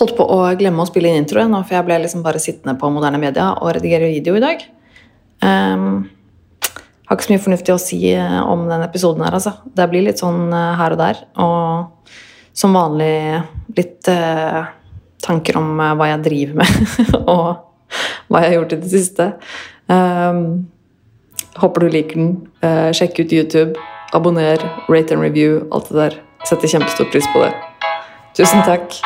holdt 0.00 0.16
på 0.18 0.24
å 0.24 0.38
glemme 0.58 0.82
å 0.82 0.88
spille 0.88 1.10
inn 1.10 1.22
introen, 1.22 1.54
for 1.60 1.76
jeg 1.76 1.86
ble 1.86 1.98
liksom 2.02 2.24
bare 2.24 2.40
sittende 2.42 2.76
på 2.80 2.90
moderne 2.92 3.20
media 3.20 3.50
og 3.58 3.74
redigere 3.76 4.10
video 4.10 4.36
i 4.38 4.42
dag. 4.44 4.64
Um, 5.44 6.08
har 7.10 7.18
ikke 7.18 7.26
så 7.26 7.32
mye 7.32 7.42
fornuftig 7.42 7.74
å 7.74 7.80
si 7.82 7.98
eh, 8.14 8.36
om 8.46 8.68
den 8.70 8.84
episoden 8.86 9.24
her, 9.26 9.34
altså. 9.34 9.56
Det 9.74 9.88
blir 9.90 10.04
litt 10.06 10.20
sånn 10.22 10.52
eh, 10.54 10.76
her 10.78 10.94
og 10.94 11.00
der. 11.00 11.22
Og 11.42 12.12
som 12.54 12.74
vanlig 12.74 13.40
litt 13.76 14.10
uh, 14.10 14.68
tanker 15.22 15.58
om 15.58 15.68
hva 15.78 16.08
jeg 16.10 16.22
driver 16.24 16.60
med, 16.60 16.94
og 17.34 17.94
hva 18.30 18.42
jeg 18.42 18.52
har 18.52 18.56
gjort 18.58 18.74
i 18.76 18.80
det 18.82 18.90
siste. 18.92 19.28
Um, 19.90 20.42
håper 21.58 21.86
du 21.86 21.94
liker 21.94 22.20
den. 22.20 22.34
Uh, 22.62 22.90
sjekk 22.94 23.22
ut 23.22 23.34
YouTube. 23.34 23.88
Abonner, 24.14 24.62
rate 24.90 25.14
and 25.14 25.22
review, 25.22 25.64
alt 25.70 25.90
det 25.90 25.98
der. 25.98 26.20
Setter 26.46 26.76
kjempestor 26.78 27.10
pris 27.10 27.26
på 27.34 27.42
det. 27.46 27.54
Tusen 28.38 28.62
takk. 28.66 29.00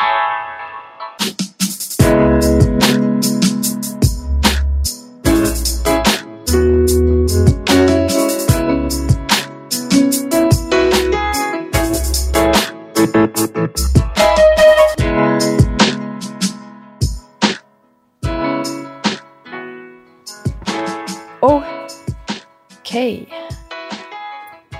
Ok. 22.95 23.27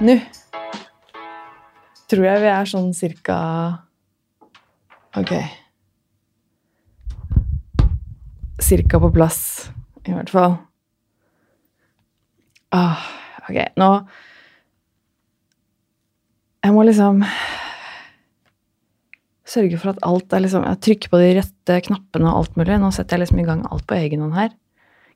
Nå 0.07 0.13
tror 2.07 2.21
jeg 2.23 2.41
vi 2.45 2.47
er 2.47 2.67
sånn 2.71 2.93
cirka 2.95 3.35
Ok. 5.19 5.33
Cirka 8.63 9.01
på 9.03 9.09
plass, 9.17 9.39
i 10.07 10.13
hvert 10.16 10.31
fall. 10.31 10.55
Ah, 12.72 13.03
ok, 13.49 13.57
nå 13.75 13.89
Jeg 16.63 16.75
må 16.77 16.85
liksom 16.88 17.19
sørge 19.44 19.81
for 19.81 19.91
at 19.91 20.00
alt 20.07 20.31
er 20.31 20.45
liksom 20.45 20.63
Jeg 20.69 20.79
trykker 20.88 21.11
på 21.11 21.19
de 21.19 21.33
rette 21.41 21.81
knappene 21.89 22.31
og 22.31 22.45
alt 22.45 22.55
mulig. 22.55 22.79
Nå 22.79 22.94
setter 22.95 23.17
jeg 23.17 23.25
liksom 23.25 23.44
i 23.44 23.47
gang 23.52 23.67
alt 23.67 23.83
på 23.91 24.00
egen 24.00 24.23
hånd 24.23 24.39
her. 24.39 24.55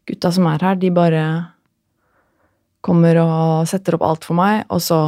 Gutta 0.03 0.33
som 0.35 0.51
er 0.51 0.67
her, 0.67 0.75
de 0.83 0.91
bare 0.91 1.23
kommer 2.85 3.19
og 3.21 3.67
setter 3.69 3.97
opp 3.97 4.05
alt 4.07 4.27
for 4.27 4.37
meg, 4.39 4.63
og 4.71 4.81
så 4.83 4.99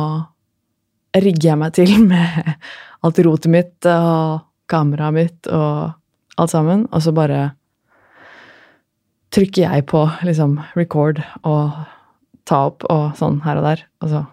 rigger 1.16 1.52
jeg 1.52 1.62
meg 1.62 1.76
til 1.76 1.96
med 2.12 2.54
alt 3.02 3.22
rotet 3.26 3.52
mitt 3.52 3.90
og 3.90 4.44
kameraet 4.72 5.16
mitt 5.16 5.52
og 5.52 6.42
alt 6.42 6.54
sammen, 6.54 6.86
og 6.92 7.04
så 7.04 7.14
bare 7.16 7.52
trykker 9.32 9.64
jeg 9.64 9.88
på 9.88 10.04
liksom 10.28 10.58
record 10.76 11.22
og 11.48 11.78
ta 12.48 12.66
opp 12.68 12.84
og 12.92 13.16
sånn 13.20 13.40
her 13.46 13.62
og 13.62 13.68
der, 13.68 13.86
og 14.04 14.12
så 14.12 14.26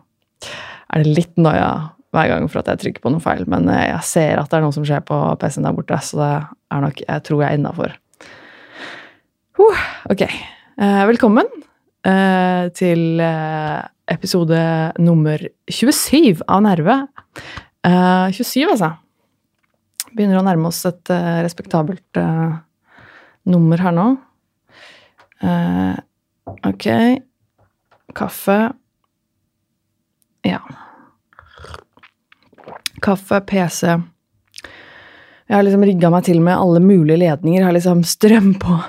er 0.89 1.05
det 1.05 1.15
litt 1.19 1.39
noia 1.39 1.95
hver 2.17 2.31
gang 2.31 2.47
for 2.49 2.63
at 2.63 2.71
jeg 2.73 2.83
trykker 2.83 3.05
på 3.05 3.13
noe 3.13 3.23
feil, 3.23 3.45
men 3.51 3.69
eh, 3.69 3.91
jeg 3.91 4.07
ser 4.09 4.41
at 4.41 4.49
det 4.49 4.59
er 4.59 4.65
noe 4.65 4.75
som 4.75 4.87
skjer 4.89 5.05
på 5.07 5.19
PC-en 5.41 5.69
der 5.69 5.77
borte, 5.77 5.99
så 6.03 6.19
det 6.23 6.31
er 6.73 6.85
nok 6.87 7.03
Jeg 7.05 7.25
tror 7.29 7.43
jeg 7.43 7.51
er 7.51 7.61
innafor. 7.61 7.97
Ok. 10.09 10.23
Eh, 10.25 11.03
velkommen 11.11 11.68
til 12.79 13.21
eh, 13.21 13.81
episode 14.09 14.61
nummer 15.03 15.43
27 15.71 16.43
av 16.49 16.63
Nerve. 16.65 16.97
27, 17.85 18.63
eh, 18.63 18.73
altså. 18.73 18.93
Begynner 20.15 20.41
å 20.41 20.47
nærme 20.47 20.71
oss 20.71 20.81
et 20.89 21.13
eh, 21.13 21.41
respektabelt 21.45 22.21
nummer 23.49 23.81
her 23.85 23.95
nå. 23.97 24.09
ok. 26.69 26.87
Kaffe. 28.19 28.59
Ja. 30.49 30.61
Kaffe, 33.05 33.41
PC. 33.47 33.99
Jeg 35.49 35.57
har 35.57 35.65
liksom 35.65 35.85
rigga 35.87 36.11
meg 36.13 36.27
til 36.27 36.43
med 36.45 36.59
alle 36.59 36.81
mulige 36.85 37.21
ledninger. 37.23 37.63
Jeg 37.63 37.69
har 37.69 37.77
liksom 37.77 38.03
strøm 38.05 38.55
på 38.61 38.81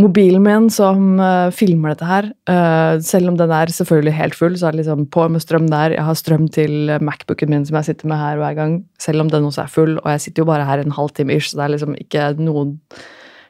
mobilen 0.00 0.42
min 0.44 0.66
som 0.72 1.20
uh, 1.20 1.48
filmer 1.54 1.94
dette 1.94 2.08
her. 2.08 2.30
Uh, 2.48 3.00
selv 3.04 3.32
om 3.32 3.38
den 3.38 3.52
er 3.54 3.72
selvfølgelig 3.72 4.16
helt 4.18 4.38
full, 4.38 4.56
så 4.58 4.68
er 4.68 4.76
det 4.76 4.82
liksom 4.82 5.06
på 5.12 5.26
med 5.32 5.44
strøm 5.44 5.68
der. 5.72 5.96
Jeg 5.96 6.04
har 6.04 6.18
strøm 6.18 6.48
til 6.52 6.92
Macbooken 7.00 7.52
min 7.52 7.66
som 7.68 7.78
jeg 7.80 7.90
sitter 7.90 8.10
med 8.12 8.20
her 8.20 8.40
hver 8.40 8.56
gang, 8.58 8.78
selv 9.00 9.24
om 9.24 9.32
den 9.32 9.48
også 9.48 9.64
er 9.64 9.72
full. 9.72 9.96
Og 10.02 10.10
jeg 10.14 10.26
sitter 10.26 10.44
jo 10.44 10.50
bare 10.50 10.68
her 10.68 10.82
en 10.82 10.96
halvtime 10.96 11.36
ish, 11.36 11.50
så 11.50 11.60
det 11.60 11.66
er 11.66 11.74
liksom 11.76 11.96
ikke 12.00 12.26
noen 12.40 12.76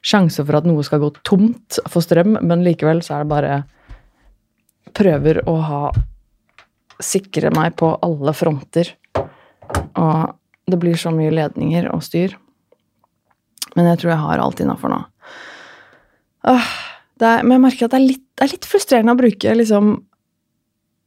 sjanse 0.06 0.44
for 0.44 0.58
at 0.58 0.66
noe 0.68 0.84
skal 0.86 1.02
gå 1.02 1.10
tomt 1.26 1.80
for 1.90 2.04
strøm, 2.04 2.38
men 2.46 2.62
likevel 2.66 3.02
så 3.02 3.18
er 3.18 3.24
det 3.24 3.32
bare 3.34 3.56
Prøver 4.96 5.42
å 5.50 5.58
ha 5.60 5.80
Sikre 7.02 7.50
meg 7.52 7.74
på 7.76 7.90
alle 8.00 8.32
fronter. 8.32 8.88
Og 10.00 10.30
det 10.64 10.78
blir 10.80 10.96
så 10.96 11.10
mye 11.12 11.34
ledninger 11.34 11.90
og 11.92 12.00
styr. 12.06 12.32
Men 13.76 13.90
jeg 13.90 14.00
tror 14.00 14.12
jeg 14.14 14.22
har 14.22 14.40
alt 14.40 14.62
innafor 14.64 14.94
nå. 14.94 15.02
Åh, 16.46 16.68
er, 17.22 17.42
men 17.42 17.56
jeg 17.56 17.64
merker 17.64 17.88
at 17.88 17.94
det 17.94 17.98
er 18.00 18.06
litt, 18.12 18.26
det 18.36 18.44
er 18.44 18.52
litt 18.52 18.68
frustrerende 18.68 19.14
å 19.16 19.18
bruke 19.18 19.56
liksom, 19.56 19.94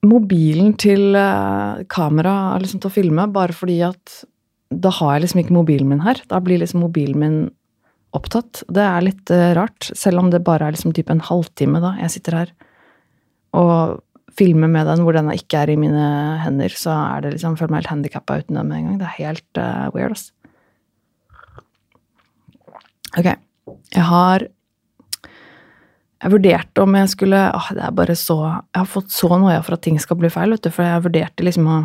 mobilen 0.09 0.73
til 0.79 1.15
uh, 1.15 1.83
kamera 1.91 2.57
liksom, 2.61 2.81
til 2.81 2.91
å 2.91 2.95
filme, 2.95 3.27
bare 3.33 3.55
fordi 3.55 3.79
at 3.87 4.21
da 4.69 4.91
har 4.99 5.15
jeg 5.15 5.25
liksom 5.25 5.41
ikke 5.43 5.55
mobilen 5.55 5.89
min 5.89 6.03
her. 6.05 6.19
Da 6.29 6.41
blir 6.43 6.61
liksom 6.61 6.83
mobilen 6.83 7.21
min 7.21 7.39
opptatt. 8.15 8.63
Det 8.69 8.83
er 8.83 9.05
litt 9.05 9.33
uh, 9.33 9.51
rart, 9.57 9.91
selv 9.97 10.23
om 10.23 10.33
det 10.33 10.43
bare 10.45 10.67
er 10.67 10.75
liksom 10.75 10.93
typ 10.97 11.11
en 11.13 11.23
halvtime 11.23 11.81
da 11.83 11.95
jeg 12.01 12.17
sitter 12.17 12.41
her 12.43 12.53
og 13.57 14.03
filmer 14.37 14.69
med 14.71 14.85
den 14.87 15.01
hvor 15.03 15.15
den 15.17 15.31
ikke 15.33 15.63
er 15.63 15.71
i 15.73 15.79
mine 15.79 16.03
hender, 16.43 16.71
så 16.77 16.93
er 17.15 17.25
det 17.25 17.33
liksom, 17.33 17.55
jeg 17.55 17.63
føler 17.63 17.73
meg 17.73 17.81
helt 17.81 17.93
handikappa 17.95 18.37
uten 18.43 18.59
den 18.59 18.69
med 18.69 18.77
en 18.77 18.85
gang. 18.87 18.99
Det 19.01 19.07
er 19.07 19.17
helt 19.17 19.61
uh, 19.61 19.87
weird, 19.95 20.13
ass. 20.15 20.29
Ok. 23.17 23.31
Jeg 23.95 24.05
har 24.05 24.45
jeg 26.19 26.33
vurderte 26.33 26.83
om 26.83 26.95
jeg 26.99 27.11
skulle 27.13 27.39
åh, 27.55 27.67
det 27.75 27.83
er 27.85 27.95
bare 27.95 28.15
så 28.19 28.37
Jeg 28.43 28.79
har 28.81 28.89
fått 28.91 29.13
så 29.15 29.29
noia 29.39 29.61
for 29.63 29.77
at 29.77 29.83
ting 29.85 29.99
skal 30.03 30.19
bli 30.19 30.31
feil, 30.33 30.51
vet 30.51 30.65
du, 30.67 30.71
for 30.73 30.83
jeg 30.83 31.05
vurderte 31.05 31.45
liksom 31.45 31.69
å 31.71 31.79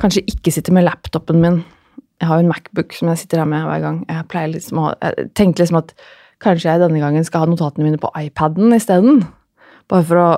Kanskje 0.00 0.24
ikke 0.26 0.50
sitte 0.50 0.72
med 0.74 0.86
laptopen 0.86 1.36
min. 1.38 1.58
Jeg 2.18 2.26
har 2.26 2.38
jo 2.40 2.42
en 2.46 2.48
Macbook 2.50 2.94
som 2.96 3.10
jeg 3.10 3.20
sitter 3.20 3.42
her 3.42 3.46
med 3.46 3.66
hver 3.68 3.82
gang. 3.84 3.98
Jeg 4.08 4.26
pleier 4.32 4.50
liksom 4.50 4.80
å 4.82 4.86
Jeg 4.96 5.28
tenkte 5.38 5.62
liksom 5.62 5.78
at 5.78 5.92
kanskje 6.42 6.72
jeg 6.72 6.82
denne 6.82 7.02
gangen 7.02 7.26
skal 7.28 7.44
ha 7.44 7.50
notatene 7.50 7.86
mine 7.86 8.00
på 8.02 8.10
iPaden 8.18 8.74
isteden. 8.74 9.20
Bare 9.92 10.06
for 10.08 10.18
å 10.18 10.28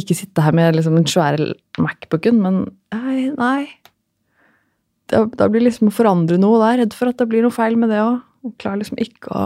ikke 0.00 0.16
sitte 0.16 0.42
her 0.42 0.56
med 0.56 0.74
liksom 0.74 0.96
den 0.96 1.06
svære 1.06 1.52
Macbooken, 1.78 2.40
men 2.42 2.60
nei, 2.94 3.28
nei. 3.36 3.68
Da, 5.12 5.48
blir 5.48 5.62
liksom 5.64 5.92
å 5.92 5.94
forandre 5.94 6.40
noe 6.40 6.58
der. 6.64 6.82
Redd 6.82 6.96
for 6.96 7.12
at 7.12 7.20
det 7.20 7.28
blir 7.30 7.44
noe 7.44 7.54
feil 7.54 7.78
med 7.78 7.92
det 7.92 8.00
òg. 8.02 8.24
Klarer 8.58 8.82
liksom 8.82 8.98
ikke 9.04 9.30
å 9.30 9.44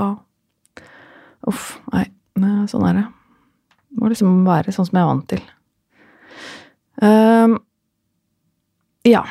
Uff, 1.50 1.76
nei. 1.92 2.06
Sånn 2.70 2.84
er 2.88 2.96
det. 2.96 3.06
Det 3.92 4.00
må 4.00 4.10
liksom 4.10 4.42
være 4.46 4.72
sånn 4.74 4.88
som 4.88 4.98
jeg 4.98 5.04
er 5.04 5.10
vant 5.10 5.26
til. 5.30 5.42
Um, 7.02 7.56
ja. 9.08 9.24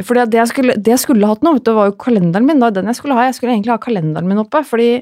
For 0.00 0.16
det 0.16 0.38
jeg, 0.38 0.50
skulle, 0.52 0.76
det 0.80 0.94
jeg 0.94 1.02
skulle 1.02 1.28
hatt 1.28 1.42
nå, 1.44 1.56
du, 1.58 1.72
var 1.76 1.90
jo 1.90 1.96
kalenderen 2.00 2.46
min. 2.48 2.60
da, 2.62 2.70
den 2.72 2.88
Jeg 2.88 3.00
skulle 3.00 3.16
ha. 3.18 3.26
Jeg 3.28 3.36
skulle 3.36 3.56
egentlig 3.56 3.74
ha 3.74 3.80
kalenderen 3.82 4.28
min 4.30 4.40
oppe, 4.40 4.62
fordi 4.66 4.92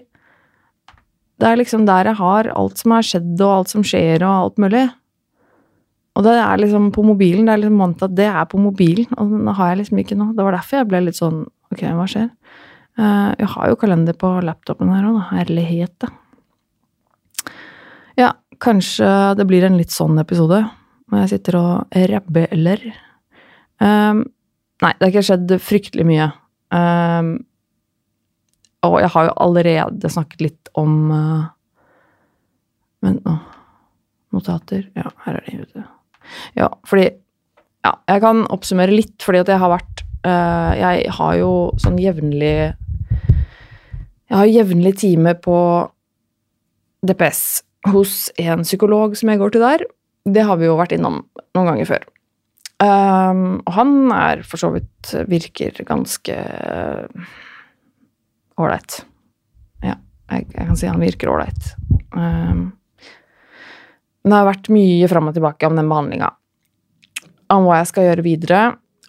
det 1.38 1.46
er 1.46 1.60
liksom 1.60 1.84
der 1.86 2.10
jeg 2.10 2.18
har 2.18 2.48
alt 2.50 2.80
som 2.80 2.96
har 2.96 3.04
skjedd, 3.06 3.34
og 3.36 3.52
alt 3.52 3.74
som 3.74 3.84
skjer, 3.86 4.24
og 4.26 4.32
alt 4.32 4.64
mulig. 4.64 4.88
Og 6.18 6.24
det 6.26 6.34
er 6.34 6.58
liksom 6.58 6.88
på 6.94 7.04
mobilen. 7.06 7.46
Det 7.46 7.54
er 7.54 7.62
liksom 7.62 7.84
vant 7.84 8.00
til 8.00 8.08
at 8.08 8.16
det 8.18 8.30
er 8.32 8.48
på 8.50 8.58
mobilen, 8.58 9.12
og 9.14 9.36
den 9.36 9.52
har 9.54 9.70
jeg 9.70 9.84
liksom 9.84 10.02
ikke 10.02 10.18
nå. 10.18 10.32
Det 10.34 10.46
var 10.46 10.58
derfor 10.58 10.80
jeg 10.80 10.90
ble 10.90 11.04
litt 11.06 11.20
sånn 11.20 11.46
Ok, 11.68 11.82
hva 11.84 12.06
skjer? 12.08 12.30
Eh, 12.98 13.32
jeg 13.38 13.50
har 13.54 13.70
jo 13.70 13.78
kalender 13.78 14.16
på 14.18 14.30
laptopen 14.42 14.90
her 14.90 15.06
òg, 15.06 15.18
da. 15.20 15.26
Herlighet, 15.36 15.94
da. 16.02 17.52
Ja, 18.18 18.32
kanskje 18.58 19.08
det 19.38 19.46
blir 19.46 19.66
en 19.68 19.78
litt 19.78 19.94
sånn 19.94 20.18
episode, 20.18 20.64
hvor 21.06 21.22
jeg 21.22 21.30
sitter 21.36 21.60
og 21.60 22.00
rabeller. 22.10 22.82
Um, 23.78 24.24
nei, 24.82 24.90
det 24.98 25.04
har 25.04 25.12
ikke 25.12 25.28
skjedd 25.28 25.54
fryktelig 25.62 26.06
mye. 26.08 26.26
Um, 26.74 27.36
og 28.86 28.98
jeg 29.02 29.12
har 29.14 29.28
jo 29.28 29.36
allerede 29.46 30.10
snakket 30.10 30.42
litt 30.48 30.72
om 30.78 30.98
uh, 31.14 31.46
Vent 32.98 33.22
nå. 33.22 33.36
Notater. 34.34 34.88
Ja, 34.98 35.06
her 35.22 35.38
er 35.38 35.46
de 35.46 35.62
ute. 35.62 35.86
Ja, 36.58 36.72
fordi 36.86 37.08
Ja, 37.86 37.92
jeg 38.10 38.20
kan 38.20 38.42
oppsummere 38.50 38.90
litt, 38.90 39.14
fordi 39.22 39.38
at 39.38 39.48
jeg 39.52 39.60
har 39.62 39.70
vært 39.70 40.02
uh, 40.26 40.74
Jeg 40.76 41.12
har 41.14 41.36
jo 41.38 41.52
sånn 41.78 41.96
jevnlig 42.02 42.74
jeg 44.28 44.36
har 44.36 44.50
jevnlig 44.52 44.92
time 45.00 45.32
på 45.40 45.56
DPS 47.08 47.42
hos 47.88 48.28
en 48.36 48.64
psykolog 48.66 49.16
som 49.16 49.30
jeg 49.32 49.40
går 49.40 49.54
til 49.54 49.64
der. 49.64 49.84
Det 50.28 50.44
har 50.44 50.58
vi 50.60 50.68
jo 50.68 50.76
vært 50.78 50.92
innom 50.96 51.22
noen 51.56 51.70
ganger 51.70 51.88
før. 51.88 52.08
Um, 52.78 53.58
og 53.66 53.72
han 53.74 53.94
er 54.14 54.42
for 54.46 54.60
så 54.60 54.70
vidt 54.70 55.14
virker 55.30 55.80
ganske 55.86 56.34
ålreit. 58.58 58.98
Ja, 59.82 59.96
jeg, 60.30 60.46
jeg, 60.52 60.66
kan 60.66 60.78
si 60.78 60.90
han 60.90 61.02
virker 61.02 61.32
ålreit. 61.32 61.72
Um, 62.12 62.68
det 64.28 64.36
har 64.36 64.46
vært 64.50 64.68
mye 64.74 65.08
fram 65.10 65.30
og 65.30 65.38
tilbake 65.38 65.70
om 65.70 65.78
den 65.78 65.88
behandlinga. 65.90 66.30
Om 67.54 67.64
hva 67.64 67.80
jeg 67.80 67.90
skal 67.90 68.10
gjøre 68.10 68.26
videre, 68.26 68.62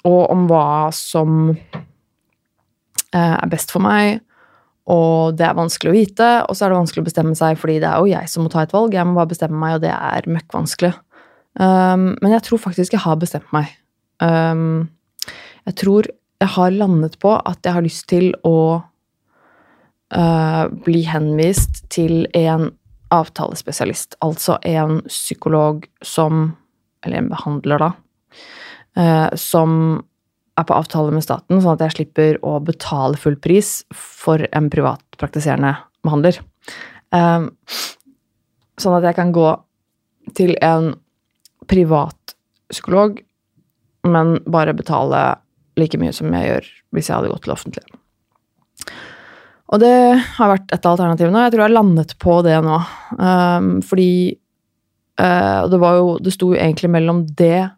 og 0.07 0.22
om 0.31 0.48
hva 0.48 0.89
som 0.95 1.51
uh, 1.51 1.75
er 3.36 3.50
best 3.51 3.75
for 3.75 3.83
meg. 3.83 4.24
Og 4.89 5.38
det 5.38 5.45
er 5.45 5.57
vanskelig 5.57 5.91
å 5.91 5.97
vite, 5.97 6.30
og 6.50 6.57
så 6.57 6.65
er 6.65 6.71
det 6.71 6.80
vanskelig 6.80 7.03
å 7.03 7.07
bestemme 7.09 7.36
seg, 7.38 7.59
fordi 7.62 7.77
det 7.83 7.89
er 7.91 8.01
jo 8.01 8.09
jeg 8.09 8.31
som 8.31 8.45
må 8.45 8.50
ta 8.53 8.63
et 8.65 8.74
valg. 8.74 8.95
Jeg 8.97 9.06
må 9.06 9.18
bare 9.19 9.30
bestemme 9.30 9.59
meg, 9.62 9.77
og 9.77 9.83
det 9.86 9.94
er 9.94 10.30
møkkvanskelig. 10.33 10.94
Um, 11.59 12.13
men 12.21 12.33
jeg 12.33 12.45
tror 12.47 12.62
faktisk 12.63 12.95
jeg 12.95 13.03
har 13.03 13.19
bestemt 13.21 13.50
meg. 13.53 13.69
Um, 14.24 14.89
jeg 15.68 15.77
tror 15.83 16.09
jeg 16.39 16.53
har 16.56 16.74
landet 16.74 17.19
på 17.21 17.36
at 17.38 17.59
jeg 17.65 17.75
har 17.75 17.86
lyst 17.86 18.07
til 18.09 18.31
å 18.47 18.59
uh, 20.15 20.65
bli 20.86 21.03
henvist 21.06 21.83
til 21.94 22.24
en 22.38 22.71
avtalespesialist. 23.13 24.18
Altså 24.25 24.57
en 24.65 25.03
psykolog 25.09 25.86
som 26.06 26.56
Eller 27.06 27.21
en 27.21 27.30
behandler, 27.31 27.80
da. 27.80 27.94
Uh, 29.00 29.30
som 29.39 30.01
er 30.59 30.67
på 30.67 30.75
avtale 30.75 31.13
med 31.15 31.23
staten, 31.25 31.61
sånn 31.61 31.77
at 31.77 31.85
jeg 31.85 31.95
slipper 31.97 32.39
å 32.45 32.57
betale 32.63 33.19
full 33.19 33.38
pris 33.39 33.79
for 33.95 34.44
en 34.56 34.69
privatpraktiserende 34.71 35.75
behandler. 36.06 36.39
Um, 37.15 37.50
sånn 38.79 38.97
at 39.00 39.07
jeg 39.09 39.17
kan 39.17 39.33
gå 39.35 39.47
til 40.38 40.56
en 40.65 40.94
privat 41.69 42.35
psykolog, 42.69 43.19
men 44.07 44.38
bare 44.50 44.77
betale 44.77 45.23
like 45.79 46.00
mye 46.00 46.13
som 46.15 46.31
jeg 46.33 46.51
gjør 46.51 46.69
hvis 46.95 47.09
jeg 47.09 47.15
hadde 47.17 47.31
gått 47.31 47.45
til 47.45 47.55
offentlig. 47.55 47.85
Og 49.69 49.81
det 49.83 49.95
har 50.38 50.53
vært 50.55 50.71
et 50.73 50.85
av 50.85 50.95
alternativene, 50.95 51.38
og 51.38 51.45
jeg 51.45 51.53
tror 51.53 51.62
jeg 51.62 51.67
har 51.67 51.75
landet 51.77 52.13
på 52.21 52.38
det 52.45 52.55
nå. 52.65 52.77
Um, 53.19 53.73
fordi 53.85 54.13
uh, 55.21 55.67
det 55.69 55.81
var 55.81 56.00
jo 56.00 56.15
Det 56.25 56.33
sto 56.33 56.53
jo 56.53 56.57
egentlig 56.57 56.89
mellom 56.89 57.21
det 57.38 57.69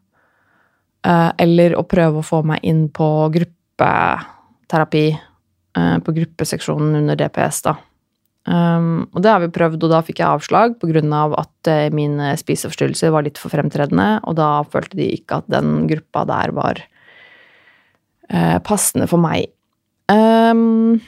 eller 1.02 1.74
å 1.74 1.82
prøve 1.90 2.22
å 2.22 2.26
få 2.26 2.44
meg 2.46 2.62
inn 2.68 2.84
på 2.94 3.08
gruppeterapi, 3.34 5.06
uh, 5.78 5.98
på 6.06 6.14
gruppeseksjonen 6.14 7.00
under 7.00 7.18
DPS, 7.18 7.64
da. 7.66 7.76
Um, 8.46 9.08
og 9.14 9.22
det 9.22 9.30
har 9.30 9.42
vi 9.44 9.52
prøvd, 9.54 9.84
og 9.86 9.92
da 9.94 10.02
fikk 10.06 10.22
jeg 10.22 10.30
avslag 10.30 10.78
pga. 10.82 11.02
at 11.38 11.70
uh, 11.70 11.90
min 11.94 12.18
spiseforstyrrelse 12.38 13.12
var 13.14 13.26
litt 13.26 13.42
for 13.42 13.54
fremtredende, 13.54 14.20
og 14.26 14.38
da 14.38 14.64
følte 14.64 14.98
de 14.98 15.10
ikke 15.18 15.42
at 15.42 15.50
den 15.50 15.88
gruppa 15.90 16.26
der 16.30 16.54
var 16.54 16.82
uh, 18.32 18.60
passende 18.66 19.08
for 19.08 19.22
meg. 19.22 19.50
Um, 20.10 21.02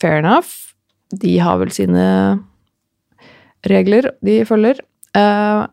fair 0.00 0.18
enough. 0.18 0.74
De 1.10 1.38
har 1.42 1.58
vel 1.58 1.72
sine 1.74 2.06
regler 3.66 4.12
de 4.24 4.40
følger. 4.48 4.80
Uh, 5.16 5.66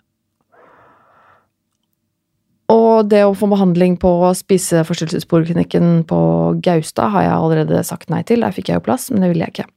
og 2.74 3.08
det 3.08 3.22
å 3.24 3.36
få 3.38 3.48
behandling 3.48 3.96
på 4.02 4.10
spiseforstyrrelsespoliklinikken 4.36 6.02
på 6.10 6.20
Gaustad 6.66 7.14
har 7.14 7.24
jeg 7.24 7.36
allerede 7.38 7.84
sagt 7.88 8.12
nei 8.12 8.26
til. 8.28 8.44
Der 8.44 8.56
fikk 8.56 8.72
jeg 8.72 8.82
jo 8.82 8.88
plass, 8.90 9.08
men 9.12 9.24
det 9.24 9.32
ville 9.32 9.48
jeg 9.48 9.56
ikke. 9.56 9.68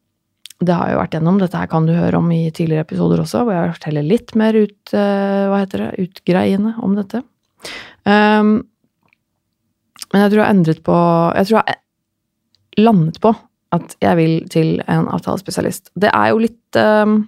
Det 0.60 0.74
har 0.76 0.88
jeg 0.88 0.96
jo 0.96 1.00
vært 1.00 1.14
gjennom. 1.16 1.38
Dette 1.40 1.60
her 1.60 1.68
kan 1.70 1.86
du 1.86 1.94
høre 1.94 2.18
om 2.18 2.26
i 2.34 2.42
tidligere 2.50 2.84
episoder 2.84 3.22
også, 3.22 3.44
hvor 3.46 3.54
jeg 3.54 3.76
forteller 3.78 4.08
litt 4.08 4.34
mer 4.36 4.58
ut, 4.58 4.80
uh, 4.92 5.46
hva 5.52 5.60
heter 5.62 5.84
det, 5.84 6.08
utgreiende 6.08 6.74
om 6.82 6.96
dette. 6.98 7.22
Um, 8.04 8.50
men 10.10 10.24
jeg 10.24 10.32
tror 10.32 10.40
jeg 10.40 10.46
har 10.46 10.54
endret 10.54 10.78
på 10.82 10.96
Jeg 11.36 11.46
tror 11.46 11.58
jeg 11.60 12.80
landet 12.80 13.18
på 13.20 13.34
at 13.76 13.92
jeg 14.02 14.18
vil 14.18 14.32
til 14.50 14.70
en 14.90 15.06
avtalespesialist. 15.12 15.92
Det 15.94 16.10
er 16.10 16.32
jo 16.32 16.40
litt 16.42 16.78
um, 16.80 17.20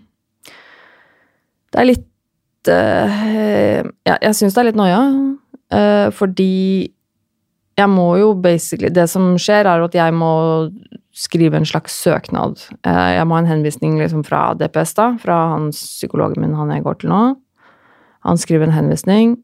Det 1.70 1.82
er 1.82 1.88
litt 1.88 2.72
uh, 2.72 3.86
Ja, 4.08 4.16
jeg 4.16 4.34
syns 4.40 4.56
det 4.56 4.64
er 4.64 4.68
litt 4.72 4.80
noia, 4.80 5.04
uh, 5.72 6.08
fordi 6.14 6.92
jeg 7.78 7.88
må 7.88 8.08
jo 8.20 8.34
basically 8.36 8.90
Det 8.92 9.06
som 9.08 9.32
skjer, 9.40 9.66
er 9.66 9.80
at 9.82 9.94
jeg 9.96 10.14
må 10.14 10.32
skrive 11.12 11.56
en 11.56 11.68
slags 11.68 11.92
søknad. 11.92 12.60
Uh, 12.86 13.10
jeg 13.16 13.26
må 13.28 13.36
ha 13.36 13.42
en 13.44 13.50
henvisning 13.50 13.98
liksom 14.00 14.24
fra 14.24 14.52
DPS, 14.56 14.94
da, 14.98 15.08
fra 15.20 15.38
hans 15.56 15.80
psykologen 15.98 16.44
min, 16.44 16.56
han 16.56 16.72
jeg 16.72 16.84
går 16.84 17.00
til 17.00 17.12
nå. 17.12 17.22
Han 18.28 18.38
skriver 18.38 18.68
en 18.68 18.76
henvisning 18.76 19.40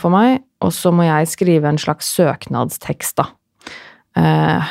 for 0.00 0.08
meg, 0.10 0.40
og 0.64 0.72
så 0.72 0.88
må 0.90 1.04
jeg 1.04 1.28
skrive 1.28 1.68
en 1.68 1.78
slags 1.78 2.08
søknadstekst, 2.16 3.20
da. 3.20 3.26
Uh, 4.16 4.70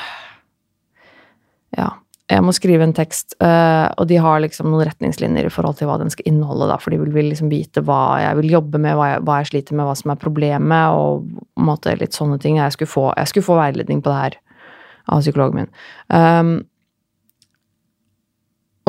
ja, 1.77 1.91
jeg 2.29 2.45
må 2.45 2.53
skrive 2.53 2.85
en 2.85 2.93
tekst, 2.93 3.33
uh, 3.41 3.89
og 3.97 4.05
de 4.09 4.19
har 4.21 4.41
liksom 4.43 4.69
noen 4.69 4.85
retningslinjer 4.85 5.47
i 5.47 5.53
forhold 5.53 5.79
til 5.79 5.89
hva 5.89 5.97
den 5.97 6.11
skal 6.13 6.27
inneholde, 6.29 6.67
da, 6.69 6.77
for 6.81 6.93
de 6.93 6.99
vil, 7.01 7.29
liksom 7.31 7.49
vite 7.49 7.81
hva 7.85 8.19
jeg 8.21 8.37
vil 8.43 8.51
jobbe 8.53 8.81
med, 8.81 8.93
hva 8.99 9.07
jeg, 9.15 9.23
hva 9.25 9.39
jeg, 9.41 9.49
sliter 9.49 9.77
med, 9.77 9.87
hva 9.89 9.95
som 9.97 10.13
er 10.13 10.21
problemet, 10.21 10.93
og 10.93 11.63
måte 11.69 11.95
litt 11.97 12.17
sånne 12.17 12.37
ting. 12.41 12.59
Jeg 12.61 12.75
skulle 12.75 12.91
få, 12.91 13.07
jeg 13.17 13.31
skulle 13.31 13.47
få 13.49 13.57
veiledning 13.57 14.03
på 14.05 14.13
det 14.13 14.19
her 14.19 14.37
av 15.09 15.23
psykologen 15.25 15.63
min. 15.63 15.71
Um, 16.13 16.53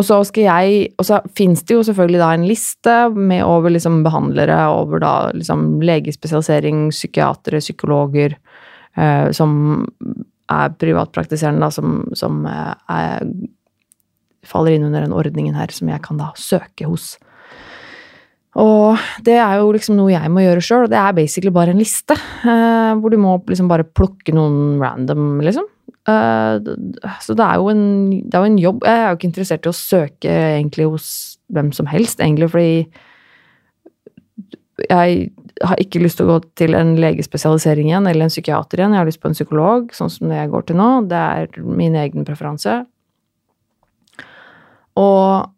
og 0.01 0.07
så 0.09 0.17
skal 0.25 0.47
jeg 0.47 0.85
Og 0.97 1.05
så 1.05 1.19
fins 1.37 1.61
det 1.69 1.75
jo 1.75 1.83
selvfølgelig 1.85 2.21
da 2.23 2.29
en 2.33 2.47
liste 2.49 2.95
med 3.13 3.43
over 3.45 3.73
liksom 3.73 3.99
behandlere, 4.05 4.57
over 4.73 5.01
da 5.03 5.15
liksom 5.37 5.83
legespesialisering, 5.85 6.89
psykiatere, 6.93 7.61
psykologer, 7.65 8.37
uh, 9.01 9.33
som 9.37 9.81
er 10.51 10.77
privatpraktiserende, 10.81 11.63
da, 11.63 11.71
som, 11.75 12.05
som 12.19 12.45
eh, 12.49 12.75
er, 12.91 13.33
faller 14.47 14.77
inn 14.77 14.87
under 14.89 15.05
den 15.05 15.17
ordningen 15.17 15.59
her, 15.59 15.73
som 15.75 15.91
jeg 15.93 16.03
kan 16.05 16.21
da 16.21 16.31
søke 16.39 16.89
hos. 16.91 17.15
Og 18.59 18.99
det 19.27 19.37
er 19.39 19.61
jo 19.61 19.69
liksom 19.75 19.95
noe 19.99 20.11
jeg 20.11 20.31
må 20.33 20.43
gjøre 20.43 20.63
sjøl, 20.65 20.87
og 20.87 20.93
det 20.93 20.99
er 20.99 21.15
basically 21.15 21.53
bare 21.55 21.75
en 21.75 21.83
liste. 21.83 22.17
Eh, 22.43 22.95
hvor 22.99 23.13
du 23.13 23.21
må 23.23 23.37
liksom 23.47 23.71
bare 23.71 23.87
plukke 23.87 24.35
noen 24.35 24.81
random, 24.83 25.39
liksom. 25.47 25.69
Eh, 26.11 26.57
så 27.23 27.37
det 27.39 27.47
er, 27.47 27.61
jo 27.61 27.71
en, 27.71 27.85
det 28.25 28.35
er 28.35 28.43
jo 28.43 28.51
en 28.51 28.65
jobb. 28.65 28.89
Jeg 28.89 29.05
er 29.05 29.07
jo 29.07 29.21
ikke 29.21 29.31
interessert 29.31 29.69
i 29.69 29.71
å 29.71 29.77
søke 29.77 30.35
egentlig 30.57 30.89
hos 30.91 31.07
hvem 31.55 31.71
som 31.77 31.89
helst, 31.91 32.23
egentlig, 32.23 32.51
fordi 32.51 32.75
jeg 34.89 35.31
har 35.67 35.81
ikke 35.83 36.01
lyst 36.01 36.21
til 36.21 36.29
å 36.29 36.37
gå 36.37 36.41
til 36.59 36.75
en 36.79 36.95
legespesialisering 37.01 37.91
igjen, 37.91 38.09
eller 38.09 38.27
en 38.27 38.33
psykiater 38.33 38.81
igjen. 38.81 38.97
Jeg 38.97 39.03
har 39.03 39.09
lyst 39.09 39.21
på 39.23 39.31
en 39.31 39.37
psykolog, 39.37 39.95
sånn 39.97 40.13
som 40.13 40.31
det 40.31 40.39
jeg 40.39 40.53
går 40.55 40.67
til 40.69 40.79
nå. 40.81 40.91
Det 41.11 41.21
er 41.21 41.63
min 41.67 41.97
egen 42.01 42.27
preferanse. 42.29 42.83
Og 45.01 45.51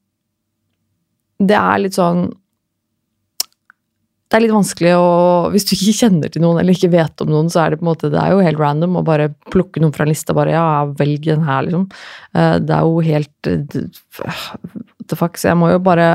det 1.43 1.59
er 1.59 1.81
litt 1.83 1.97
sånn 1.97 2.27
Det 4.31 4.37
er 4.37 4.45
litt 4.45 4.55
vanskelig 4.55 4.93
å 4.95 5.07
Hvis 5.51 5.65
du 5.67 5.73
ikke 5.75 5.97
kjenner 5.97 6.31
til 6.33 6.45
noen 6.45 6.61
eller 6.61 6.77
ikke 6.77 6.93
vet 6.93 7.25
om 7.25 7.33
noen, 7.33 7.49
så 7.51 7.65
er 7.65 7.73
det 7.73 7.81
på 7.81 7.87
en 7.87 7.91
måte 7.91 8.11
Det 8.13 8.21
er 8.21 8.35
jo 8.35 8.45
helt 8.45 8.61
random 8.61 9.01
å 9.01 9.07
bare 9.07 9.33
plukke 9.51 9.83
noen 9.83 9.95
fra 9.97 10.07
en 10.07 10.13
liste. 10.13 10.37
Bare 10.37 10.55
ja, 10.55 10.67
velg 10.99 11.27
den 11.27 11.43
her, 11.47 11.65
liksom. 11.67 11.89
Eh, 12.37 12.57
det 12.63 12.77
er 12.77 12.87
jo 12.87 13.03
helt 13.09 13.51
What 14.23 15.09
the 15.11 15.19
fuck. 15.19 15.41
Så 15.41 15.51
jeg 15.51 15.59
må 15.61 15.73
jo 15.73 15.83
bare 15.83 16.09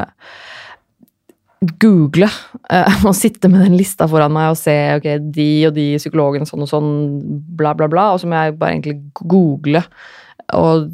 google 1.82 2.30
uh, 2.72 3.04
og 3.08 3.16
sitte 3.18 3.50
med 3.52 3.66
den 3.66 3.78
lista 3.80 4.08
foran 4.10 4.36
meg 4.36 4.54
og 4.54 4.60
se 4.60 4.76
ok, 4.98 5.10
de 5.34 5.50
og 5.70 5.76
de 5.78 5.90
psykologene 5.98 6.48
sånn 6.50 6.66
og 6.66 6.72
sånn, 6.72 6.94
bla, 7.58 7.74
bla, 7.78 7.90
bla. 7.92 8.12
Og 8.14 8.22
så 8.22 8.30
må 8.30 8.40
jeg 8.40 8.58
bare 8.62 8.78
egentlig 8.78 9.00
google 9.24 9.84
og 10.56 10.88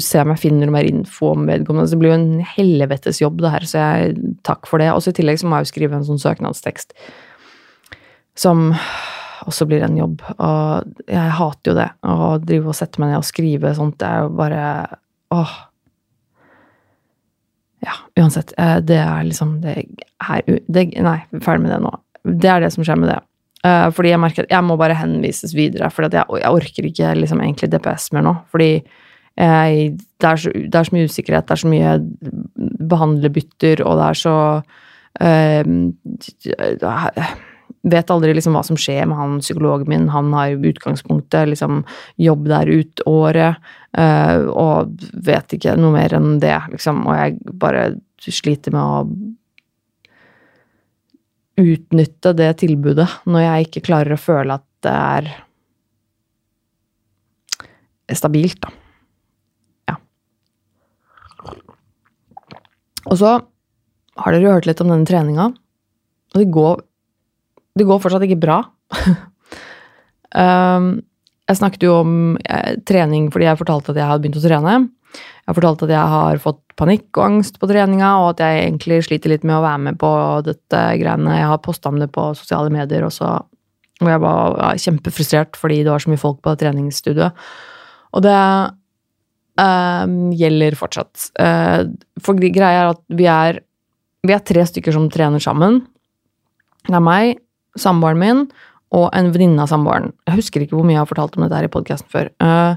se 0.00 0.20
om 0.22 0.30
jeg 0.32 0.40
finner 0.40 0.64
noe 0.64 0.78
mer 0.78 0.86
info 0.88 1.34
om 1.34 1.44
vedkommende. 1.44 1.90
Det 1.90 1.98
blir 2.00 2.14
jo 2.14 2.16
en 2.16 2.44
helvetes 2.54 3.20
jobb, 3.20 3.42
det 3.44 3.52
her, 3.52 3.66
så 3.68 3.82
jeg 3.82 4.34
takk 4.48 4.64
for 4.70 4.80
det. 4.80 4.88
Og 4.94 5.02
så 5.04 5.12
i 5.12 5.18
tillegg 5.18 5.40
så 5.42 5.48
må 5.48 5.58
jeg 5.58 5.66
jo 5.68 5.72
skrive 5.74 5.98
en 5.98 6.06
sånn 6.08 6.22
søknadstekst 6.22 6.96
som 8.38 8.70
også 9.48 9.66
blir 9.68 9.84
en 9.84 9.98
jobb. 9.98 10.22
Og 10.40 11.04
jeg 11.10 11.36
hater 11.36 11.72
jo 11.72 11.76
det. 11.76 11.88
Å 12.00 12.38
drive 12.40 12.72
og 12.72 12.78
sette 12.78 13.02
meg 13.02 13.12
ned 13.12 13.20
og 13.20 13.28
skrive 13.28 13.74
sånt. 13.76 13.98
Det 14.00 14.08
er 14.08 14.24
jo 14.24 14.32
bare 14.38 14.62
åh 15.36 15.56
ja, 17.84 17.94
uansett. 18.18 18.52
Eh, 18.58 18.76
det 18.82 18.98
er 18.98 19.24
liksom 19.26 19.60
Det 19.62 19.74
er 19.76 20.44
det, 20.66 20.84
Nei, 21.04 21.18
ferdig 21.44 21.64
med 21.64 21.72
det 21.74 21.80
nå. 21.84 21.92
Det 22.28 22.50
er 22.50 22.64
det 22.64 22.72
som 22.74 22.86
skjer 22.86 22.98
med 23.00 23.12
det. 23.12 23.20
Uh, 23.66 23.88
fordi 23.90 24.12
jeg 24.12 24.22
merker 24.22 24.46
at 24.46 24.52
jeg 24.54 24.62
må 24.62 24.76
bare 24.78 24.94
henvises 24.94 25.50
videre, 25.56 25.88
for 25.90 26.06
jeg, 26.06 26.14
jeg, 26.14 26.50
orker 26.54 26.86
ikke 26.86 27.14
liksom 27.18 27.40
egentlig 27.42 27.70
DPS 27.72 28.12
mer 28.14 28.22
nå. 28.22 28.34
Fordi 28.54 28.68
jeg, 29.38 29.96
det, 29.98 30.28
er 30.28 30.38
så, 30.42 30.52
det, 30.54 30.74
er 30.78 30.86
så, 30.86 30.94
mye 30.94 31.08
usikkerhet, 31.10 31.48
det 31.48 31.56
er 31.56 31.62
så 31.62 31.70
mye 31.70 31.96
behandlerbytter, 32.90 33.82
og 33.86 33.98
det 34.00 34.06
er 34.08 34.18
så 34.22 34.36
øh, 35.22 35.68
Vet 37.88 38.10
aldri 38.10 38.32
liksom 38.34 38.56
hva 38.56 38.64
som 38.66 38.76
skjer 38.80 39.06
med 39.06 39.16
han 39.16 39.36
psykologen 39.40 39.88
min. 39.88 40.08
Han 40.10 40.32
har 40.34 40.50
i 40.50 40.70
utgangspunktet 40.70 41.52
liksom 41.52 41.84
jobb 42.20 42.48
der 42.50 42.68
ut 42.68 43.02
året. 43.06 43.62
Uh, 43.96 44.52
og 44.52 45.00
vet 45.24 45.54
ikke 45.56 45.72
noe 45.80 45.94
mer 45.94 46.12
enn 46.18 46.36
det, 46.42 46.58
liksom. 46.74 47.06
Og 47.08 47.16
jeg 47.16 47.38
bare 47.60 47.84
sliter 48.20 48.74
med 48.74 48.82
å 48.84 49.06
utnytte 51.58 52.34
det 52.38 52.52
tilbudet 52.60 53.08
når 53.26 53.40
jeg 53.42 53.66
ikke 53.66 53.86
klarer 53.88 54.14
å 54.14 54.20
føle 54.20 54.58
at 54.58 54.66
det 54.84 54.94
er 54.94 55.30
stabilt, 58.18 58.60
da. 58.62 58.70
Ja. 59.90 59.96
Og 63.08 63.18
så 63.20 63.32
har 64.18 64.34
dere 64.34 64.54
hørt 64.54 64.68
litt 64.68 64.80
om 64.84 64.90
denne 64.92 65.08
treninga, 65.08 65.50
og 66.34 66.38
det 66.40 66.48
går, 66.54 66.80
det 67.78 67.86
går 67.88 68.00
fortsatt 68.04 68.24
ikke 68.26 68.40
bra. 68.44 68.58
um, 70.44 70.88
jeg 71.48 71.58
snakket 71.58 71.84
jo 71.86 71.98
om 72.02 72.14
eh, 72.44 72.76
trening 72.88 73.28
fordi 73.32 73.48
jeg 73.48 73.60
fortalte 73.60 73.94
at 73.94 74.00
jeg 74.00 74.10
hadde 74.10 74.24
begynt 74.24 74.40
å 74.40 74.44
trene. 74.44 74.78
Jeg 75.48 75.56
fortalte 75.56 75.86
at 75.86 75.94
jeg 75.94 76.14
har 76.14 76.40
fått 76.42 76.60
panikk 76.78 77.08
og 77.16 77.24
angst 77.24 77.56
på 77.58 77.68
treninga, 77.70 78.10
og 78.20 78.34
at 78.34 78.42
jeg 78.44 78.66
egentlig 78.66 79.00
sliter 79.06 79.32
litt 79.32 79.46
med 79.48 79.56
å 79.56 79.64
være 79.64 79.84
med 79.88 79.98
på 80.00 80.10
dette 80.46 80.82
greiene. 81.00 81.38
Jeg 81.38 81.48
har 81.50 81.62
posta 81.64 81.90
om 81.90 81.96
det 81.98 82.10
på 82.14 82.28
sosiale 82.38 82.70
medier 82.74 83.06
også, 83.06 83.30
og 83.98 84.10
jeg 84.12 84.22
var 84.22 84.58
kjempefrustrert 84.78 85.58
fordi 85.58 85.80
det 85.82 85.90
var 85.90 86.04
så 86.04 86.12
mye 86.12 86.20
folk 86.20 86.42
på 86.44 86.54
treningsstudioet. 86.60 87.48
Og 88.14 88.22
det 88.24 88.36
um, 89.58 90.14
gjelder 90.38 90.76
fortsatt. 90.78 91.30
Uh, 91.40 91.88
for 92.22 92.38
greia 92.38 92.84
er 92.84 92.92
at 92.92 93.02
vi 93.10 93.26
er, 93.32 93.58
vi 94.28 94.36
er 94.36 94.44
tre 94.46 94.62
stykker 94.68 94.94
som 94.94 95.08
trener 95.12 95.42
sammen. 95.42 95.80
Det 96.86 96.94
er 96.94 97.04
meg, 97.04 97.40
samboeren 97.80 98.22
min 98.22 98.46
og 98.96 99.10
en 99.16 99.28
venninne 99.34 99.62
av 99.64 99.70
samboeren. 99.70 100.12
Jeg 100.28 100.40
husker 100.40 100.64
ikke 100.64 100.76
hvor 100.78 100.86
mye 100.86 100.96
jeg 100.96 101.02
har 101.02 101.10
fortalt 101.10 101.36
om 101.36 101.44
dette 101.44 101.58
her 101.58 101.68
i 101.68 101.72
podkasten 101.72 102.10
før. 102.12 102.30
Uh, 102.40 102.74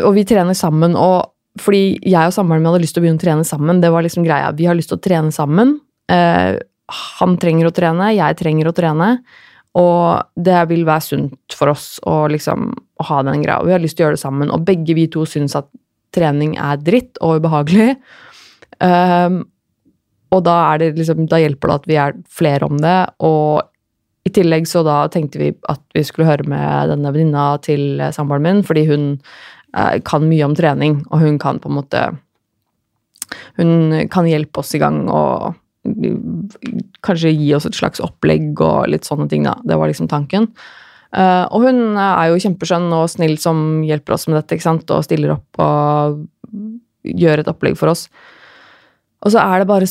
og 0.00 0.12
vi 0.14 0.26
trener 0.28 0.54
sammen, 0.54 0.94
og 0.94 1.32
fordi 1.58 1.98
jeg 2.06 2.30
og 2.30 2.34
samboeren 2.34 2.62
min 2.62 2.70
hadde 2.70 2.84
lyst 2.84 2.94
til 2.94 3.02
å 3.02 3.04
begynne 3.08 3.18
å 3.18 3.24
trene 3.24 3.46
sammen. 3.46 3.80
Det 3.82 3.90
var 3.90 4.06
liksom 4.06 4.26
greia. 4.26 4.52
Vi 4.54 4.68
har 4.70 4.78
lyst 4.78 4.92
til 4.92 5.00
å 5.00 5.04
trene 5.04 5.34
sammen. 5.34 5.80
Uh, 6.10 6.60
han 7.10 7.36
trenger 7.42 7.68
å 7.68 7.74
trene, 7.74 8.12
jeg 8.14 8.38
trenger 8.38 8.70
å 8.70 8.74
trene. 8.76 9.10
Og 9.78 10.22
det 10.34 10.64
vil 10.70 10.82
være 10.86 11.06
sunt 11.06 11.54
for 11.54 11.70
oss 11.70 11.98
å 12.06 12.24
liksom 12.30 12.70
å 12.74 13.06
ha 13.06 13.20
den 13.26 13.44
greia. 13.44 13.62
Vi 13.66 13.74
har 13.74 13.82
lyst 13.82 13.98
til 13.98 14.04
å 14.04 14.08
gjøre 14.08 14.18
det 14.18 14.24
sammen, 14.24 14.50
og 14.50 14.66
begge 14.66 14.96
vi 14.98 15.06
to 15.10 15.22
syns 15.28 15.54
at 15.58 15.68
trening 16.14 16.56
er 16.58 16.80
dritt 16.82 17.20
og 17.22 17.38
ubehagelig. 17.40 17.94
Um, 18.82 19.44
og 20.34 20.42
da, 20.46 20.56
er 20.72 20.82
det 20.82 20.90
liksom, 20.98 21.26
da 21.30 21.40
hjelper 21.42 21.70
det 21.70 21.78
at 21.80 21.88
vi 21.90 21.98
er 22.02 22.18
flere 22.30 22.66
om 22.70 22.78
det. 22.82 22.98
Og 23.26 23.62
i 24.28 24.32
tillegg 24.36 24.68
så 24.68 24.82
da 24.84 25.02
tenkte 25.12 25.40
vi 25.40 25.52
at 25.70 25.80
vi 25.96 26.02
skulle 26.04 26.28
høre 26.28 26.48
med 26.48 26.92
denne 26.92 27.12
venninna 27.14 27.54
til 27.64 28.02
samboeren 28.12 28.44
min, 28.44 28.60
fordi 28.66 28.84
hun 28.90 29.06
eh, 29.76 29.96
kan 30.04 30.26
mye 30.28 30.44
om 30.44 30.56
trening, 30.58 31.00
og 31.08 31.24
hun 31.24 31.40
kan 31.40 31.60
på 31.62 31.70
en 31.70 31.80
måte 31.80 32.10
Hun 33.56 34.08
kan 34.10 34.26
hjelpe 34.26 34.58
oss 34.58 34.74
i 34.74 34.80
gang 34.82 35.04
og 35.06 35.54
kanskje 37.06 37.30
gi 37.30 37.52
oss 37.54 37.66
et 37.68 37.76
slags 37.78 38.02
opplegg 38.02 38.58
og 38.58 38.88
litt 38.90 39.06
sånne 39.06 39.28
ting, 39.30 39.44
da. 39.46 39.54
Det 39.64 39.78
var 39.78 39.88
liksom 39.88 40.08
tanken. 40.10 40.48
Uh, 41.14 41.46
og 41.50 41.64
hun 41.66 41.96
er 41.98 42.30
jo 42.30 42.40
kjempeskjønn 42.42 42.90
og 42.94 43.08
snill 43.10 43.36
som 43.38 43.80
hjelper 43.86 44.16
oss 44.16 44.26
med 44.28 44.40
dette, 44.40 44.58
ikke 44.58 44.66
sant, 44.66 44.90
og 44.90 45.06
stiller 45.06 45.36
opp 45.36 45.62
og 45.62 46.20
gjør 47.02 47.42
et 47.42 47.50
opplegg 47.50 47.78
for 47.78 47.94
oss. 47.94 48.08
Og 49.24 49.32
så 49.34 49.42
er 49.42 49.62
det 49.62 49.70
bare 49.70 49.88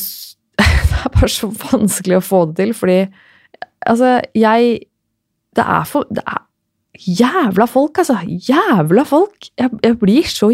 Det 0.60 1.06
er 1.08 1.14
bare 1.16 1.32
så 1.32 1.48
vanskelig 1.48 2.18
å 2.18 2.24
få 2.24 2.44
det 2.50 2.58
til, 2.60 2.72
fordi 2.76 3.00
altså, 3.86 4.20
jeg 4.34 4.80
Det 5.56 5.64
er 5.64 5.84
for 5.84 6.06
Det 6.10 6.22
er 6.26 6.46
jævla 7.00 7.66
folk, 7.66 7.98
altså. 7.98 8.18
Jævla 8.26 9.04
folk! 9.08 9.48
Jeg, 9.58 9.70
jeg 9.82 9.98
blir 9.98 10.26
så 10.28 10.50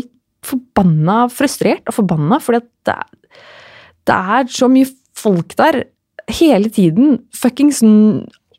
forbanna 0.47 1.27
frustrert 1.33 1.89
og 1.91 1.97
forbanna, 1.97 2.39
fordi 2.39 2.61
at 2.63 2.69
det, 2.87 3.31
det 4.07 4.15
er 4.15 4.47
så 4.53 4.69
mye 4.71 4.87
folk 5.17 5.57
der 5.59 5.83
hele 6.39 6.71
tiden. 6.71 7.19
Fuckings 7.35 7.83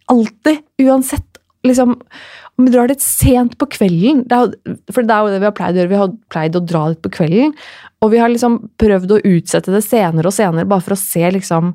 alltid. 0.07 0.63
Uansett. 0.83 1.23
Liksom, 1.67 1.95
om 2.57 2.65
vi 2.65 2.71
drar 2.71 2.87
litt 2.87 3.03
sent 3.03 3.57
på 3.59 3.67
kvelden 3.73 4.21
det 4.29 4.37
er, 4.37 4.75
For 4.93 5.03
det 5.03 5.11
er 5.11 5.25
jo 5.25 5.31
det 5.33 5.39
vi 5.41 5.47
har 5.49 5.55
pleid 5.57 5.75
å 5.75 5.81
gjøre. 5.81 5.91
Vi 5.91 6.01
har 6.01 6.13
pleid 6.31 6.57
å 6.57 6.63
dra 6.63 6.83
litt 6.91 7.01
på 7.03 7.11
kvelden. 7.17 7.55
Og 8.03 8.11
vi 8.13 8.21
har 8.21 8.31
liksom 8.31 8.59
prøvd 8.79 9.15
å 9.15 9.21
utsette 9.25 9.73
det 9.73 9.83
senere 9.85 10.29
og 10.29 10.35
senere, 10.35 10.69
bare 10.69 10.85
for 10.85 10.95
å 10.95 10.99
se 11.01 11.23
liksom 11.33 11.73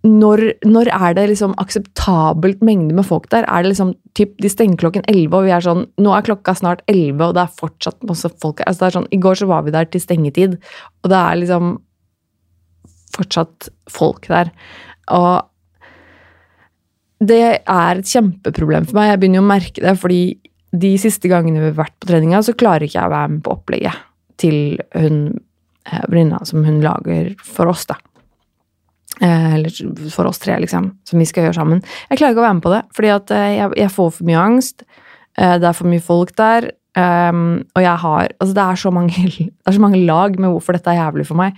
når, 0.00 0.40
når, 0.64 0.88
er 0.96 1.14
det 1.16 1.26
liksom 1.28 1.52
akseptabelt 1.60 2.62
mengde 2.64 2.94
med 2.96 3.04
folk 3.04 3.26
der? 3.32 3.44
Er 3.44 3.62
det 3.62 3.74
liksom 3.74 3.92
typ, 4.16 4.32
De 4.40 4.48
stenger 4.48 4.78
klokken 4.80 5.04
11, 5.04 5.34
og 5.36 5.44
vi 5.44 5.52
er 5.52 5.64
sånn 5.64 5.84
Nå 6.00 6.14
er 6.16 6.24
klokka 6.24 6.54
snart 6.56 6.80
11, 6.88 7.20
og 7.26 7.34
det 7.36 7.42
er 7.44 7.58
fortsatt 7.60 8.08
masse 8.08 8.30
folk 8.40 8.62
her. 8.62 8.70
Altså 8.70 8.86
det 8.86 8.88
er 8.88 8.96
sånn, 8.96 9.10
I 9.12 9.20
går 9.20 9.40
så 9.42 9.50
var 9.50 9.66
vi 9.66 9.74
der 9.76 9.90
til 9.92 10.00
stengetid, 10.00 10.56
og 11.04 11.12
det 11.12 11.20
er 11.20 11.40
liksom 11.42 11.74
fortsatt 13.18 13.68
folk 13.92 14.28
der. 14.30 14.52
Og 15.12 15.44
det 17.20 17.42
er 17.60 18.00
et 18.00 18.08
kjempeproblem 18.08 18.88
for 18.88 18.96
meg. 18.96 19.10
Jeg 19.10 19.20
begynner 19.20 19.42
jo 19.42 19.44
å 19.44 19.50
merke 19.50 19.84
det, 19.84 19.96
fordi 20.00 20.22
de 20.80 20.94
siste 21.02 21.28
gangene 21.28 21.60
vi 21.60 21.72
har 21.72 21.80
vært 21.82 21.98
på 22.00 22.08
treninga, 22.08 22.40
så 22.46 22.56
klarer 22.56 22.86
ikke 22.86 22.96
jeg 22.96 23.10
å 23.10 23.12
være 23.12 23.32
med 23.34 23.42
på 23.44 23.52
opplegget 23.52 24.06
til 24.40 24.78
hun 24.94 25.18
eh, 25.84 26.04
venninna 26.08 26.40
som 26.48 26.64
hun 26.64 26.80
lager 26.84 27.34
for 27.44 27.68
oss, 27.68 27.84
da. 27.90 27.98
Eh, 29.20 29.54
eller 29.54 29.70
for 30.10 30.28
oss 30.30 30.40
tre, 30.40 30.56
liksom, 30.62 30.90
som 31.04 31.20
vi 31.20 31.28
skal 31.28 31.46
gjøre 31.46 31.58
sammen. 31.58 31.82
Jeg 32.08 32.20
klarer 32.20 32.32
ikke 32.32 32.42
å 32.42 32.46
være 32.46 32.56
med 32.58 32.64
på 32.64 32.72
det, 32.72 32.82
fordi 32.96 33.10
at 33.12 33.32
eh, 33.36 33.48
jeg, 33.58 33.72
jeg 33.82 33.92
får 33.96 34.10
for 34.16 34.28
mye 34.28 34.44
angst. 34.48 34.84
Det 35.40 35.64
er 35.64 35.76
for 35.76 35.86
mye 35.88 36.02
folk 36.02 36.32
der. 36.36 36.64
Og 36.98 37.78
jeg 37.80 37.98
har 38.02 38.32
Altså, 38.42 38.54
det 38.56 38.64
er, 38.64 38.78
så 38.82 38.90
mange, 38.92 39.28
det 39.38 39.68
er 39.70 39.76
så 39.76 39.82
mange 39.84 40.00
lag 40.04 40.34
med 40.42 40.50
hvorfor 40.50 40.74
dette 40.74 40.90
er 40.90 40.98
jævlig 40.98 41.26
for 41.28 41.38
meg. 41.38 41.54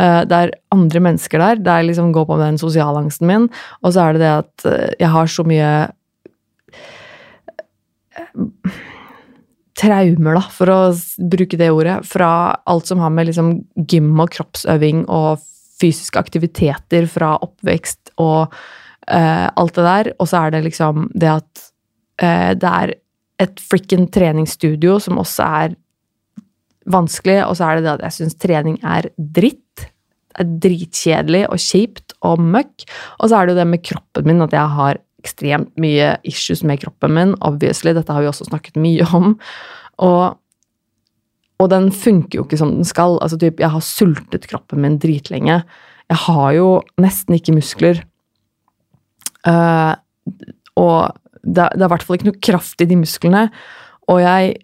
Det 0.00 0.38
er 0.38 0.54
andre 0.72 1.02
mennesker 1.04 1.42
der. 1.42 1.60
Det 1.60 1.74
er 1.74 1.84
liksom 1.84 2.14
gå 2.16 2.24
på 2.24 2.38
med 2.38 2.46
den 2.46 2.58
sosialangsten 2.58 3.28
min. 3.28 3.44
Og 3.84 3.92
så 3.92 4.06
er 4.06 4.16
det 4.16 4.22
det 4.24 4.32
at 4.32 4.96
jeg 5.02 5.12
har 5.12 5.30
så 5.30 5.44
mye 5.46 5.68
traumer, 9.80 10.40
da, 10.40 10.42
for 10.52 10.72
å 10.72 10.80
bruke 11.30 11.60
det 11.60 11.70
ordet, 11.72 12.00
fra 12.08 12.32
alt 12.68 12.88
som 12.88 13.04
har 13.04 13.12
med 13.14 13.30
liksom 13.30 13.52
gym 13.84 14.10
og 14.16 14.32
kroppsøving 14.34 15.04
og 15.06 15.44
fysiske 15.80 16.20
aktiviteter 16.20 17.08
fra 17.10 17.34
oppvekst 17.40 18.14
og 18.20 18.54
alt 19.10 19.74
det 19.74 19.84
der. 19.86 20.10
Og 20.20 20.28
så 20.30 20.44
er 20.44 20.52
det 20.54 20.64
liksom 20.68 21.08
det 21.18 21.30
at 21.32 21.62
det 22.60 22.70
er 22.70 22.92
et 23.40 23.62
frikken 23.64 24.04
treningsstudio 24.12 24.98
som 25.02 25.18
også 25.22 25.46
er 25.64 25.76
vanskelig, 26.90 27.38
og 27.46 27.56
så 27.56 27.66
er 27.66 27.78
det 27.78 27.86
det 27.86 27.94
at 27.94 28.04
jeg 28.06 28.16
syns 28.18 28.36
trening 28.40 28.76
er 28.86 29.08
dritt. 29.16 29.86
Det 30.30 30.44
er 30.44 30.52
dritkjedelig 30.62 31.42
og 31.50 31.58
kjipt 31.60 32.14
og 32.26 32.40
møkk. 32.40 32.84
Og 33.18 33.30
så 33.30 33.38
er 33.38 33.48
det 33.48 33.54
jo 33.54 33.60
det 33.60 33.66
med 33.72 33.82
kroppen 33.84 34.28
min, 34.28 34.44
at 34.44 34.54
jeg 34.54 34.76
har 34.76 35.00
ekstremt 35.20 35.72
mye 35.80 36.14
issues 36.28 36.62
med 36.64 36.80
kroppen 36.84 37.16
min. 37.16 37.34
Obviously, 37.44 37.92
dette 37.96 38.14
har 38.14 38.22
vi 38.24 38.30
også 38.30 38.46
snakket 38.48 38.78
mye 38.80 39.08
om. 39.16 39.34
Og, 40.00 40.38
og 41.60 41.68
den 41.72 41.90
funker 41.92 42.40
jo 42.40 42.46
ikke 42.46 42.58
som 42.60 42.72
den 42.78 42.88
skal. 42.88 43.18
Altså, 43.20 43.38
typ, 43.40 43.60
jeg 43.60 43.72
har 43.72 43.84
sultet 43.84 44.48
kroppen 44.48 44.80
min 44.80 44.96
dritlenge. 45.00 45.60
Jeg 46.10 46.22
har 46.24 46.54
jo 46.56 46.68
nesten 47.00 47.36
ikke 47.36 47.54
muskler. 47.58 48.00
Uh, 49.44 49.92
og 50.80 51.12
det, 51.44 51.68
det 51.76 51.82
er 51.82 51.86
i 51.86 51.92
hvert 51.92 52.06
fall 52.06 52.18
ikke 52.18 52.30
noe 52.30 52.42
kraft 52.48 52.80
i 52.80 52.88
de 52.88 52.98
musklene. 53.00 53.46
Og 54.10 54.22
jeg 54.24 54.56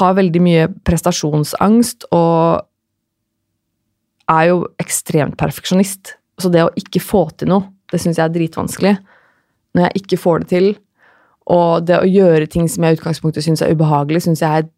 har 0.00 0.18
veldig 0.18 0.42
mye 0.42 0.66
prestasjonsangst 0.86 2.10
og 2.14 2.66
er 4.30 4.50
jo 4.50 4.60
ekstremt 4.82 5.38
perfeksjonist. 5.38 6.14
Så 6.40 6.50
det 6.52 6.66
å 6.66 6.74
ikke 6.78 7.02
få 7.02 7.24
til 7.38 7.50
noe, 7.50 7.70
det 7.90 7.98
syns 8.02 8.20
jeg 8.20 8.26
er 8.26 8.34
dritvanskelig. 8.34 8.94
Når 9.74 9.86
jeg 9.86 10.02
ikke 10.02 10.18
får 10.20 10.42
det 10.42 10.50
til, 10.50 10.68
og 11.50 11.86
det 11.86 11.98
å 11.98 12.06
gjøre 12.06 12.50
ting 12.50 12.68
som 12.70 12.84
jeg 12.86 12.94
i 12.94 12.98
utgangspunktet 12.98 13.46
syns 13.46 13.62
er 13.64 13.74
ubehagelig, 13.74 14.22
syns 14.26 14.42
jeg 14.44 14.62
er 14.62 14.68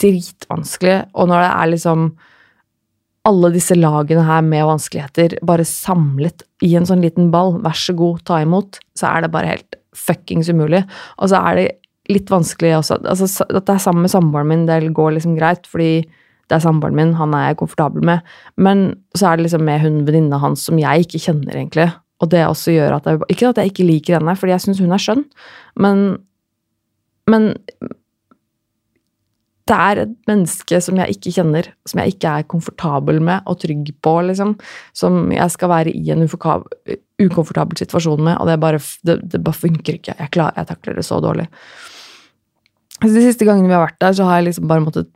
dritvanskelig. 0.00 0.98
Og 1.14 1.30
når 1.30 1.44
det 1.44 1.50
er 1.50 1.72
liksom 1.74 2.10
alle 3.28 3.50
disse 3.52 3.76
lagene 3.76 4.24
her 4.24 4.40
med 4.46 4.64
vanskeligheter 4.68 5.36
bare 5.46 5.66
samlet 5.68 6.46
i 6.64 6.72
en 6.78 6.88
sånn 6.88 7.04
liten 7.04 7.28
ball, 7.32 7.58
vær 7.64 7.76
så 7.76 7.94
god, 7.96 8.22
ta 8.28 8.40
imot, 8.40 8.80
så 8.96 9.10
er 9.12 9.24
det 9.24 9.32
bare 9.34 9.52
helt 9.52 9.78
fuckings 9.96 10.48
umulig. 10.48 10.82
Og 11.20 11.32
så 11.32 11.42
er 11.50 11.58
det 11.58 11.68
litt 12.10 12.30
vanskelig 12.32 12.72
også 12.78 12.96
altså, 13.04 13.28
At 13.46 13.66
det 13.68 13.74
er 13.74 13.82
sammen 13.82 14.06
med 14.06 14.12
samboeren 14.12 14.48
min, 14.50 14.66
det 14.66 14.80
går 14.96 15.14
liksom 15.18 15.36
greit, 15.38 15.68
fordi 15.70 16.00
det 16.50 16.56
er 16.56 16.64
samboeren 16.64 16.96
min, 16.98 17.12
han 17.14 17.34
er 17.36 17.50
jeg 17.50 17.60
komfortabel 17.60 18.02
med. 18.06 18.24
Men 18.58 18.88
så 19.14 19.30
er 19.30 19.38
det 19.38 19.46
liksom 19.46 19.62
med 19.68 19.84
hun 19.84 20.00
venninna 20.08 20.40
hans 20.42 20.64
som 20.66 20.80
jeg 20.80 21.06
ikke 21.06 21.20
kjenner, 21.22 21.54
egentlig. 21.54 21.86
Og 22.20 22.32
det 22.32 22.42
også 22.44 22.74
gjør 22.74 22.98
at 22.98 23.06
jeg 23.06 23.20
Ikke 23.32 23.52
at 23.52 23.60
jeg 23.60 23.70
ikke 23.70 23.86
liker 23.86 24.18
henne, 24.18 24.34
fordi 24.36 24.56
jeg 24.56 24.64
syns 24.64 24.80
hun 24.82 24.92
er 24.96 25.02
skjønn, 25.02 25.24
men 25.76 26.18
Men 27.30 27.52
det 29.70 29.76
er 29.78 30.00
et 30.02 30.14
menneske 30.26 30.80
som 30.82 30.98
jeg 30.98 31.14
ikke 31.14 31.32
kjenner, 31.36 31.68
som 31.86 32.00
jeg 32.02 32.16
ikke 32.16 32.32
er 32.40 32.48
komfortabel 32.50 33.20
med 33.22 33.46
og 33.50 33.60
trygg 33.62 33.92
på, 34.02 34.14
liksom. 34.26 34.56
Som 34.96 35.28
jeg 35.34 35.54
skal 35.54 35.70
være 35.70 35.94
i 35.94 36.10
en 36.14 36.26
ukomfortabel 36.26 37.78
situasjon 37.78 38.24
med, 38.26 38.34
og 38.40 38.50
det 38.50 38.58
bare, 38.62 38.80
det, 39.06 39.20
det 39.30 39.42
bare 39.46 39.60
funker 39.60 40.00
ikke. 40.00 40.16
Jeg, 40.18 40.32
klar, 40.34 40.56
jeg 40.58 40.70
takler 40.72 40.98
det 40.98 41.06
så 41.06 41.20
dårlig. 41.22 41.46
Så 43.00 43.12
de 43.14 43.24
siste 43.24 43.46
gangene 43.48 43.70
vi 43.70 43.76
har 43.76 43.86
vært 43.86 44.00
der, 44.02 44.16
så 44.16 44.26
har 44.28 44.40
jeg 44.40 44.50
liksom 44.50 44.66
bare 44.68 44.84
måttet 44.84 45.08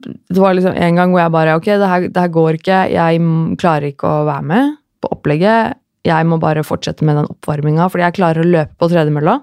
Det 0.00 0.40
var 0.40 0.56
liksom 0.56 0.74
en 0.74 0.96
gang 0.96 1.12
hvor 1.12 1.20
jeg 1.20 1.32
bare 1.34 1.54
Ok, 1.58 1.68
det 1.68 1.90
her, 1.92 2.08
det 2.08 2.24
her 2.24 2.32
går 2.32 2.56
ikke. 2.58 2.78
Jeg 2.94 3.20
klarer 3.60 3.92
ikke 3.92 4.08
å 4.08 4.24
være 4.30 4.48
med. 4.48 4.76
på 5.00 5.08
opplegget. 5.14 5.76
Jeg 6.04 6.26
må 6.28 6.36
bare 6.40 6.64
fortsette 6.64 7.04
med 7.04 7.16
den 7.16 7.28
oppvarminga, 7.28 7.86
fordi 7.88 8.04
jeg 8.04 8.16
klarer 8.16 8.42
å 8.42 8.48
løpe 8.48 8.76
på 8.80 8.88
tredemølla. 8.88 9.38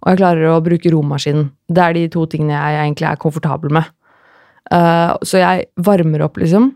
Og 0.00 0.12
jeg 0.12 0.20
klarer 0.22 0.50
å 0.50 0.60
bruke 0.64 0.92
romaskinen. 0.92 1.50
Det 1.68 1.84
er 1.84 1.96
de 1.96 2.04
to 2.12 2.26
tingene 2.30 2.56
jeg 2.56 2.82
egentlig 2.84 3.08
er 3.10 3.20
komfortabel 3.20 3.74
med. 3.76 3.88
Uh, 4.70 5.16
så 5.26 5.42
jeg 5.42 5.66
varmer 5.82 6.24
opp, 6.24 6.38
liksom, 6.40 6.70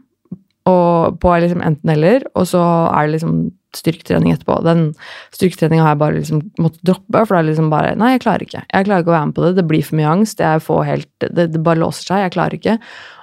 og 0.71 1.21
på 1.21 1.35
liksom 1.45 1.63
enten-eller, 1.65 2.25
og 2.35 2.49
så 2.49 2.63
er 2.89 3.07
det 3.07 3.19
liksom 3.19 3.37
styrketrening 3.75 4.33
etterpå. 4.33 4.61
Den 4.65 4.87
styrketreninga 5.35 5.85
har 5.85 5.95
jeg 5.95 6.03
bare 6.03 6.19
liksom 6.21 6.43
måttet 6.63 6.87
droppe, 6.87 7.25
for 7.25 7.35
det 7.35 7.41
er 7.41 7.49
liksom 7.51 7.73
bare 7.73 7.97
Nei, 8.01 8.15
jeg 8.15 8.23
klarer 8.25 8.47
ikke. 8.47 8.63
Jeg 8.71 8.87
klarer 8.87 9.05
ikke 9.05 9.13
å 9.13 9.17
være 9.17 9.29
med 9.31 9.37
på 9.37 9.45
det. 9.45 9.51
Det 9.59 9.67
blir 9.71 9.85
for 9.85 9.99
mye 9.99 10.13
angst. 10.13 10.45
Jeg 10.45 10.63
får 10.65 10.81
helt, 10.89 11.11
det, 11.25 11.49
det 11.53 11.63
bare 11.67 11.83
låser 11.83 12.09
seg. 12.09 12.23
Jeg 12.23 12.35
klarer 12.37 12.59
ikke. 12.59 12.77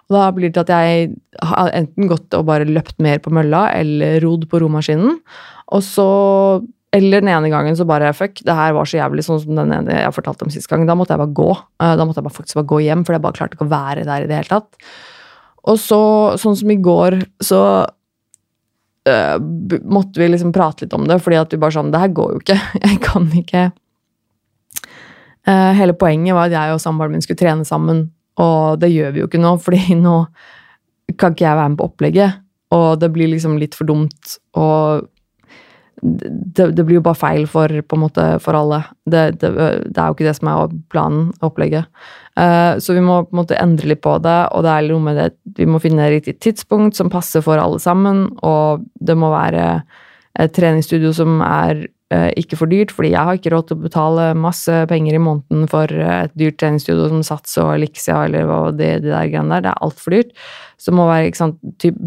Og 0.10 0.18
da 0.18 0.26
blir 0.36 0.52
det 0.52 0.64
at 0.66 0.74
jeg 0.76 1.08
har 1.54 1.72
enten 1.78 2.12
gått 2.12 2.36
og 2.38 2.46
bare 2.50 2.68
løpt 2.68 3.00
mer 3.04 3.22
på 3.24 3.34
mølla, 3.34 3.70
eller 3.80 4.20
rodd 4.26 4.46
på 4.52 4.62
romaskinen. 4.62 5.22
Og 5.72 5.86
så 5.88 6.10
eller 6.92 7.24
den 7.24 7.32
ene 7.32 7.50
gangen 7.52 7.78
så 7.80 7.86
bare 7.88 8.12
fuck, 8.16 8.42
det 8.44 8.56
her 8.56 8.74
var 8.76 8.88
så 8.90 8.98
jævlig, 9.00 9.24
sånn 9.24 9.40
som 9.40 9.56
den 9.56 9.72
ene 9.72 10.02
jeg 10.02 10.16
fortalte 10.16 10.44
om 10.44 10.52
sist 10.52 10.68
gang. 10.68 10.84
Da 10.88 10.96
måtte 11.00 11.16
jeg 11.16 11.22
bare 11.22 11.36
gå. 11.40 11.48
Eh, 11.80 11.94
da 11.96 12.04
måtte 12.04 12.20
jeg 12.20 12.28
bare 12.28 12.36
faktisk 12.36 12.60
bare 12.60 12.72
gå 12.74 12.82
hjem, 12.84 13.06
for 13.08 13.16
jeg 13.16 13.24
bare 13.24 13.38
klarte 13.38 13.56
ikke 13.56 13.68
å 13.70 13.72
være 13.72 14.04
der 14.08 14.26
i 14.26 14.28
det 14.28 14.40
hele 14.42 14.52
tatt. 14.52 14.92
Og 15.72 15.80
så, 15.80 16.02
sånn 16.42 16.58
som 16.60 16.74
i 16.74 16.80
går, 16.84 17.20
så 17.48 17.62
øh, 19.08 19.38
måtte 19.86 20.20
vi 20.20 20.28
liksom 20.34 20.52
prate 20.56 20.84
litt 20.84 20.98
om 20.98 21.06
det, 21.08 21.22
fordi 21.24 21.40
at 21.40 21.54
vi 21.54 21.62
bare 21.62 21.78
sånn 21.78 21.94
Det 21.94 22.02
her 22.02 22.16
går 22.18 22.34
jo 22.34 22.42
ikke. 22.44 22.60
Jeg 22.88 23.00
kan 23.06 23.30
ikke 23.40 23.64
uh, 25.48 25.72
Hele 25.78 25.96
poenget 25.96 26.36
var 26.36 26.50
at 26.50 26.58
jeg 26.58 26.76
og 26.76 26.84
samboeren 26.84 27.16
min 27.16 27.24
skulle 27.24 27.40
trene 27.40 27.66
sammen, 27.68 28.10
og 28.42 28.82
det 28.82 28.92
gjør 28.92 29.16
vi 29.16 29.24
jo 29.24 29.30
ikke 29.30 29.42
nå, 29.42 29.56
fordi 29.64 29.96
nå 30.00 30.18
kan 31.20 31.34
ikke 31.34 31.44
jeg 31.44 31.58
være 31.60 31.72
med 31.72 31.80
på 31.80 31.88
opplegget, 31.90 32.38
og 32.72 33.02
det 33.02 33.10
blir 33.12 33.28
liksom 33.32 33.58
litt 33.60 33.76
for 33.76 33.90
dumt, 33.90 34.38
og 34.56 35.10
det, 36.02 36.72
det, 36.72 36.84
blir 36.84 36.98
jo 36.98 37.06
bare 37.06 37.20
feil 37.20 37.46
for, 37.50 37.70
på 37.70 37.98
en 37.98 38.04
måte, 38.04 38.26
for 38.42 38.58
alle. 38.58 38.82
Det, 39.06 39.24
det, 39.42 39.52
det, 39.52 39.96
er 39.96 40.08
jo 40.08 40.16
ikke 40.16 40.28
det 40.28 40.36
som 40.38 40.50
er 40.50 40.76
planen, 40.94 41.28
opplegget. 41.46 41.90
Uh, 42.40 42.80
så 42.82 42.96
vi 42.96 43.04
må 43.06 43.22
på 43.26 43.36
en 43.36 43.42
måte 43.42 43.60
endre 43.60 43.92
litt 43.92 44.02
på 44.04 44.16
det, 44.24 44.38
og 44.56 44.66
det 44.66 44.74
er 44.74 44.90
noe 44.90 45.06
med 45.06 45.20
det 45.20 45.30
vi 45.60 45.68
må 45.70 45.82
finne 45.84 46.10
riktig 46.14 46.38
tidspunkt 46.42 46.98
som 46.98 47.12
passer 47.14 47.44
for 47.46 47.62
alle 47.62 47.82
sammen, 47.84 48.30
og 48.48 48.86
det 49.04 49.18
må 49.20 49.34
være 49.34 49.66
et 50.40 50.54
treningsstudio 50.56 51.12
som 51.14 51.42
er 51.44 51.86
ikke 52.12 52.58
for 52.60 52.72
dyrt, 52.72 52.92
fordi 52.92 53.14
jeg 53.14 53.28
har 53.28 53.38
ikke 53.38 53.54
råd 53.54 53.70
til 53.70 53.78
å 53.78 53.86
betale 53.86 54.26
masse 54.36 54.82
penger 54.92 55.16
i 55.16 55.22
måneden 55.24 55.70
for 55.72 55.92
et 55.92 56.34
dyrt 56.40 56.58
treningsstudio 56.60 57.08
som 57.12 57.22
Sats 57.24 57.56
og 57.62 57.76
Elixia 57.78 58.26
eller 58.26 58.50
hva 58.50 58.60
det, 58.76 58.90
det 59.06 59.14
der 59.14 59.30
greiene 59.32 59.56
der. 59.56 59.66
Det 59.66 59.72
er 59.72 59.86
altfor 59.88 60.18
dyrt 60.18 60.36
som 60.82 60.98
må 60.98 61.06
være 61.06 61.30
sant, 61.38 61.60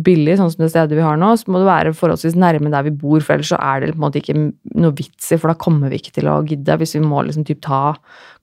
billig, 0.04 0.34
sånn 0.38 0.50
som 0.50 0.64
det 0.64 0.73
stedet 0.73 0.99
vi 0.99 1.04
har 1.04 1.18
nå, 1.20 1.30
så 1.38 1.50
må 1.52 1.61
det 1.62 1.68
være 1.68 1.94
forholdsvis 1.94 2.34
nærme 2.40 2.73
der 2.73 2.87
vi 2.88 2.94
bor, 3.04 3.23
for 3.23 3.37
ellers 3.37 3.52
så 3.52 3.61
er 3.62 3.84
det 3.84 3.92
på 3.92 4.00
en 4.00 4.04
måte 4.08 4.18
ikke 4.18 4.37
noe 4.82 4.96
vits 4.99 5.30
i, 5.30 5.38
for 5.38 5.52
da 5.52 5.58
kommer 5.61 5.92
vi 5.92 6.00
ikke 6.02 6.16
til 6.16 6.30
å 6.32 6.40
gidde 6.49 6.78
hvis 6.80 6.96
vi 6.96 7.04
må 7.04 7.23
liksom 7.23 7.46
typ 7.46 7.62
ta 7.64 7.82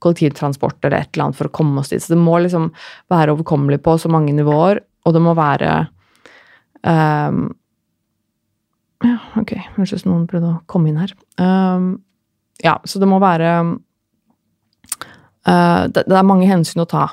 kollektivtransport 0.03 0.79
eller 0.87 1.01
et 1.01 1.11
eller 1.11 1.27
annet 1.27 1.39
for 1.41 1.51
å 1.51 1.55
komme 1.59 1.83
oss 1.83 1.91
dit. 1.91 2.03
Så 2.03 2.15
det 2.15 2.21
må 2.21 2.39
liksom 2.39 2.69
være 3.11 3.35
overkommelig 3.35 3.81
på 3.83 3.97
så 3.99 4.11
mange 4.13 4.31
nivåer, 4.37 4.79
og 5.03 5.17
det 5.17 5.23
må 5.25 5.35
være 5.35 5.73
um, 6.87 7.49
Ja, 9.01 9.17
ok, 9.39 9.55
høres 9.77 9.93
ut 9.95 10.03
som 10.03 10.11
noen 10.13 10.27
prøvde 10.29 10.51
å 10.53 10.61
komme 10.69 10.91
inn 10.91 10.99
her. 11.01 11.13
Um, 11.41 11.95
ja, 12.61 12.75
så 12.85 13.01
det 13.01 13.09
må 13.09 13.17
være 13.21 13.51
uh, 15.49 15.83
det, 15.89 16.03
det 16.05 16.17
er 16.17 16.27
mange 16.27 16.49
hensyn 16.49 16.83
å 16.83 16.89
ta. 16.89 17.07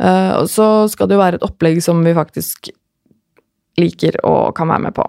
Uh, 0.00 0.40
og 0.40 0.46
så 0.50 0.88
skal 0.90 1.08
det 1.08 1.18
jo 1.18 1.22
være 1.22 1.38
et 1.38 1.46
opplegg 1.46 1.82
som 1.84 2.00
vi 2.04 2.14
faktisk 2.16 2.72
liker 3.80 4.18
og 4.28 4.54
kan 4.56 4.70
være 4.72 4.86
med 4.88 4.96
på. 4.96 5.04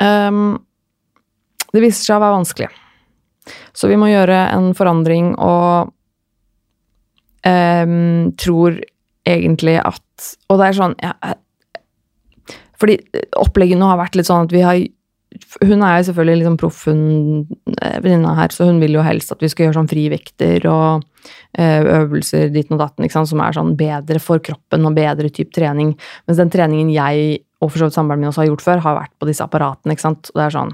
Um, 0.00 0.56
det 1.72 1.84
viser 1.84 2.04
seg 2.04 2.16
å 2.16 2.24
være 2.24 2.38
vanskelig. 2.38 2.70
Så 3.76 3.88
vi 3.90 3.98
må 3.98 4.08
gjøre 4.10 4.38
en 4.54 4.70
forandring 4.76 5.32
og 5.40 5.92
um, 7.44 8.32
tror 8.38 8.78
egentlig 9.26 9.78
at 9.82 10.26
Og 10.50 10.58
det 10.58 10.66
er 10.68 10.76
sånn 10.76 10.92
ja, 11.02 11.12
Fordi 12.78 12.96
opplegget 13.38 13.78
nå 13.80 13.88
har 13.90 13.98
vært 13.98 14.18
litt 14.18 14.28
sånn 14.28 14.46
at 14.46 14.54
vi 14.54 14.62
har 14.62 14.78
hun 15.62 15.84
er 15.84 15.98
jo 15.98 16.08
selvfølgelig 16.08 16.40
liksom 16.40 16.58
proff, 16.60 16.82
hun 16.88 17.46
venninna 18.02 18.34
her, 18.38 18.52
så 18.54 18.66
hun 18.68 18.80
vil 18.82 18.98
jo 18.98 19.04
helst 19.06 19.32
at 19.34 19.42
vi 19.42 19.50
skal 19.52 19.66
gjøre 19.66 19.78
sånn 19.80 19.90
frivekter 19.90 20.66
og 20.70 21.06
eh, 21.58 21.80
øvelser 22.00 22.52
dit 22.54 22.70
og 22.72 22.82
datten, 22.82 23.08
som 23.12 23.42
er 23.44 23.56
sånn 23.56 23.74
bedre 23.78 24.22
for 24.22 24.42
kroppen 24.44 24.88
og 24.88 24.98
bedre 24.98 25.30
type 25.32 25.54
trening. 25.56 25.94
Mens 26.26 26.40
den 26.40 26.52
treningen 26.52 26.92
jeg 26.94 27.42
og 27.62 27.70
for 27.70 27.78
så 27.78 27.86
vidt 27.86 27.94
samboeren 27.94 28.18
min 28.18 28.28
også 28.32 28.42
har 28.42 28.48
gjort 28.48 28.64
før, 28.64 28.80
har 28.82 28.96
vært 28.96 29.12
på 29.22 29.26
disse 29.28 29.44
apparatene. 29.44 29.94
ikke 29.94 30.02
sant? 30.02 30.30
Og 30.32 30.40
det 30.40 30.46
er 30.46 30.54
sånn, 30.56 30.72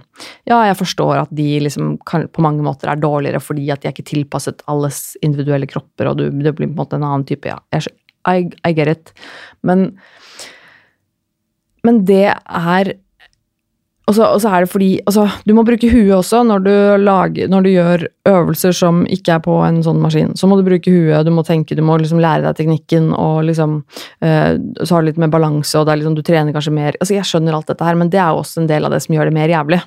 Ja, 0.48 0.60
jeg 0.64 0.78
forstår 0.78 1.18
at 1.20 1.34
de 1.36 1.48
liksom 1.60 1.98
kan, 2.08 2.24
på 2.32 2.44
mange 2.44 2.64
måter 2.64 2.88
er 2.88 3.00
dårligere 3.00 3.42
fordi 3.44 3.68
at 3.70 3.82
de 3.82 3.90
er 3.90 3.92
ikke 3.92 4.08
tilpasset 4.08 4.64
alles 4.72 5.16
individuelle 5.20 5.68
kropper, 5.68 6.08
og 6.08 6.16
du, 6.16 6.30
det 6.30 6.54
blir 6.56 6.70
på 6.70 6.72
en 6.72 6.78
måte 6.80 6.96
en 6.96 7.04
annen 7.04 7.26
type 7.28 7.48
Ja, 7.48 7.58
jeg, 7.74 7.92
I, 8.24 8.48
I 8.64 8.72
get 8.72 8.88
it. 8.88 9.12
Men, 9.62 9.98
men 11.84 12.04
det 12.08 12.32
er 12.32 12.94
og 14.08 14.14
så, 14.16 14.24
og 14.24 14.40
så, 14.40 14.48
er 14.50 14.64
det 14.64 14.70
fordi 14.72 14.88
altså, 15.04 15.26
Du 15.44 15.52
må 15.56 15.64
bruke 15.68 15.90
huet 15.92 16.14
også 16.16 16.40
når 16.46 16.64
du, 16.64 16.72
lager, 17.02 17.50
når 17.52 17.66
du, 17.66 17.70
gjør 17.74 18.06
øvelser 18.28 18.72
som 18.76 19.02
ikke 19.12 19.36
er 19.36 19.42
på 19.44 19.58
en 19.66 19.82
sånn 19.84 20.00
maskin. 20.00 20.32
Så 20.38 20.48
må 20.48 20.56
du 20.56 20.64
bruke 20.66 20.92
huet, 20.92 21.26
du 21.26 21.32
må 21.34 21.44
tenke, 21.46 21.76
du 21.76 21.84
må 21.84 21.98
liksom 22.00 22.22
lære 22.22 22.46
deg 22.46 22.56
teknikken, 22.58 23.10
og 23.16 23.42
liksom 23.48 23.82
eh, 24.24 24.56
Så 24.80 24.94
har 24.94 25.04
du 25.04 25.10
litt 25.10 25.20
mer 25.20 25.32
balanse, 25.32 25.76
og 25.76 25.90
liksom, 25.92 26.16
du 26.16 26.24
trener 26.24 26.56
kanskje 26.56 26.74
mer 26.74 26.96
Altså, 26.96 27.14
Jeg 27.18 27.28
skjønner 27.28 27.58
alt 27.58 27.68
dette 27.68 27.84
her, 27.84 27.98
men 28.00 28.12
det 28.12 28.22
er 28.22 28.32
jo 28.32 28.42
også 28.42 28.62
en 28.62 28.70
del 28.70 28.88
av 28.88 28.94
det 28.94 29.02
som 29.04 29.16
gjør 29.16 29.28
det 29.28 29.36
mer 29.36 29.52
jævlig. 29.52 29.82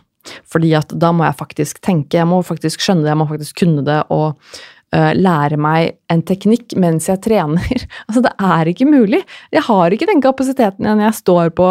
Fordi 0.53 0.75
at 0.77 0.93
da 1.01 1.09
må 1.15 1.25
jeg 1.25 1.39
faktisk 1.39 1.81
tenke, 1.81 2.19
jeg 2.19 2.29
må 2.29 2.43
faktisk 2.45 2.83
skjønne 2.83 3.07
det, 3.07 3.13
jeg 3.15 3.21
må 3.23 3.27
faktisk 3.31 3.63
kunne 3.63 3.85
det, 3.87 4.03
og 4.13 4.37
lære 4.91 5.55
meg 5.61 5.95
en 6.11 6.21
teknikk 6.27 6.75
mens 6.79 7.07
jeg 7.07 7.21
trener. 7.23 7.85
altså, 8.07 8.23
det 8.25 8.31
er 8.43 8.71
ikke 8.71 8.87
mulig. 8.89 9.21
Jeg 9.53 9.63
har 9.67 9.93
ikke 9.93 10.09
den 10.09 10.23
kapasiteten 10.23 10.87
når 10.87 11.05
jeg 11.05 11.19
står 11.21 11.53
på 11.55 11.67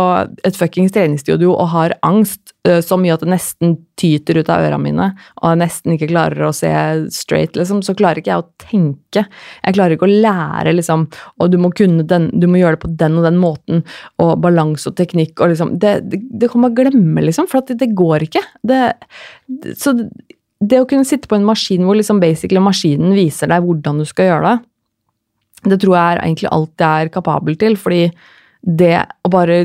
et 0.46 0.56
fuckings 0.56 0.94
treningsstudio 0.94 1.52
og 1.52 1.68
har 1.74 1.96
angst 2.06 2.54
uh, 2.68 2.80
så 2.84 2.96
mye 3.00 3.14
at 3.14 3.24
det 3.24 3.32
nesten 3.34 3.76
tyter 4.00 4.40
ut 4.40 4.48
av 4.48 4.64
ørene 4.64 4.80
mine, 4.80 5.06
og 5.42 5.50
jeg 5.50 5.60
nesten 5.60 5.94
ikke 5.94 6.08
klarer 6.08 6.46
å 6.46 6.54
se 6.56 6.70
straight, 7.12 7.58
liksom, 7.58 7.82
så 7.84 7.92
klarer 7.98 8.22
ikke 8.22 8.32
jeg 8.32 8.44
å 8.44 8.64
tenke. 8.64 9.26
Jeg 9.60 9.76
klarer 9.76 9.96
ikke 9.96 10.08
å 10.08 10.20
lære, 10.24 10.72
liksom, 10.78 11.04
og 11.36 11.52
du 11.52 11.58
må 11.60 11.72
kunne 11.76 12.06
den, 12.08 12.30
du 12.32 12.48
må 12.48 12.62
gjøre 12.62 12.78
det 12.78 12.84
på 12.86 12.92
den 13.02 13.18
og 13.20 13.28
den 13.28 13.40
måten, 13.42 13.84
og 14.22 14.38
balanse 14.40 14.88
og 14.88 14.96
teknikk 14.96 15.40
og 15.40 15.52
liksom 15.52 15.76
Det, 15.80 15.92
det, 16.08 16.22
det 16.40 16.48
kan 16.52 16.64
man 16.64 16.74
glemme, 16.76 17.26
liksom, 17.26 17.48
for 17.50 17.66
det, 17.68 17.76
det 17.82 17.92
går 17.96 18.24
ikke. 18.30 18.42
Det, 18.66 18.80
så 19.76 19.98
det 20.60 20.80
å 20.82 20.86
kunne 20.88 21.08
sitte 21.08 21.28
på 21.28 21.38
en 21.38 21.46
maskin 21.48 21.86
hvor 21.86 21.96
liksom 21.96 22.20
basically 22.20 22.60
maskinen 22.62 23.14
viser 23.16 23.48
deg 23.50 23.64
hvordan 23.64 24.02
du 24.02 24.06
skal 24.08 24.28
gjøre 24.28 24.50
det, 24.50 24.58
det 25.70 25.80
tror 25.80 25.96
jeg 25.96 26.12
er 26.14 26.22
egentlig 26.24 26.50
alt 26.52 26.84
jeg 26.84 27.04
er 27.04 27.12
kapabel 27.12 27.56
til, 27.60 27.76
fordi 27.80 28.06
det 28.60 28.96
å 29.24 29.32
bare 29.32 29.60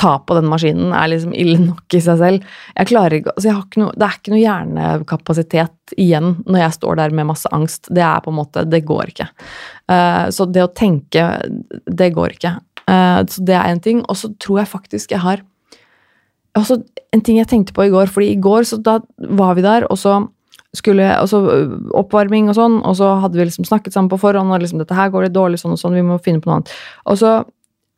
ta 0.00 0.14
på 0.24 0.36
den 0.36 0.48
maskinen 0.48 0.92
er 0.96 1.10
liksom 1.12 1.34
ille 1.36 1.58
nok 1.60 1.96
i 1.96 2.00
seg 2.00 2.20
selv. 2.20 2.52
Jeg 2.72 2.88
klarer 2.88 3.18
ikke, 3.18 3.34
altså 3.34 3.48
jeg 3.50 3.56
har 3.56 3.64
ikke 3.66 3.82
noe, 3.82 3.92
Det 3.94 4.06
er 4.06 4.18
ikke 4.18 4.32
noe 4.32 4.42
hjernekapasitet 4.42 5.96
igjen 6.00 6.30
når 6.46 6.60
jeg 6.62 6.76
står 6.78 7.00
der 7.00 7.16
med 7.16 7.28
masse 7.28 7.52
angst. 7.52 7.90
Det 7.92 8.04
er 8.04 8.22
på 8.24 8.32
en 8.32 8.38
måte, 8.38 8.64
det 8.64 8.84
går 8.88 9.12
ikke. 9.12 9.28
Uh, 9.92 10.30
så 10.32 10.48
det 10.48 10.64
å 10.64 10.72
tenke, 10.72 11.26
det 11.84 12.10
går 12.16 12.38
ikke. 12.38 12.54
Uh, 12.88 13.20
så 13.28 13.44
det 13.44 13.58
er 13.58 13.74
én 13.74 13.82
ting. 13.84 14.00
Og 14.08 14.16
så 14.18 14.32
tror 14.40 14.62
jeg 14.62 14.72
faktisk 14.72 15.12
jeg 15.12 15.24
har 15.24 15.44
også 16.58 16.78
en 17.14 17.22
ting 17.24 17.38
jeg 17.40 17.50
tenkte 17.50 17.74
på 17.76 17.86
i 17.86 17.92
går, 17.92 18.10
fordi 18.12 18.32
i 18.32 18.40
går 18.40 18.66
så 18.68 18.78
da 18.82 18.98
var 19.38 19.56
vi 19.58 19.64
der, 19.66 19.86
og 19.90 19.98
så 20.00 20.20
skulle 20.74 21.06
altså 21.06 21.40
oppvarming 21.94 22.48
og 22.50 22.56
sånn, 22.58 22.80
og 22.82 22.96
så 22.98 23.12
hadde 23.22 23.38
vi 23.38 23.46
liksom 23.46 23.66
snakket 23.68 23.94
sammen 23.94 24.10
på 24.10 24.18
forhånd, 24.22 24.50
og 24.50 24.62
liksom 24.62 24.80
dette 24.82 24.96
her 24.96 25.12
går 25.14 25.28
litt 25.28 25.36
dårlig 25.36 25.60
sånn 25.62 25.76
og 25.76 25.80
sånn, 25.80 25.94
vi 25.98 26.06
må 26.06 26.18
finne 26.22 26.42
på 26.42 26.50
noe 26.50 26.60
annet. 26.60 26.74
Og 27.10 27.20
så 27.20 27.36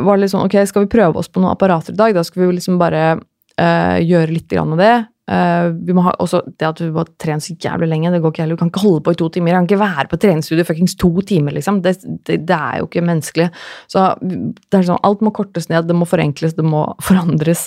var 0.05 0.17
det 0.17 0.27
litt 0.27 0.35
sånn, 0.35 0.45
ok, 0.45 0.59
skal 0.69 0.85
vi 0.85 0.93
prøve 0.93 1.21
oss 1.21 1.31
på 1.33 1.41
noen 1.41 1.55
apparater 1.55 1.97
i 1.97 2.01
dag? 2.01 2.17
Da 2.17 2.25
skal 2.27 2.43
vi 2.43 2.57
liksom 2.59 2.77
bare 2.81 3.05
øh, 3.17 3.99
gjøre 4.05 4.35
litt 4.35 4.49
grann 4.53 4.75
av 4.77 4.83
det. 4.83 4.97
Uh, 5.27 5.73
vi 5.83 5.91
må 5.97 6.05
ha 6.07 6.13
også 6.23 6.39
det 6.55 6.67
at 6.69 6.79
vi 6.79 6.87
må 6.95 7.03
trene 7.19 7.43
så 7.43 7.57
jævlig 7.59 7.89
lenge, 7.91 8.13
det 8.15 8.21
går 8.23 8.31
ikke 8.31 8.45
heller. 8.45 8.59
Du 8.59 8.61
kan 8.61 8.69
ikke 8.71 8.85
holde 8.85 9.03
på 9.09 9.15
i 9.17 9.19
to 9.19 9.27
timer. 9.35 9.51
Jeg 9.51 9.57
kan 9.57 9.67
ikke 9.67 9.81
være 9.81 10.11
på 10.13 10.19
treningsstudio 10.23 10.67
fuckings 10.69 10.95
to 11.01 11.11
timer, 11.27 11.57
liksom. 11.57 11.81
Det, 11.83 11.97
det, 12.29 12.45
det, 12.47 12.59
er 12.59 12.79
jo 12.79 12.87
ikke 12.87 13.03
menneskelig. 13.09 13.49
Så 13.91 14.05
det 14.23 14.79
er 14.79 14.87
sånn, 14.87 15.03
alt 15.07 15.25
må 15.27 15.33
kortes 15.35 15.67
ned, 15.73 15.89
det 15.89 15.99
må 15.99 16.07
forenkles, 16.07 16.55
det 16.59 16.67
må 16.67 16.85
forandres. 17.09 17.67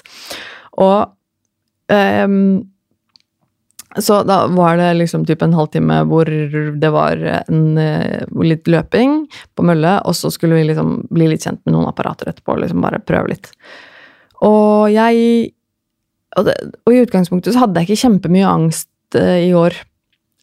Og 0.80 2.28
um, 2.28 2.36
så 3.98 4.20
da 4.24 4.44
var 4.54 4.78
det 4.78 4.92
liksom 5.00 5.26
typ 5.26 5.42
en 5.42 5.56
halvtime 5.58 6.04
hvor 6.08 6.30
det 6.30 6.89
var 6.94 7.22
en, 7.42 7.63
uh, 7.78 8.44
litt 8.46 8.70
løping 8.70 9.24
på 9.58 9.65
mølle, 9.65 9.96
og 10.06 10.15
så 10.15 10.30
skulle 10.34 10.60
vi 10.60 10.68
liksom 10.70 11.00
bli 11.10 11.32
litt 11.32 11.46
kjent 11.48 11.63
med 11.65 11.76
noen 11.76 11.89
apparater 11.89 12.30
etterpå 12.30 12.54
og 12.54 12.62
liksom 12.63 12.84
bare 12.86 13.02
prøve 13.02 13.34
litt. 13.34 13.50
Og 14.46 14.92
jeg 14.94 15.50
og, 16.38 16.46
det, 16.46 16.54
og, 16.86 16.94
i 16.94 17.02
utgangspunktet 17.02 17.56
så 17.56 17.63
hadde 17.63 17.82
jeg 17.82 17.89
ikke 17.89 18.04
kjempemye 18.06 18.48
angst 18.48 19.18
uh, 19.18 19.39
i 19.42 19.50
år. 19.58 19.76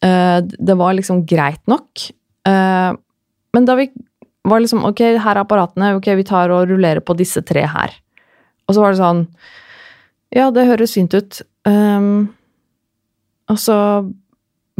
Uh, 0.03 0.43
det 0.43 0.75
var 0.77 0.97
liksom 0.97 1.23
greit 1.25 1.63
nok. 1.71 2.11
men 2.47 3.65
da 3.67 3.73
vi 3.75 3.89
var 4.47 4.61
liksom 4.63 4.85
Ok, 4.87 5.01
her 5.19 5.35
er 5.35 5.41
apparatene. 5.41 5.95
Ok, 5.97 6.07
vi 6.15 6.23
tar 6.23 6.51
og 6.55 6.69
rullerer 6.69 7.03
på 7.03 7.15
disse 7.19 7.41
tre 7.43 7.65
her. 7.67 7.95
Og 8.67 8.75
så 8.75 8.83
var 8.83 8.93
det 8.93 9.01
sånn 9.01 9.25
ja, 10.35 10.49
det 10.51 10.67
høres 10.67 10.95
fint 10.97 11.13
ut. 11.15 11.41
Um, 11.67 12.29
og 13.51 13.59
så 13.61 13.77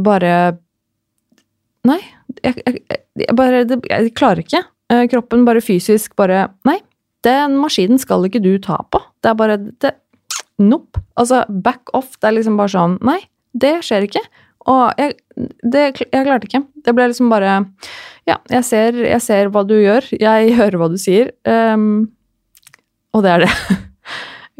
bare 0.02 0.58
Nei. 1.88 2.00
Jeg, 2.44 2.58
jeg, 2.66 2.82
jeg 3.22 3.36
bare 3.36 3.62
Jeg 3.64 4.12
klarer 4.18 4.42
ikke. 4.42 4.60
Eh, 4.92 5.06
kroppen 5.12 5.46
bare 5.46 5.62
fysisk 5.64 6.14
bare 6.18 6.48
Nei, 6.68 6.78
den 7.26 7.56
maskinen 7.60 8.00
skal 8.00 8.26
ikke 8.28 8.42
du 8.44 8.54
ta 8.62 8.80
på. 8.92 9.00
Det 9.22 9.32
er 9.32 9.38
bare 9.38 9.56
det, 9.58 9.94
Nope. 10.58 11.00
Altså, 11.16 11.44
back 11.48 11.92
off. 11.94 12.16
Det 12.18 12.28
er 12.28 12.36
liksom 12.38 12.58
bare 12.58 12.72
sånn 12.74 12.98
Nei, 13.06 13.20
det 13.54 13.78
skjer 13.86 14.08
ikke. 14.08 14.24
Og 14.68 15.00
jeg, 15.00 15.16
det, 15.64 15.84
jeg 16.02 16.26
klarte 16.26 16.48
ikke. 16.48 16.64
Det 16.84 16.94
ble 16.96 17.08
liksom 17.10 17.32
bare 17.32 17.60
Ja, 18.28 18.36
jeg 18.52 18.64
ser, 18.68 18.98
jeg 19.06 19.24
ser 19.24 19.52
hva 19.54 19.64
du 19.64 19.76
gjør. 19.78 20.08
Jeg 20.18 20.54
hører 20.60 20.80
hva 20.82 20.90
du 20.92 20.98
sier. 21.00 21.32
Um, 21.48 22.08
og 23.16 23.24
det 23.24 23.36
er 23.36 23.46
det. 23.46 23.52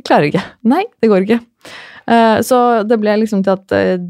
klarer 0.09 0.31
ikke. 0.31 0.45
Nei, 0.69 0.85
det 1.03 1.13
går 1.13 1.27
ikke. 1.27 1.41
Uh, 2.09 2.39
så 2.47 2.63
det 2.89 2.99
ble 3.01 3.19
liksom 3.21 3.45
til 3.45 3.55
at 3.55 3.77
uh, 3.77 4.01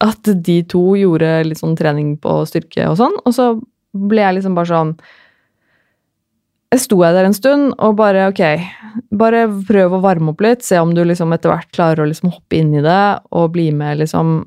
at 0.00 0.30
de 0.46 0.60
to 0.68 0.82
gjorde 0.96 1.28
litt 1.44 1.60
sånn 1.60 1.76
trening 1.76 2.14
på 2.20 2.40
styrke 2.48 2.86
og 2.88 2.96
sånn, 3.00 3.18
og 3.20 3.34
så 3.36 3.50
ble 3.92 4.22
jeg 4.22 4.38
liksom 4.38 4.56
bare 4.56 4.70
sånn 4.70 4.94
jeg 6.70 6.82
sto 6.84 7.00
jeg 7.02 7.16
der 7.16 7.26
en 7.26 7.34
stund 7.34 7.72
og 7.82 7.96
bare 7.98 8.28
ok, 8.30 8.42
bare 9.18 9.42
prøv 9.66 9.96
å 9.96 10.02
varme 10.04 10.32
opp 10.32 10.44
litt, 10.44 10.62
se 10.62 10.78
om 10.78 10.92
du 10.94 11.02
liksom 11.02 11.34
etter 11.34 11.50
hvert 11.50 11.70
klarer 11.74 12.04
å 12.04 12.06
liksom 12.06 12.30
hoppe 12.30 12.60
inn 12.60 12.70
i 12.78 12.84
det 12.84 13.02
og 13.34 13.50
bli 13.56 13.70
med, 13.74 13.98
liksom. 14.04 14.44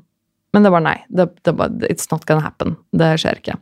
Men 0.56 0.64
det 0.64 0.72
var 0.72 0.84
nei. 0.86 0.96
Det, 1.12 1.28
det 1.44 1.52
var, 1.58 1.74
it's 1.90 2.08
not 2.12 2.24
gonna 2.24 2.44
happen. 2.44 2.78
Det 2.96 3.10
skjer 3.20 3.42
ikke. 3.42 3.58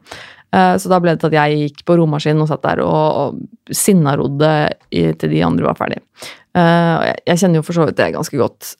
Uh, 0.52 0.76
så 0.76 0.90
da 0.92 1.00
ble 1.00 1.14
det 1.14 1.22
til 1.22 1.32
at 1.32 1.38
jeg 1.38 1.60
gikk 1.62 1.82
på 1.88 1.96
romaskinen 1.96 2.44
og 2.44 2.50
satt 2.50 2.64
der 2.66 2.82
og, 2.84 2.92
og 3.22 3.74
sinnarodde 3.74 4.52
til 4.92 5.32
de 5.32 5.42
andre 5.46 5.68
var 5.70 5.78
ferdig. 5.78 6.02
Uh, 6.52 7.00
jeg, 7.08 7.16
jeg, 7.30 7.40
kjenner 7.40 7.60
jo 7.60 7.66
for 7.66 7.78
så 7.78 7.86
vidt 7.88 8.00
det 8.00 8.10
ganske 8.16 8.40
godt 8.40 8.74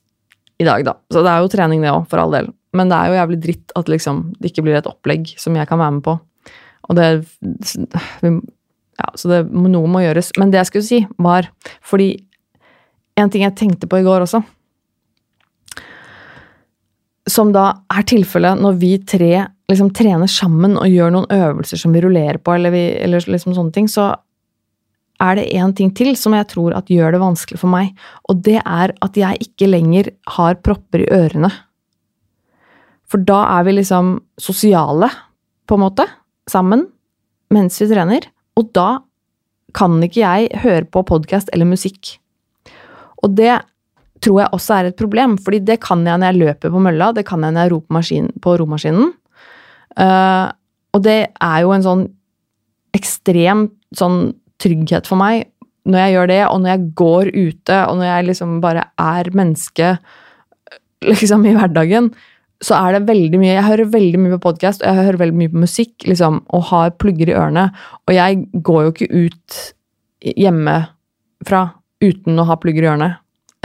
i 0.60 0.66
dag, 0.68 0.84
da. 0.86 0.96
Så 1.10 1.22
det 1.24 1.32
er 1.32 1.42
jo 1.42 1.52
trening, 1.52 1.84
det 1.84 1.92
òg, 1.92 2.04
for 2.10 2.22
all 2.22 2.34
del. 2.34 2.50
Men 2.76 2.92
det 2.92 2.98
er 2.98 3.10
jo 3.10 3.18
jævlig 3.18 3.38
dritt 3.46 3.72
at 3.78 3.88
liksom, 3.90 4.24
det 4.40 4.52
ikke 4.52 4.64
blir 4.66 4.78
et 4.78 4.88
opplegg 4.88 5.32
som 5.40 5.56
jeg 5.56 5.68
kan 5.68 5.80
være 5.80 5.96
med 5.98 6.04
på. 6.08 6.18
Og 6.88 6.98
det 6.98 7.08
Ja, 9.00 9.08
så 9.16 9.28
det, 9.30 9.38
noe 9.48 9.88
må 9.88 10.02
gjøres. 10.04 10.34
Men 10.38 10.52
det 10.52 10.60
jeg 10.60 10.68
skulle 10.68 10.86
si, 10.86 11.00
var 11.18 11.48
fordi 11.80 12.14
En 13.18 13.28
ting 13.28 13.42
jeg 13.44 13.52
tenkte 13.52 13.84
på 13.84 13.98
i 14.00 14.04
går 14.06 14.22
også, 14.24 14.38
som 17.28 17.50
da 17.52 17.66
er 17.92 18.06
tilfellet 18.08 18.56
når 18.56 18.78
vi 18.80 18.92
tre 19.04 19.32
liksom 19.72 19.92
trener 19.96 20.30
sammen 20.30 20.76
og 20.78 20.90
gjør 20.90 21.14
noen 21.14 21.32
øvelser 21.32 21.80
som 21.80 21.94
vi 21.94 22.02
rullerer 22.04 22.38
på, 22.42 22.54
eller, 22.54 22.74
vi, 22.74 22.84
eller 23.02 23.24
liksom 23.32 23.56
sånne 23.56 23.74
ting, 23.74 23.88
så 23.90 24.12
er 25.22 25.38
det 25.38 25.50
én 25.54 25.74
ting 25.76 25.92
til 25.94 26.16
som 26.18 26.34
jeg 26.34 26.48
tror 26.50 26.74
at 26.76 26.90
gjør 26.90 27.14
det 27.14 27.22
vanskelig 27.22 27.60
for 27.60 27.70
meg, 27.72 27.92
og 28.30 28.42
det 28.46 28.58
er 28.60 28.94
at 29.04 29.18
jeg 29.18 29.46
ikke 29.46 29.70
lenger 29.70 30.10
har 30.36 30.58
propper 30.64 31.04
i 31.04 31.10
ørene. 31.14 31.52
For 33.12 33.22
da 33.22 33.42
er 33.58 33.66
vi 33.68 33.76
liksom 33.76 34.16
sosiale, 34.40 35.10
på 35.68 35.76
en 35.76 35.84
måte, 35.84 36.06
sammen, 36.50 36.86
mens 37.52 37.76
vi 37.80 37.90
trener. 37.90 38.24
Og 38.58 38.70
da 38.74 39.02
kan 39.76 40.00
ikke 40.04 40.22
jeg 40.22 40.62
høre 40.62 40.88
på 40.88 41.04
podkast 41.08 41.52
eller 41.52 41.68
musikk. 41.68 42.16
Og 43.22 43.36
det 43.36 43.54
tror 44.22 44.42
jeg 44.42 44.54
også 44.54 44.76
er 44.76 44.90
et 44.90 44.98
problem, 44.98 45.36
fordi 45.40 45.60
det 45.66 45.80
kan 45.82 46.04
jeg 46.06 46.18
når 46.18 46.32
jeg 46.32 46.40
løper 46.40 46.72
på 46.72 46.82
mølla, 46.82 47.10
det 47.14 47.26
kan 47.28 47.44
jeg 47.44 47.54
når 47.54 47.66
jeg 47.66 47.74
roper 47.74 48.30
på 48.42 48.56
romaskinen. 48.60 49.12
Uh, 49.98 50.52
og 50.92 51.04
det 51.04 51.20
er 51.32 51.62
jo 51.64 51.72
en 51.74 51.84
sånn 51.84 52.04
ekstrem 52.96 53.66
sånn 53.96 54.32
trygghet 54.62 55.08
for 55.08 55.20
meg 55.20 55.48
når 55.88 55.98
jeg 55.98 56.12
gjør 56.14 56.28
det, 56.30 56.42
og 56.46 56.60
når 56.62 56.70
jeg 56.70 56.82
går 56.98 57.30
ute, 57.34 57.78
og 57.88 57.96
når 57.98 58.06
jeg 58.06 58.26
liksom 58.28 58.58
bare 58.62 58.84
er 59.02 59.30
menneske 59.34 59.88
liksom 61.10 61.46
i 61.48 61.54
hverdagen, 61.56 62.12
så 62.62 62.78
er 62.78 62.94
det 62.94 63.08
veldig 63.08 63.40
mye 63.42 63.56
Jeg 63.56 63.66
hører 63.66 63.90
veldig 63.90 64.20
mye 64.22 64.34
på 64.36 64.44
podkast, 64.44 64.84
og 64.84 64.92
jeg 64.92 65.08
hører 65.08 65.20
veldig 65.24 65.38
mye 65.40 65.50
på 65.50 65.62
musikk, 65.64 65.94
liksom, 66.06 66.42
og 66.54 66.68
har 66.70 66.94
plugger 67.02 67.32
i 67.32 67.34
ørene. 67.34 67.64
Og 68.06 68.14
jeg 68.14 68.44
går 68.54 68.84
jo 68.84 68.92
ikke 68.92 69.24
ut 69.26 69.58
hjemmefra 70.38 71.62
uten 72.02 72.38
å 72.38 72.46
ha 72.46 72.58
plugger 72.62 72.86
i 72.86 72.90
ørene. 72.92 73.10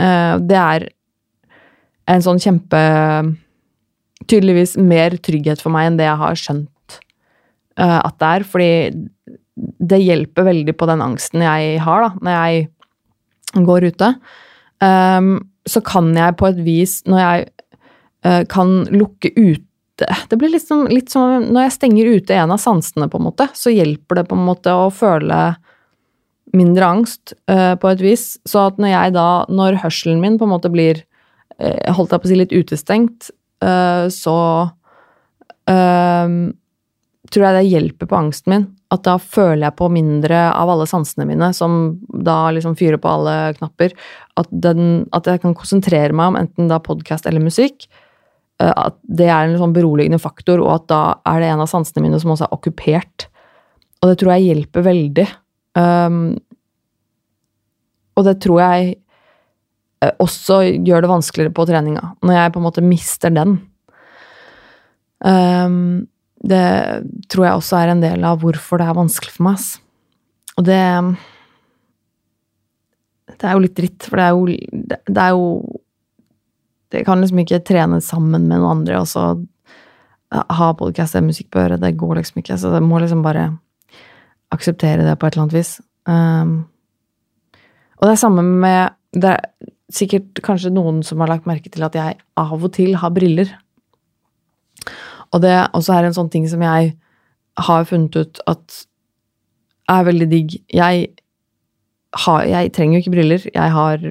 Uh, 0.02 0.34
det 0.42 0.58
er 0.58 0.88
en 2.10 2.24
sånn 2.24 2.42
kjempe 2.42 2.82
Tydeligvis 4.28 4.76
mer 4.80 5.16
trygghet 5.24 5.62
for 5.64 5.74
meg 5.74 5.88
enn 5.88 6.00
det 6.00 6.08
jeg 6.08 6.20
har 6.20 6.38
skjønt 6.38 6.98
uh, 7.80 8.00
at 8.02 8.18
det 8.20 8.32
er. 8.32 8.46
Fordi 8.48 8.72
det 9.58 10.00
hjelper 10.02 10.46
veldig 10.48 10.74
på 10.78 10.88
den 10.90 11.02
angsten 11.04 11.44
jeg 11.44 11.78
har 11.82 12.04
da, 12.04 12.10
når 12.22 12.36
jeg 12.36 13.64
går 13.68 13.88
ute. 13.90 14.10
Um, 14.84 15.32
så 15.68 15.82
kan 15.84 16.12
jeg 16.16 16.36
på 16.38 16.48
et 16.50 16.60
vis, 16.64 17.00
når 17.08 17.22
jeg 17.22 17.48
uh, 18.26 18.44
kan 18.50 18.84
lukke 18.94 19.32
ute 19.34 20.06
Det 20.30 20.36
blir 20.38 20.52
liksom, 20.52 20.84
litt 20.94 21.10
som 21.10 21.48
når 21.50 21.64
jeg 21.64 21.74
stenger 21.74 22.10
ute 22.14 22.36
en 22.36 22.52
av 22.54 22.60
sansene, 22.62 23.08
på 23.10 23.18
en 23.18 23.26
måte, 23.26 23.48
så 23.58 23.72
hjelper 23.74 24.20
det 24.20 24.28
på 24.30 24.36
en 24.38 24.44
måte 24.46 24.70
å 24.70 24.92
føle 24.94 25.56
mindre 26.54 26.86
angst 26.86 27.34
uh, 27.50 27.74
på 27.74 27.90
et 27.90 28.04
vis. 28.04 28.28
Så 28.46 28.68
at 28.68 28.78
når 28.78 28.94
jeg 28.94 29.16
da, 29.18 29.28
når 29.50 29.80
hørselen 29.82 30.22
min 30.22 30.38
på 30.38 30.46
en 30.46 30.54
måte 30.54 30.72
blir 30.72 31.04
holdt 31.58 32.12
jeg 32.14 32.22
på 32.22 32.28
å 32.28 32.30
si 32.30 32.36
litt 32.38 32.52
utestengt, 32.54 33.32
så 33.58 34.38
tror 37.32 37.44
jeg 37.44 37.56
det 37.56 37.68
hjelper 37.68 38.08
på 38.08 38.18
angsten 38.18 38.52
min. 38.54 38.66
At 38.94 39.04
da 39.04 39.18
føler 39.20 39.66
jeg 39.66 39.76
på 39.76 39.90
mindre 39.92 40.46
av 40.48 40.70
alle 40.72 40.86
sansene 40.88 41.26
mine, 41.28 41.50
som 41.56 41.98
da 42.08 42.48
liksom 42.54 42.76
fyrer 42.78 43.00
på 43.00 43.10
alle 43.10 43.36
knapper. 43.58 43.92
At, 44.40 44.48
den, 44.48 45.08
at 45.16 45.28
jeg 45.28 45.42
kan 45.42 45.56
konsentrere 45.56 46.16
meg 46.16 46.32
om 46.32 46.38
enten 46.40 46.70
da 46.70 46.80
podkast 46.80 47.28
eller 47.28 47.44
musikk. 47.44 47.88
Eh, 48.62 48.72
at 48.72 48.96
det 49.02 49.28
er 49.28 49.46
en 49.46 49.58
sånn 49.60 49.76
beroligende 49.76 50.20
faktor, 50.22 50.62
og 50.64 50.72
at 50.78 50.88
da 50.92 51.02
er 51.28 51.42
det 51.42 51.50
en 51.52 51.64
av 51.64 51.70
sansene 51.70 52.06
mine 52.06 52.20
som 52.22 52.32
også 52.34 52.48
er 52.48 52.56
okkupert. 52.56 53.28
Og 54.00 54.12
det 54.12 54.20
tror 54.22 54.34
jeg 54.36 54.48
hjelper 54.48 54.86
veldig. 54.86 55.26
Um, 55.78 56.22
og 58.18 58.24
det 58.26 58.38
tror 58.42 58.62
jeg 58.62 58.94
eh, 58.94 59.02
også 59.98 60.60
gjør 60.86 61.02
det 61.02 61.10
vanskeligere 61.10 61.54
på 61.54 61.66
treninga, 61.68 62.12
når 62.22 62.36
jeg 62.36 62.52
på 62.54 62.60
en 62.60 62.66
måte 62.68 62.84
mister 62.84 63.34
den. 63.34 63.58
Um, 65.18 66.06
det 66.46 66.66
tror 67.32 67.48
jeg 67.48 67.58
også 67.58 67.80
er 67.80 67.92
en 67.92 68.02
del 68.04 68.22
av 68.26 68.38
hvorfor 68.42 68.78
det 68.78 68.86
er 68.86 68.98
vanskelig 68.98 69.34
for 69.34 69.48
meg. 69.48 69.66
Og 70.58 70.64
det 70.66 70.84
Det 73.38 73.46
er 73.46 73.52
jo 73.52 73.62
litt 73.62 73.76
dritt, 73.76 74.02
for 74.02 74.16
det 74.16 74.24
er 74.24 74.30
jo, 74.34 74.46
det 75.06 75.22
er 75.22 75.30
jo 75.30 75.80
Det 76.90 77.04
kan 77.04 77.20
liksom 77.20 77.38
ikke 77.38 77.60
trene 77.60 78.00
sammen 78.00 78.30
med 78.30 78.48
noen 78.48 78.78
andre 78.78 79.00
og 79.00 79.06
så 79.06 79.36
ha 80.30 80.72
podkast 80.76 81.16
og 81.16 81.24
musikk 81.24 81.50
på 81.50 81.60
øret. 81.60 81.80
Det 81.80 81.96
går 81.96 82.16
liksom 82.16 82.38
ikke. 82.40 82.56
Så 82.56 82.72
jeg 82.72 82.82
må 82.82 82.98
liksom 82.98 83.22
bare 83.22 83.58
akseptere 84.52 85.04
det 85.04 85.18
på 85.18 85.26
et 85.26 85.34
eller 85.34 85.42
annet 85.42 85.56
vis. 85.56 85.80
Um, 86.04 86.68
og 87.98 88.06
det 88.06 88.12
er 88.12 88.20
samme 88.20 88.42
med 88.42 88.90
Det 89.12 89.30
er 89.30 89.40
sikkert 89.92 90.42
kanskje 90.44 90.72
noen 90.74 91.00
som 91.06 91.20
har 91.22 91.30
lagt 91.30 91.48
merke 91.48 91.70
til 91.72 91.84
at 91.86 91.96
jeg 91.96 92.18
av 92.38 92.56
og 92.56 92.72
til 92.76 92.96
har 93.00 93.12
briller. 93.14 93.50
Og 95.32 95.42
det 95.44 95.54
også 95.76 95.96
er 95.96 96.08
en 96.08 96.16
sånn 96.16 96.30
ting 96.32 96.46
som 96.48 96.62
jeg 96.64 96.92
har 97.68 97.88
funnet 97.88 98.16
ut 98.16 98.40
at 98.48 98.82
er 99.88 100.06
veldig 100.08 100.28
digg. 100.30 100.56
Jeg, 100.72 101.08
har, 102.24 102.44
jeg 102.48 102.72
trenger 102.76 102.98
jo 102.98 103.04
ikke 103.04 103.14
briller. 103.16 103.46
Jeg 103.48 103.74
har 103.74 104.04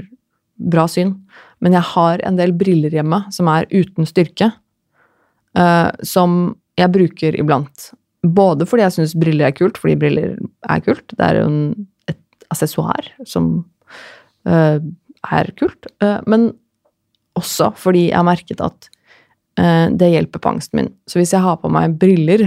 bra 0.58 0.88
syn. 0.90 1.16
Men 1.64 1.78
jeg 1.78 1.90
har 1.94 2.22
en 2.26 2.38
del 2.38 2.54
briller 2.58 2.94
hjemme 2.94 3.24
som 3.34 3.50
er 3.50 3.70
uten 3.72 4.06
styrke, 4.10 4.52
uh, 5.58 5.90
som 6.06 6.58
jeg 6.78 6.94
bruker 6.94 7.38
iblant. 7.40 7.92
Både 8.22 8.68
fordi 8.70 8.86
jeg 8.86 8.96
syns 8.98 9.16
briller 9.18 9.50
er 9.50 9.58
kult, 9.58 9.80
fordi 9.82 9.98
briller 9.98 10.36
er 10.70 10.84
kult. 10.86 11.06
Det 11.14 11.26
er 11.26 11.42
jo 11.42 11.48
en, 11.50 11.88
et 12.10 12.48
assessoar 12.54 13.10
som 13.26 13.52
uh, 14.50 14.78
er 15.34 15.52
kult. 15.60 15.90
Uh, 16.04 16.20
men 16.30 16.52
også 17.38 17.72
fordi 17.78 18.08
jeg 18.10 18.18
har 18.18 18.28
merket 18.28 18.64
at 18.66 18.94
det 19.58 20.12
hjelper 20.12 20.38
på 20.38 20.52
angsten 20.52 20.78
min. 20.78 20.90
Så 21.10 21.18
hvis 21.18 21.32
jeg 21.34 21.42
har 21.42 21.56
på 21.58 21.70
meg 21.74 21.96
briller 21.98 22.44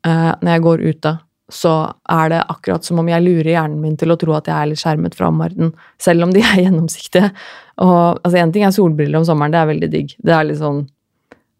når 0.00 0.48
jeg 0.48 0.62
går 0.64 0.80
ute, 0.80 1.10
så 1.52 1.72
er 2.08 2.30
det 2.32 2.38
akkurat 2.48 2.86
som 2.88 3.02
om 3.02 3.10
jeg 3.12 3.20
lurer 3.20 3.50
hjernen 3.50 3.82
min 3.82 3.98
til 4.00 4.14
å 4.14 4.16
tro 4.16 4.32
at 4.32 4.48
jeg 4.48 4.56
er 4.56 4.70
litt 4.70 4.80
skjermet 4.80 5.16
fra 5.18 5.28
omverdenen, 5.28 5.74
selv 6.00 6.24
om 6.24 6.32
de 6.32 6.40
er 6.40 6.62
gjennomsiktige. 6.64 7.28
Og 7.84 8.16
altså 8.24 8.46
ting 8.56 8.64
er 8.64 8.72
solbriller 8.72 9.20
om 9.20 9.28
sommeren, 9.28 9.52
det 9.52 9.60
er 9.60 9.68
veldig 9.74 9.90
digg. 9.92 10.16
Det 10.24 10.32
er 10.38 10.48
litt 10.48 10.62
sånn 10.62 10.86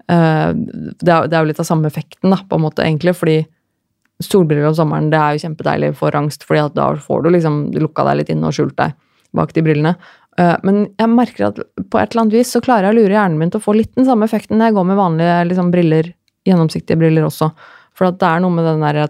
det, 0.09 1.13
er, 1.13 1.37
jo 1.37 1.49
litt 1.51 1.61
av 1.61 1.69
samme 1.69 1.89
effekten, 1.91 2.33
da, 2.33 2.41
på 2.49 2.57
en 2.57 2.65
måte, 2.65 2.85
egentlig, 2.85 3.13
fordi 3.17 3.43
solbriller 4.25 4.71
om 4.71 4.77
sommeren 4.77 5.11
det 5.13 5.19
er 5.21 5.37
jo 5.37 5.43
kjempedeilig 5.45 5.93
for 5.99 6.17
angst, 6.19 6.47
fordi 6.49 6.65
at 6.65 6.79
da 6.79 6.89
får 7.03 7.25
du 7.25 7.31
liksom 7.35 7.59
lukka 7.77 8.07
deg 8.09 8.23
litt 8.23 8.33
inne 8.33 8.49
og 8.49 8.57
skjult 8.57 8.77
deg 8.81 8.97
bak 9.37 9.53
de 9.55 9.63
brillene. 9.63 9.95
Uh, 10.39 10.55
men 10.67 10.85
jeg 11.01 11.11
merker 11.11 11.49
at 11.49 11.59
på 11.61 11.99
et 11.99 12.13
eller 12.13 12.25
annet 12.25 12.39
vis 12.39 12.53
så 12.55 12.63
klarer 12.65 12.89
jeg 12.89 12.97
å 12.97 12.99
lure 13.01 13.17
hjernen 13.17 13.41
min 13.41 13.51
til 13.51 13.61
å 13.61 13.65
få 13.65 13.75
litt 13.75 13.91
den 13.99 14.07
samme 14.07 14.29
effekten 14.29 14.59
når 14.59 14.71
jeg 14.71 14.79
går 14.79 14.89
med 14.91 15.01
vanlige 15.01 15.37
liksom, 15.51 15.73
briller, 15.75 16.13
gjennomsiktige 16.47 17.01
briller 17.01 17.27
også. 17.27 17.51
For 17.99 18.11
at 18.11 18.21
det 18.21 18.29
er 18.31 18.45
noe 18.45 18.55
med 18.55 18.69
den 18.69 18.85
derre 18.85 19.09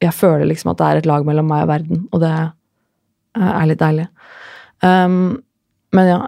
jeg 0.00 0.16
føler 0.16 0.48
liksom 0.48 0.72
at 0.72 0.80
det 0.80 0.86
er 0.86 1.00
et 1.00 1.08
lag 1.08 1.26
mellom 1.28 1.48
meg 1.48 1.64
og 1.64 1.70
verden, 1.70 2.04
og 2.12 2.22
det 2.22 2.32
er 3.40 3.68
litt 3.68 3.80
deilig. 3.80 4.06
Um, 4.84 5.40
men 5.96 6.08
ja, 6.08 6.18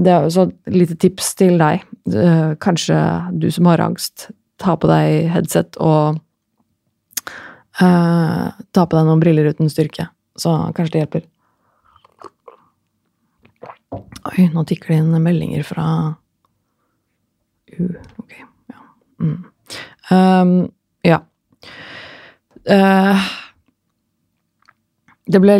det 0.00 0.12
er 0.12 0.24
jo 0.24 0.32
så 0.34 0.46
et 0.48 0.74
lite 0.74 0.96
tips 1.00 1.34
til 1.38 1.58
deg. 1.60 1.84
Eh, 2.08 2.52
Kanskje 2.62 2.96
du 3.36 3.48
som 3.52 3.68
har 3.68 3.82
angst, 3.84 4.30
ta 4.60 4.76
på 4.76 4.88
deg 4.88 5.28
headset 5.32 5.76
og 5.80 6.20
uh, 7.80 8.46
ta 8.72 8.84
på 8.84 8.96
deg 8.96 9.08
noen 9.08 9.22
briller 9.22 9.50
uten 9.52 9.70
styrke. 9.72 10.08
Så 10.40 10.52
kanskje 10.76 10.94
det 10.94 11.02
hjelper. 11.04 11.26
Oi, 13.90 14.46
nå 14.52 14.64
tikker 14.68 14.92
det 14.92 15.00
inn 15.02 15.22
meldinger 15.24 15.64
fra 15.66 15.86
U. 17.74 17.86
Ok, 18.20 18.36
ja. 18.70 18.80
Mm. 19.22 19.38
Um, 20.10 20.54
ja. 21.06 21.20
Uh, 22.68 23.30
det 25.30 25.40
ble 25.42 25.56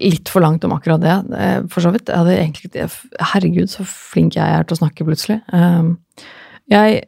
litt 0.00 0.30
for 0.32 0.42
langt 0.42 0.64
om 0.66 0.74
akkurat 0.74 1.02
det, 1.02 1.16
eh, 1.38 1.58
for 1.70 1.84
så 1.84 1.92
vidt. 1.94 2.08
Jeg 2.10 2.18
hadde 2.18 2.34
egentlig 2.34 2.70
ikke 2.70 2.88
Herregud, 3.32 3.70
så 3.70 3.86
flink 3.86 4.34
jeg 4.34 4.42
er 4.42 4.66
til 4.66 4.74
å 4.74 4.80
snakke 4.80 5.06
plutselig. 5.06 5.40
Um, 5.54 5.98
jeg 6.70 7.04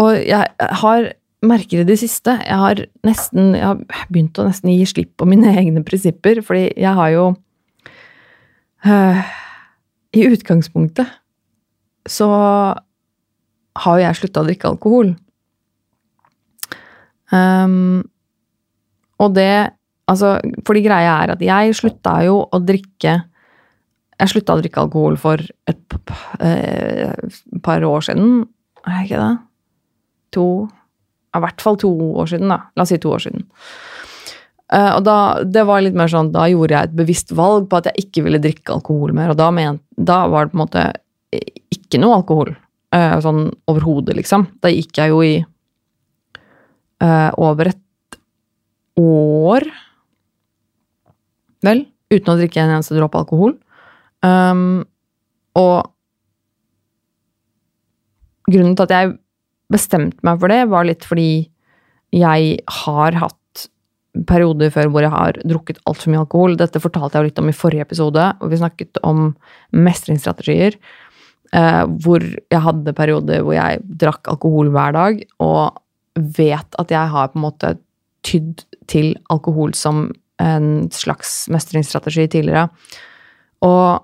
Og 0.00 0.16
jeg 0.16 0.48
har 0.58 1.12
merker 1.44 1.82
i 1.82 1.84
det 1.84 1.98
siste 2.00 2.32
Jeg 2.40 2.56
har 2.56 2.78
nesten 3.04 3.52
Jeg 3.52 3.66
har 3.66 4.06
begynt 4.08 4.38
å 4.40 4.46
nesten 4.46 4.70
gi 4.72 4.86
slipp 4.88 5.12
på 5.20 5.28
mine 5.28 5.52
egne 5.60 5.84
prinsipper, 5.84 6.42
fordi 6.42 6.72
jeg 6.74 6.94
har 6.98 7.10
jo 7.14 7.26
uh, 8.86 9.22
I 10.12 10.26
utgangspunktet 10.28 11.08
så 12.08 12.28
har 13.82 13.98
jo 13.98 14.04
jeg 14.04 14.18
slutta 14.18 14.42
å 14.42 14.48
drikke 14.48 14.72
alkohol. 14.72 15.14
Um, 17.32 18.02
og 19.22 19.38
det 19.38 19.72
Altså, 20.10 20.34
fordi 20.66 20.82
greia 20.84 21.12
er 21.22 21.30
at 21.32 21.42
jeg 21.44 21.76
slutta 21.78 22.16
jo 22.26 22.40
å 22.42 22.58
drikke 22.60 23.14
Jeg 24.18 24.30
slutta 24.32 24.56
å 24.56 24.60
drikke 24.60 24.82
alkohol 24.82 25.14
for 25.16 25.40
et 25.70 25.94
eh, 26.42 27.14
par 27.64 27.86
år 27.86 28.04
siden. 28.06 28.42
Er 28.82 28.92
det 28.92 29.06
ikke 29.06 29.22
det? 29.22 29.32
To 30.36 30.46
I 31.32 31.40
hvert 31.42 31.64
fall 31.64 31.78
to 31.80 31.90
år 32.20 32.28
siden, 32.30 32.52
da. 32.52 32.58
La 32.76 32.84
oss 32.84 32.92
si 32.92 32.98
to 33.02 33.14
år 33.14 33.24
siden. 33.24 33.46
Uh, 34.72 34.96
og 34.96 35.02
da, 35.04 35.16
det 35.44 35.66
var 35.68 35.82
litt 35.84 35.96
mer 35.98 36.08
sånn, 36.08 36.30
da 36.32 36.46
gjorde 36.48 36.76
jeg 36.76 36.88
et 36.88 36.98
bevisst 37.02 37.32
valg 37.36 37.68
på 37.68 37.80
at 37.80 37.90
jeg 37.90 38.06
ikke 38.06 38.26
ville 38.26 38.40
drikke 38.40 38.72
alkohol 38.78 39.12
mer. 39.16 39.34
Og 39.34 39.38
da, 39.40 39.50
men, 39.52 39.80
da 39.96 40.22
var 40.32 40.48
det 40.48 40.54
på 40.54 40.58
en 40.58 40.64
måte 40.64 40.84
ikke 41.32 42.00
noe 42.00 42.20
alkohol. 42.22 42.54
Uh, 42.92 43.16
sånn 43.24 43.46
overhodet, 43.70 44.16
liksom. 44.18 44.46
Da 44.64 44.72
gikk 44.72 44.98
jeg 45.00 45.12
jo 45.12 45.20
i 45.24 45.34
uh, 47.04 47.30
over 47.40 47.72
et 47.72 47.78
år 49.00 49.68
Vel, 51.62 51.84
uten 52.10 52.32
å 52.32 52.34
drikke 52.40 52.58
en 52.58 52.72
eneste 52.74 52.96
dråpe 52.96 53.20
alkohol. 53.20 53.52
Um, 54.26 54.82
og 55.54 55.92
grunnen 58.50 58.74
til 58.74 58.88
at 58.88 58.94
jeg 58.96 59.12
bestemte 59.72 60.26
meg 60.26 60.40
for 60.42 60.50
det, 60.50 60.64
var 60.72 60.88
litt 60.88 61.06
fordi 61.06 61.30
jeg 62.12 62.56
har 62.82 63.18
hatt 63.20 63.38
perioder 64.28 64.72
før 64.72 64.90
hvor 64.92 65.04
jeg 65.04 65.12
har 65.12 65.38
drukket 65.48 65.80
altfor 65.88 66.12
mye 66.12 66.22
alkohol. 66.24 66.56
Dette 66.60 66.82
fortalte 66.82 67.16
jeg 67.16 67.22
jo 67.22 67.30
litt 67.30 67.40
om 67.40 67.48
i 67.48 67.56
forrige 67.56 67.86
episode, 67.86 68.26
og 68.40 68.52
vi 68.52 68.60
snakket 68.60 69.00
om 69.08 69.30
mestringsstrategier. 69.72 70.76
Eh, 71.52 71.84
hvor 72.04 72.24
jeg 72.24 72.64
hadde 72.64 72.94
perioder 72.96 73.42
hvor 73.44 73.56
jeg 73.56 73.80
drakk 74.00 74.28
alkohol 74.32 74.70
hver 74.72 74.94
dag, 74.96 75.24
og 75.44 75.80
vet 76.36 76.78
at 76.80 76.92
jeg 76.92 77.12
har 77.14 77.32
på 77.32 77.40
en 77.40 77.46
måte 77.46 77.74
tydd 78.24 78.64
til 78.90 79.14
alkohol 79.32 79.74
som 79.76 80.06
en 80.42 80.88
slags 80.92 81.46
mestringsstrategi 81.52 82.28
tidligere. 82.32 82.68
Og 83.64 84.02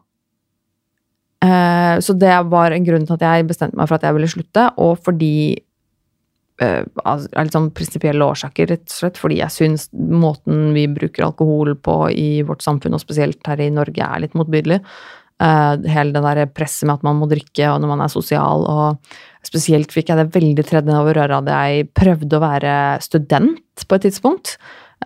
eh, 1.45 1.97
Så 2.05 2.15
det 2.15 2.35
var 2.51 2.73
en 2.73 2.85
grunn 2.85 3.07
til 3.07 3.17
at 3.19 3.25
jeg 3.27 3.49
bestemte 3.49 3.77
meg 3.77 3.89
for 3.89 3.99
at 3.99 4.09
jeg 4.09 4.17
ville 4.17 4.31
slutte, 4.33 4.69
og 4.77 4.99
fordi 5.05 5.57
Av 6.59 7.23
litt 7.23 7.55
sånn 7.55 7.71
prinsipielle 7.77 8.27
årsaker, 8.27 8.67
rett 8.73 8.89
og 8.89 8.95
slett. 8.95 9.21
Fordi 9.21 9.39
jeg 9.39 9.55
syns 9.55 9.89
måten 9.95 10.73
vi 10.75 10.89
bruker 10.91 11.29
alkohol 11.29 11.77
på 11.79 12.01
i 12.11 12.43
vårt 12.47 12.65
samfunn, 12.65 12.97
og 12.97 13.03
spesielt 13.03 13.41
her 13.47 13.63
i 13.63 13.71
Norge, 13.75 14.03
er 14.03 14.25
litt 14.25 14.37
motbydelig. 14.39 14.81
Uh, 15.39 15.79
hele 15.87 16.11
det 16.11 16.23
der 16.25 16.49
presset 16.51 16.89
med 16.89 16.97
at 16.97 17.05
man 17.07 17.21
må 17.21 17.29
drikke 17.31 17.69
og 17.71 17.79
når 17.79 17.93
man 17.93 18.03
er 18.03 18.11
sosial. 18.11 18.67
og 18.67 19.47
Spesielt 19.47 19.95
fikk 19.95 20.11
jeg 20.11 20.19
det 20.19 20.33
veldig 20.35 20.65
tredd 20.67 20.89
nedover 20.91 21.21
røra 21.21 21.39
da 21.47 21.61
jeg 21.71 21.93
prøvde 21.95 22.41
å 22.41 22.43
være 22.43 22.73
student 23.05 23.85
på 23.87 23.99
et 23.99 24.09
tidspunkt. 24.09 24.57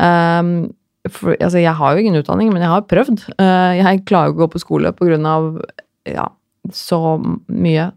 Um, 0.01 0.73
for, 1.11 1.35
altså, 1.37 1.61
jeg 1.61 1.77
har 1.77 1.93
jo 1.93 2.01
ingen 2.01 2.17
utdanning, 2.23 2.53
men 2.55 2.63
jeg 2.65 2.73
har 2.73 2.89
prøvd. 2.89 3.27
Jeg 3.37 4.05
klarer 4.09 4.31
jo 4.31 4.33
ikke 4.33 4.39
å 4.39 4.45
gå 4.47 4.53
på 4.55 4.63
skole 4.63 4.93
på 4.97 5.09
grunn 5.09 5.27
av 5.29 5.49
ja, 6.09 6.29
så 6.71 7.19
mye. 7.51 7.91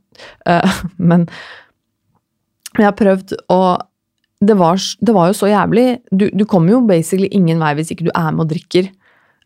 Men 1.11 1.27
jeg 2.83 2.89
har 2.89 2.97
prøvd, 2.99 3.35
og 3.53 3.85
det 4.45 4.55
var, 4.59 4.77
det 4.77 5.15
var 5.15 5.29
jo 5.31 5.37
så 5.37 5.49
jævlig. 5.49 5.87
Du, 6.11 6.27
du, 6.29 6.45
kommer 6.45 6.75
jo 6.75 6.85
basically 6.87 7.29
ingen 7.31 7.61
vei 7.63 7.73
hvis 7.77 7.93
ikke 7.93 8.09
du 8.09 8.13
er 8.13 8.31
med 8.35 8.45
og 8.45 8.51
drikker. 8.51 8.89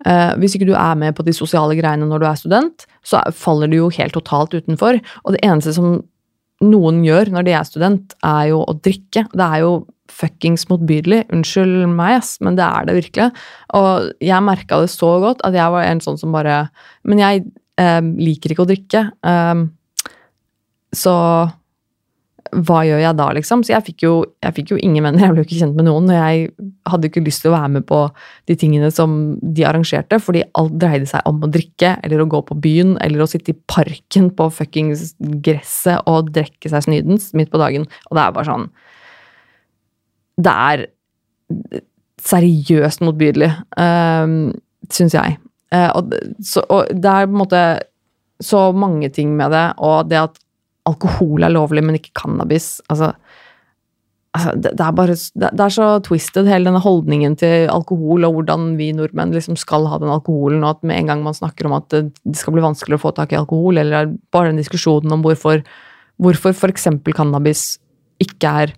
Uh, 0.08 0.32
hvis 0.40 0.56
ikke 0.56 0.70
du 0.70 0.76
er 0.80 0.96
med 0.96 1.16
på 1.18 1.26
de 1.28 1.36
sosiale 1.36 1.76
greiene 1.78 2.08
når 2.08 2.24
du 2.24 2.28
er 2.30 2.40
student, 2.40 2.86
så 3.06 3.22
faller 3.36 3.70
du 3.70 3.78
jo 3.82 3.92
helt 3.94 4.16
totalt 4.16 4.56
utenfor. 4.56 5.00
Og 5.26 5.36
det 5.36 5.44
eneste 5.46 5.76
som 5.76 6.00
noen 6.64 7.04
gjør 7.06 7.32
når 7.36 7.48
de 7.48 7.56
er 7.56 7.68
student, 7.68 8.16
er 8.26 8.50
jo 8.52 8.64
å 8.64 8.76
drikke. 8.80 9.26
Det 9.32 9.46
er 9.46 9.64
jo 9.64 9.74
fuckings 10.10 10.66
motbydelig. 10.72 11.24
Unnskyld 11.36 11.86
meg, 11.94 12.20
ass, 12.20 12.38
men 12.44 12.58
det 12.60 12.66
er 12.66 12.88
det 12.88 12.98
virkelig. 12.98 13.30
Og 13.78 14.10
jeg 14.26 14.46
merka 14.46 14.82
det 14.82 14.92
så 14.92 15.14
godt 15.24 15.44
at 15.48 15.56
jeg 15.56 15.76
var 15.76 15.86
en 15.86 16.04
sånn 16.04 16.20
som 16.20 16.34
bare 16.36 16.66
Men 17.08 17.22
jeg 17.22 17.46
eh, 17.80 18.02
liker 18.02 18.54
ikke 18.54 18.66
å 18.66 18.72
drikke. 18.72 19.06
Um, 19.24 19.70
så 20.96 21.16
hva 22.50 22.80
gjør 22.88 23.02
jeg 23.04 23.18
da, 23.20 23.26
liksom? 23.38 23.62
Så 23.66 23.74
jeg 23.74 23.86
fikk, 23.86 24.04
jo, 24.06 24.14
jeg 24.44 24.56
fikk 24.58 24.74
jo 24.74 24.78
ingen 24.82 25.06
venner, 25.06 25.22
jeg 25.22 25.34
ble 25.36 25.44
jo 25.44 25.48
ikke 25.48 25.60
kjent 25.60 25.78
med 25.78 25.86
noen. 25.86 26.10
Og 26.10 26.18
jeg 26.18 26.70
hadde 26.90 27.10
ikke 27.10 27.24
lyst 27.26 27.44
til 27.44 27.52
å 27.52 27.56
være 27.56 27.72
med 27.76 27.86
på 27.90 28.00
de 28.50 28.58
tingene 28.60 28.90
som 28.94 29.18
de 29.42 29.66
arrangerte, 29.70 30.20
fordi 30.24 30.44
alt 30.60 30.78
dreide 30.82 31.10
seg 31.10 31.28
om 31.30 31.44
å 31.46 31.52
drikke, 31.52 31.96
eller 32.06 32.24
å 32.24 32.30
gå 32.32 32.42
på 32.48 32.58
byen, 32.64 32.96
eller 33.06 33.24
å 33.24 33.30
sitte 33.30 33.54
i 33.54 33.60
parken 33.70 34.32
på 34.36 34.50
fuckings 34.56 35.14
gresset 35.46 36.02
og 36.10 36.32
drikke 36.36 36.72
seg 36.74 36.88
snydens 36.88 37.30
midt 37.38 37.54
på 37.54 37.62
dagen. 37.62 37.86
Og 38.10 38.18
det 38.18 38.26
er 38.26 38.36
bare 38.40 38.50
sånn 38.50 38.68
Det 40.40 40.56
er 40.72 40.86
seriøst 42.24 43.02
motbydelig, 43.04 43.50
um, 43.78 43.84
ehm, 43.84 44.36
syns 44.92 45.16
jeg. 45.16 45.38
Uh, 45.74 45.90
og, 45.96 46.14
så, 46.46 46.64
og 46.72 46.90
det 46.90 47.10
er 47.10 47.30
på 47.30 47.36
en 47.36 47.42
måte 47.44 47.64
så 48.44 48.70
mange 48.72 49.10
ting 49.14 49.36
med 49.38 49.52
det, 49.54 49.66
og 49.78 50.10
det 50.10 50.22
at 50.22 50.40
alkohol 50.90 51.46
er 51.46 51.54
lovlig, 51.54 51.84
men 51.86 52.00
ikke 52.00 52.16
cannabis. 52.18 52.78
Altså, 52.92 53.12
altså 54.36 54.56
det, 54.56 54.74
det, 54.74 54.86
er 54.86 54.98
bare 54.98 55.16
det, 55.16 55.52
det, 55.52 55.66
er 55.66 55.76
så 55.76 55.90
twisted, 56.06 56.50
hele 56.50 56.70
denne 56.70 56.82
holdningen 56.84 57.38
til 57.40 57.70
alkohol, 57.74 58.28
og 58.28 58.40
hvordan 58.40 58.74
vi 58.80 58.92
nordmenn 58.98 59.36
liksom 59.36 59.60
skal 59.60 59.88
ha 59.92 60.02
den 60.02 60.12
alkoholen, 60.14 60.64
og 60.64 60.78
at 60.78 60.84
med 60.90 61.00
en 61.00 61.14
gang 61.14 61.24
man 61.26 61.38
snakker 61.38 61.70
om 61.70 61.78
at 61.80 61.90
det, 61.94 62.36
skal 62.40 62.56
bli 62.56 62.66
vanskelig 62.66 63.00
å 63.00 63.06
få 63.06 63.14
tak 63.18 63.34
i 63.34 63.40
alkohol, 63.40 63.82
eller 63.82 64.14
bare 64.34 64.52
den 64.52 64.62
diskusjonen 64.62 65.18
om 65.18 65.26
hvorfor, 65.26 65.64
hvorfor 66.22 66.56
f.eks. 66.56 66.90
cannabis 67.16 67.72
ikke 68.20 68.54
er 68.64 68.76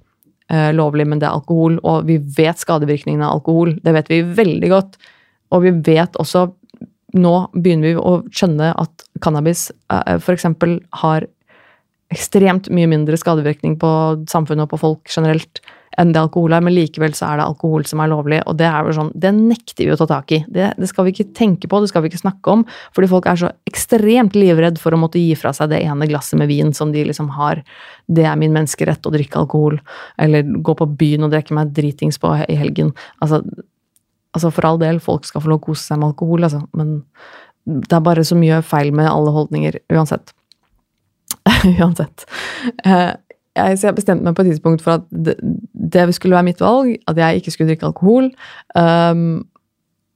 uh, 0.54 0.72
lovlig, 0.76 1.08
men 1.10 1.22
det 1.22 1.30
er 1.30 1.36
alkohol, 1.36 1.80
og 1.88 2.08
vi 2.10 2.20
vet 2.38 2.62
skadevirkningene 2.62 3.28
av 3.28 3.40
alkohol. 3.40 3.76
Det 3.82 3.96
vet 3.98 4.12
vi 4.12 4.24
veldig 4.42 4.72
godt. 4.72 4.98
Og 5.52 5.68
vi 5.68 5.78
vet 5.92 6.20
også 6.22 6.50
Nå 7.12 7.32
begynner 7.52 7.90
vi 7.90 8.00
å 8.00 8.12
skjønne 8.32 8.70
at 8.80 9.02
cannabis 9.20 9.66
uh, 9.92 10.14
f.eks. 10.16 10.46
har 11.02 11.26
ekstremt 12.12 12.70
mye 12.74 12.90
mindre 12.92 13.20
skadevirkning 13.20 13.78
på 13.82 13.92
samfunnet 14.32 14.68
og 14.68 14.74
på 14.74 14.82
folk 14.82 15.12
generelt 15.12 15.62
enn 16.00 16.14
det 16.16 16.22
alkohol 16.22 16.54
er, 16.56 16.64
men 16.64 16.74
likevel 16.74 17.14
så 17.16 17.28
er 17.28 17.40
det 17.40 17.46
alkohol 17.50 17.84
som 17.88 18.00
er 18.00 18.12
lovlig, 18.12 18.40
og 18.48 18.56
det 18.60 18.68
er 18.68 18.88
jo 18.88 18.94
sånn, 18.96 19.10
det 19.12 19.32
nekter 19.36 19.84
vi 19.84 19.92
å 19.92 19.98
ta 20.00 20.08
tak 20.08 20.32
i. 20.32 20.40
Det, 20.48 20.70
det, 20.80 20.88
skal 20.88 21.08
vi 21.08 21.14
ikke 21.14 21.34
tenke 21.36 21.68
på, 21.68 21.82
det 21.84 21.90
skal 21.92 22.06
vi 22.06 22.12
ikke 22.12 22.22
snakke 22.22 22.54
om, 22.54 22.64
fordi 22.96 23.10
folk 23.12 23.28
er 23.28 23.42
så 23.42 23.50
ekstremt 23.68 24.38
livredd 24.38 24.80
for 24.82 24.96
å 24.96 25.02
måtte 25.02 25.20
gi 25.20 25.36
fra 25.40 25.52
seg 25.56 25.74
det 25.74 25.82
ene 25.84 26.08
glasset 26.08 26.40
med 26.40 26.48
vin 26.52 26.72
som 26.78 26.94
de 26.96 27.04
liksom 27.10 27.34
har. 27.36 27.64
Det 28.08 28.24
er 28.24 28.40
min 28.40 28.56
menneskerett 28.56 29.08
å 29.08 29.14
drikke 29.14 29.44
alkohol, 29.44 29.82
eller 30.22 30.48
gå 30.48 30.78
på 30.80 30.90
byen 31.04 31.28
og 31.28 31.36
drikke 31.36 31.60
meg 31.60 31.76
dritings 31.76 32.22
på 32.22 32.34
i 32.48 32.60
helgen. 32.60 32.96
Altså, 33.20 33.44
altså 34.32 34.54
for 34.56 34.72
all 34.72 34.80
del, 34.82 35.04
folk 35.04 35.28
skal 35.28 35.44
få 35.44 35.52
lov 35.52 35.60
å 35.60 35.68
kose 35.72 35.92
seg 35.92 36.00
med 36.00 36.14
alkohol, 36.14 36.48
altså, 36.48 36.64
men 36.78 37.02
det 37.68 37.94
er 37.94 38.06
bare 38.06 38.24
så 38.26 38.40
mye 38.40 38.64
feil 38.66 38.96
med 38.96 39.12
alle 39.12 39.36
holdninger 39.36 39.84
uansett. 39.92 40.32
Uansett. 41.82 42.26
Eh, 42.86 43.14
jeg, 43.58 43.80
så 43.80 43.90
jeg 43.90 43.98
bestemte 43.98 44.26
meg 44.26 44.36
på 44.38 44.46
et 44.46 44.52
tidspunkt 44.54 44.84
for 44.84 45.00
at 45.00 45.08
det, 45.12 45.36
det, 45.42 46.06
skulle 46.16 46.38
være 46.38 46.48
mitt 46.48 46.62
valg, 46.64 46.94
at 47.12 47.18
jeg 47.20 47.42
ikke 47.42 47.54
skulle 47.54 47.72
drikke 47.72 47.90
alkohol. 47.90 48.30
Um, 48.76 49.42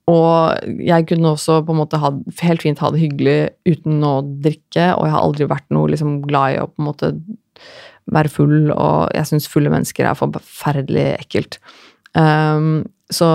og 0.07 0.69
jeg 0.85 1.07
kunne 1.09 1.33
også 1.33 1.59
på 1.65 1.73
en 1.73 1.81
måte 1.81 1.99
ha, 1.99 2.13
helt 2.45 2.63
fint 2.63 2.79
ha 2.79 2.91
det 2.93 3.01
hyggelig 3.01 3.39
uten 3.67 4.05
å 4.05 4.19
drikke, 4.23 4.93
og 4.93 5.07
jeg 5.07 5.15
har 5.15 5.25
aldri 5.25 5.49
vært 5.49 5.67
noe 5.73 5.89
liksom 5.91 6.19
glad 6.27 6.55
i 6.55 6.61
å 6.61 6.69
på 6.69 6.83
en 6.83 6.89
måte 6.91 7.11
være 8.13 8.29
full, 8.29 8.69
og 8.69 9.09
jeg 9.17 9.31
syns 9.31 9.49
fulle 9.49 9.71
mennesker 9.73 10.05
er 10.05 10.17
forferdelig 10.19 11.07
ekkelt. 11.17 11.57
Um, 12.13 12.85
så 13.11 13.27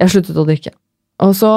jeg 0.00 0.12
sluttet 0.12 0.40
å 0.40 0.46
drikke. 0.48 0.74
Og 1.22 1.36
så 1.38 1.52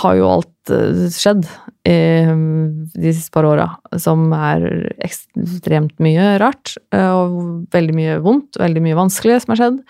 har 0.00 0.16
jo 0.16 0.30
alt 0.30 0.72
uh, 0.72 1.04
skjedd 1.12 1.44
eh, 1.44 1.63
de 1.84 3.12
siste 3.12 3.32
par 3.34 3.44
åra, 3.44 3.66
som 4.00 4.30
er 4.32 4.64
ekstremt 5.04 5.98
mye 6.00 6.38
rart. 6.40 6.76
eh, 6.94 7.10
Og 7.10 7.66
veldig 7.74 7.94
mye 7.94 8.18
vondt, 8.24 8.56
veldig 8.56 8.82
mye 8.82 8.96
vanskelig 8.96 9.42
som 9.42 9.52
har 9.52 9.60
skjedd. 9.60 9.80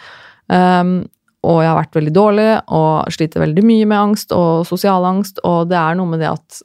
Um, 0.50 0.94
og 1.44 1.61
jeg 1.62 1.70
har 1.70 1.78
vært 1.78 1.96
veldig 1.98 2.12
dårlig 2.16 2.48
og 2.72 3.12
sliter 3.12 3.44
veldig 3.44 3.64
mye 3.64 3.87
med 3.88 3.98
angst 4.00 4.33
og 4.33 4.64
sosial 4.66 5.04
angst, 5.04 5.38
og 5.44 5.68
det 5.70 5.76
er 5.76 5.94
noe 5.98 6.09
med 6.09 6.20
det 6.24 6.30
at 6.33 6.62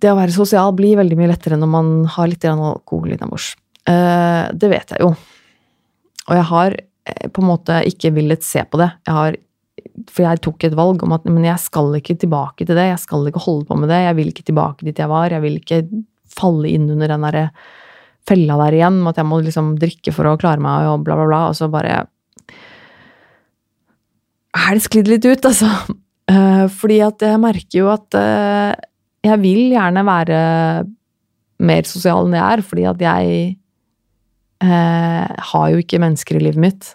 det 0.00 0.12
å 0.12 0.16
være 0.16 0.32
sosial 0.32 0.72
blir 0.72 0.96
veldig 0.96 1.18
mye 1.18 1.32
lettere 1.32 1.58
når 1.60 1.70
man 1.70 1.90
har 2.14 2.30
litt 2.30 2.46
alkohol 2.48 3.12
innabords. 3.12 3.52
Uh, 3.84 4.48
det 4.56 4.70
vet 4.72 4.94
jeg 4.94 5.04
jo. 5.04 5.12
Og 6.30 6.36
jeg 6.38 6.46
har 6.52 6.76
eh, 6.78 7.28
på 7.28 7.42
en 7.42 7.50
måte 7.50 7.80
ikke 7.90 8.14
villet 8.16 8.44
se 8.46 8.62
på 8.64 8.80
det. 8.80 8.88
Jeg 9.08 9.16
har, 9.16 9.36
for 10.08 10.24
jeg 10.24 10.40
tok 10.44 10.64
et 10.64 10.76
valg 10.78 11.02
om 11.04 11.12
at 11.16 11.26
men 11.28 11.44
jeg 11.44 11.60
skal 11.62 11.92
ikke 11.98 12.16
tilbake 12.22 12.64
til 12.64 12.78
det. 12.78 12.88
Jeg 12.92 13.02
skal 13.02 13.28
ikke 13.28 13.42
holde 13.44 13.68
på 13.68 13.76
med 13.80 13.92
det. 13.92 14.00
Jeg 14.06 14.16
vil 14.18 14.32
ikke 14.32 14.46
tilbake 14.48 14.86
dit 14.86 15.02
jeg 15.02 15.10
var. 15.10 15.34
Jeg 15.34 15.44
vil 15.44 15.58
ikke 15.60 15.82
falle 16.30 16.70
inn 16.70 16.88
under 16.92 17.10
den 17.10 17.26
derre 17.26 17.46
fella 18.28 18.56
der 18.60 18.76
igjen 18.76 19.00
med 19.00 19.14
at 19.14 19.20
jeg 19.22 19.28
må 19.30 19.40
liksom 19.42 19.74
drikke 19.80 20.14
for 20.14 20.28
å 20.28 20.38
klare 20.40 20.62
meg 20.62 20.88
og 20.90 21.04
bla, 21.06 21.16
bla, 21.18 21.26
bla. 21.26 21.42
Og 21.50 21.58
så 21.58 21.70
bare 21.72 22.02
er 24.50 24.76
det 24.76 24.84
sklidd 24.84 25.10
litt 25.10 25.26
ut, 25.26 25.46
altså. 25.46 25.70
Eh, 26.30 26.66
fordi 26.70 27.00
at 27.02 27.22
jeg 27.24 27.42
merker 27.42 27.80
jo 27.80 27.90
at 27.92 28.18
eh, 28.18 28.72
jeg 29.26 29.42
vil 29.42 29.74
gjerne 29.74 30.04
være 30.06 30.40
mer 31.60 31.88
sosial 31.88 32.28
enn 32.28 32.38
jeg 32.38 32.46
er, 32.46 32.62
fordi 32.64 32.86
at 32.88 33.02
jeg 33.04 33.40
eh, 34.64 35.42
har 35.52 35.66
jo 35.72 35.82
ikke 35.82 36.00
mennesker 36.02 36.38
i 36.38 36.44
livet 36.46 36.62
mitt. 36.68 36.94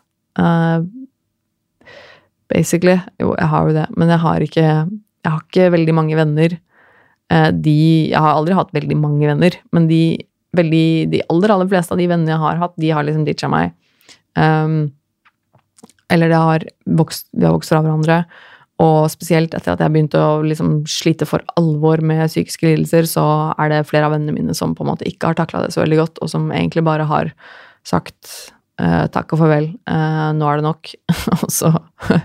Basically. 2.51 2.99
Jo, 3.21 3.33
jeg 3.39 3.49
har 3.51 3.67
jo 3.67 3.75
det, 3.75 3.87
men 3.97 4.11
jeg 4.13 4.21
har 4.21 4.45
ikke, 4.45 4.65
jeg 5.25 5.31
har 5.31 5.41
ikke 5.41 5.71
veldig 5.73 5.95
mange 5.97 6.17
venner. 6.19 6.57
Eh, 7.33 7.49
de 7.51 7.77
Jeg 8.11 8.21
har 8.21 8.35
aldri 8.35 8.57
hatt 8.57 8.73
veldig 8.75 8.97
mange 8.99 9.25
venner, 9.25 9.57
men 9.73 9.87
de, 9.89 10.03
veldig, 10.55 10.87
de 11.13 11.23
aller, 11.29 11.53
aller 11.55 11.71
fleste 11.71 11.95
av 11.95 12.01
de 12.01 12.09
vennene 12.11 12.35
jeg 12.35 12.43
har 12.43 12.61
hatt, 12.61 12.75
de 12.77 12.91
har 12.93 13.05
liksom 13.05 13.25
ditcha 13.25 13.49
meg. 13.51 13.73
Um, 14.35 14.91
eller 16.11 16.29
det 16.29 16.41
har 16.41 16.65
vokst, 16.99 17.31
vi 17.33 17.47
har 17.47 17.55
vokst 17.55 17.73
fra 17.73 17.81
hverandre. 17.81 18.23
Og 18.83 19.07
spesielt 19.07 19.53
etter 19.55 19.71
at 19.71 19.81
jeg 19.81 19.93
begynte 19.93 20.19
å 20.19 20.41
liksom 20.43 20.81
slite 20.91 21.25
for 21.29 21.43
alvor 21.55 22.01
med 22.03 22.27
psykiske 22.27 22.67
lidelser, 22.67 23.07
så 23.07 23.23
er 23.55 23.71
det 23.71 23.85
flere 23.87 24.09
av 24.09 24.15
vennene 24.17 24.35
mine 24.35 24.55
som 24.57 24.75
på 24.75 24.83
en 24.83 24.91
måte 24.91 25.07
ikke 25.07 25.31
har 25.31 25.39
takla 25.39 25.63
det 25.63 25.71
så 25.73 25.81
veldig 25.85 26.01
godt, 26.01 26.19
og 26.21 26.31
som 26.31 26.51
egentlig 26.51 26.83
bare 26.85 27.07
har 27.07 27.31
sagt 27.87 28.51
eh, 28.81 29.05
takk 29.13 29.35
og 29.35 29.43
farvel, 29.43 29.69
uh, 29.89 30.31
nå 30.35 30.49
er 30.49 30.59
det 30.59 30.67
nok. 30.67 30.91
og 31.37 31.47
så 31.53 31.71
uh, 31.75 32.19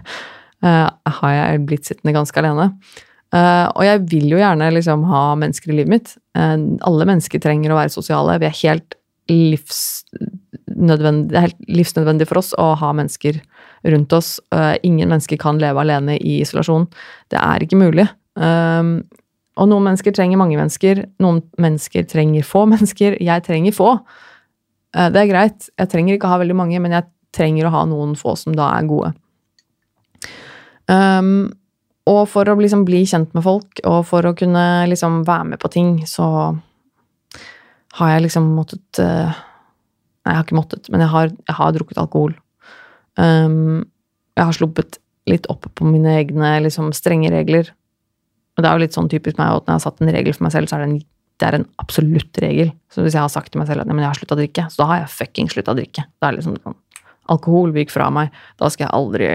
har 1.20 1.36
jeg 1.36 1.64
blitt 1.68 1.88
sittende 1.88 2.16
ganske 2.16 2.42
alene. 2.42 2.72
Og 3.30 3.84
jeg 3.86 4.00
vil 4.10 4.32
jo 4.32 4.40
gjerne 4.40 4.72
liksom 4.74 5.04
ha 5.06 5.20
mennesker 5.38 5.70
i 5.70 5.76
livet 5.78 5.92
mitt. 5.92 6.08
Alle 6.34 7.04
mennesker 7.06 7.38
trenger 7.38 7.70
å 7.70 7.76
være 7.78 7.94
sosiale. 7.94 8.40
Vi 8.42 8.48
er 8.48 8.62
helt 8.64 8.96
livsnødvendig, 9.30 11.30
det 11.30 11.38
er 11.38 11.46
helt 11.46 11.62
livsnødvendig 11.70 12.26
for 12.26 12.40
oss 12.40 12.50
å 12.58 12.72
ha 12.80 12.90
mennesker 12.90 13.38
rundt 13.94 14.10
oss. 14.18 14.42
Uh, 14.50 14.74
ingen 14.82 15.14
mennesker 15.14 15.38
kan 15.38 15.62
leve 15.62 15.78
alene 15.78 16.18
i 16.18 16.40
isolasjon. 16.42 16.90
Det 17.30 17.38
er 17.38 17.62
ikke 17.62 17.78
mulig. 17.78 18.10
Og 19.60 19.68
noen 19.68 19.84
mennesker 19.84 20.14
trenger 20.16 20.40
mange 20.40 20.58
mennesker, 20.58 21.04
noen 21.20 21.42
mennesker 21.60 22.06
trenger 22.08 22.46
få 22.46 22.64
mennesker. 22.70 23.18
Jeg 23.20 23.46
trenger 23.46 23.76
få. 23.76 23.92
Uh, 24.96 25.08
det 25.12 25.22
er 25.22 25.30
greit. 25.30 25.70
Jeg 25.78 25.92
trenger 25.92 26.16
ikke 26.16 26.28
å 26.28 26.34
ha 26.34 26.40
veldig 26.42 26.58
mange, 26.58 26.80
men 26.82 26.96
jeg 26.96 27.08
trenger 27.36 27.68
å 27.68 27.74
ha 27.74 27.84
noen 27.88 28.16
få 28.18 28.34
som 28.38 28.56
da 28.58 28.72
er 28.76 28.88
gode. 28.90 29.12
Um, 30.90 31.52
og 32.10 32.24
for 32.32 32.48
å 32.48 32.56
liksom 32.58 32.82
bli 32.88 33.04
kjent 33.06 33.34
med 33.36 33.44
folk, 33.46 33.82
og 33.86 34.02
for 34.08 34.26
å 34.26 34.34
kunne 34.36 34.64
liksom 34.90 35.22
være 35.28 35.52
med 35.52 35.62
på 35.62 35.70
ting, 35.70 35.92
så 36.10 36.26
har 37.98 38.12
jeg 38.14 38.26
liksom 38.26 38.50
måttet 38.56 39.02
uh, 39.02 39.46
Nei, 40.20 40.34
jeg 40.34 40.36
har 40.36 40.44
ikke 40.44 40.56
måttet, 40.58 40.88
men 40.92 41.00
jeg 41.00 41.08
har, 41.08 41.30
jeg 41.32 41.56
har 41.56 41.70
drukket 41.72 41.98
alkohol. 42.02 42.34
Um, 43.16 43.86
jeg 44.36 44.44
har 44.44 44.52
sluppet 44.52 44.98
litt 45.30 45.46
opp 45.48 45.64
på 45.76 45.86
mine 45.88 46.12
egne 46.18 46.50
liksom, 46.66 46.90
strenge 46.92 47.30
regler. 47.32 47.70
Og 48.52 48.60
det 48.60 48.68
er 48.68 48.76
jo 48.76 48.82
litt 48.84 48.98
sånn 48.98 49.08
typisk 49.08 49.38
meg 49.40 49.54
at 49.54 49.64
når 49.64 49.72
jeg 49.72 49.78
har 49.78 49.84
satt 49.86 50.02
en 50.04 50.12
regel 50.12 50.36
for 50.36 50.44
meg 50.44 50.52
selv, 50.52 50.68
så 50.68 50.76
er 50.76 50.84
det 50.84 50.90
en, 50.90 50.98
det 51.40 51.48
er 51.48 51.56
en 51.56 51.66
absolutt 51.80 52.38
regel. 52.42 52.72
Så 52.92 53.02
hvis 53.04 53.16
jeg 53.16 53.24
har 53.24 53.32
sagt 53.32 53.52
til 53.52 53.60
meg 53.62 53.68
selv 53.70 53.82
at 53.82 53.90
jeg 53.90 54.04
har 54.04 54.18
slutta 54.18 54.36
å 54.36 54.40
drikke, 54.40 54.66
så 54.68 54.82
da 54.82 54.88
har 54.90 55.02
jeg 55.02 55.12
fucking 55.14 55.50
slutta 55.52 55.72
å 55.72 55.78
drikke. 55.78 56.04
Da 56.20 56.28
er 56.28 56.38
liksom 56.38 56.58
sånn 56.60 56.78
Alkohol 57.30 57.70
vik 57.74 57.92
fra 57.94 58.08
meg. 58.10 58.32
Da 58.58 58.68
skal 58.72 58.88
jeg 58.88 58.96
aldri 58.96 59.28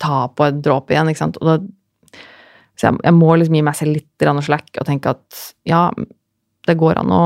ta 0.00 0.26
på 0.32 0.46
en 0.46 0.62
dråpe 0.64 0.94
igjen, 0.94 1.10
ikke 1.12 1.22
sant. 1.22 1.38
Da, 1.44 1.58
så 2.76 2.88
jeg, 2.88 3.00
jeg, 3.04 3.16
må 3.16 3.34
liksom 3.36 3.58
gi 3.58 3.64
meg 3.64 3.76
selv 3.76 3.96
litt 3.96 4.46
slack 4.46 4.80
og 4.80 4.88
tenke 4.88 5.12
at 5.12 5.42
ja, 5.68 5.90
det 6.66 6.76
går 6.80 7.00
an 7.00 7.12
å 7.12 7.24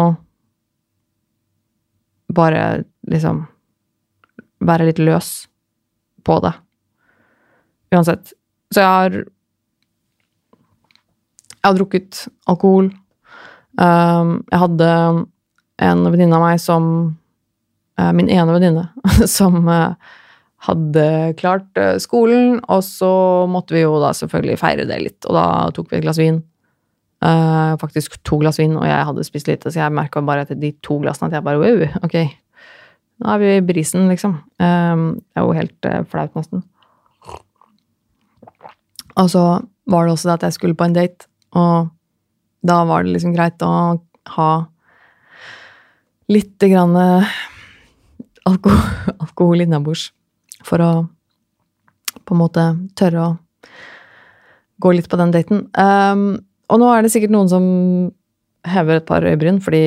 bare 2.35 2.85
liksom 3.11 3.45
være 4.67 4.91
litt 4.91 5.01
løs 5.03 5.49
på 6.27 6.39
det. 6.45 6.53
Uansett. 7.95 8.35
Så 8.71 8.83
jeg 8.83 8.91
har 8.91 9.23
Jeg 11.61 11.69
har 11.69 11.77
drukket 11.77 12.19
alkohol. 12.49 12.87
Um, 13.79 14.41
jeg 14.51 14.61
hadde 14.65 14.89
en 15.81 16.01
venninne 16.11 16.37
av 16.37 16.43
meg 16.43 16.59
som 16.61 16.85
uh, 18.01 18.11
Min 18.17 18.27
ene 18.33 18.51
venninne 18.51 18.89
som 19.39 19.63
uh, 19.71 19.95
hadde 20.67 21.05
klart 21.39 21.69
uh, 21.79 21.95
skolen, 22.03 22.59
og 22.69 22.83
så 22.85 23.13
måtte 23.49 23.77
vi 23.77 23.85
jo 23.85 23.95
da 24.03 24.11
selvfølgelig 24.17 24.59
feire 24.61 24.89
det 24.89 24.99
litt, 25.01 25.29
og 25.29 25.39
da 25.39 25.45
tok 25.77 25.93
vi 25.93 26.01
et 26.01 26.07
glass 26.07 26.21
vin. 26.21 26.43
faktisk 27.81 28.15
to 28.25 28.39
glass 28.41 28.57
vin, 28.57 28.77
og 28.77 28.87
jeg 28.89 29.07
hadde 29.07 29.25
spist 29.25 29.49
lite, 29.49 29.71
så 29.71 29.83
jeg 29.83 29.93
merka 29.93 30.23
bare 30.25 30.47
etter 30.47 30.57
de 30.57 30.71
to 30.85 30.99
glassene 31.03 31.29
at 31.29 31.37
jeg 31.37 31.45
bare 31.45 31.61
wow, 31.61 31.83
ok, 32.05 32.17
nå 33.21 33.33
er 33.33 33.41
vi 33.41 33.51
i 33.59 33.65
brisen, 33.65 34.07
liksom. 34.09 34.39
Um, 34.57 35.03
det 35.21 35.41
er 35.41 35.45
jo 35.45 35.57
helt 35.57 35.89
flaut, 36.09 36.37
nesten. 36.37 36.65
Og 39.21 39.29
så 39.29 39.45
var 39.91 40.07
det 40.07 40.15
også 40.15 40.31
det 40.31 40.39
at 40.39 40.47
jeg 40.49 40.57
skulle 40.57 40.79
på 40.81 40.89
en 40.89 40.97
date, 40.97 41.29
og 41.53 41.91
da 42.67 42.83
var 42.89 43.05
det 43.05 43.15
liksom 43.15 43.35
greit 43.35 43.63
å 43.65 43.73
ha 44.37 44.51
litt 46.31 46.63
grann 46.63 46.97
alko 48.47 48.71
alkohol, 48.71 49.15
alkohol 49.25 49.65
innabords 49.65 50.11
for 50.67 50.83
å 50.85 50.93
på 52.27 52.37
en 52.37 52.41
måte 52.41 52.65
tørre 52.99 53.23
å 53.25 53.31
gå 54.81 54.93
litt 54.97 55.09
på 55.11 55.19
den 55.21 55.33
daten. 55.35 55.67
Um, 55.77 56.41
og 56.71 56.81
nå 56.81 56.89
er 56.93 57.05
det 57.05 57.13
sikkert 57.13 57.33
noen 57.35 57.51
som 57.51 57.65
hever 58.69 59.01
et 59.01 59.09
par 59.09 59.25
øyebryn, 59.27 59.59
fordi 59.63 59.83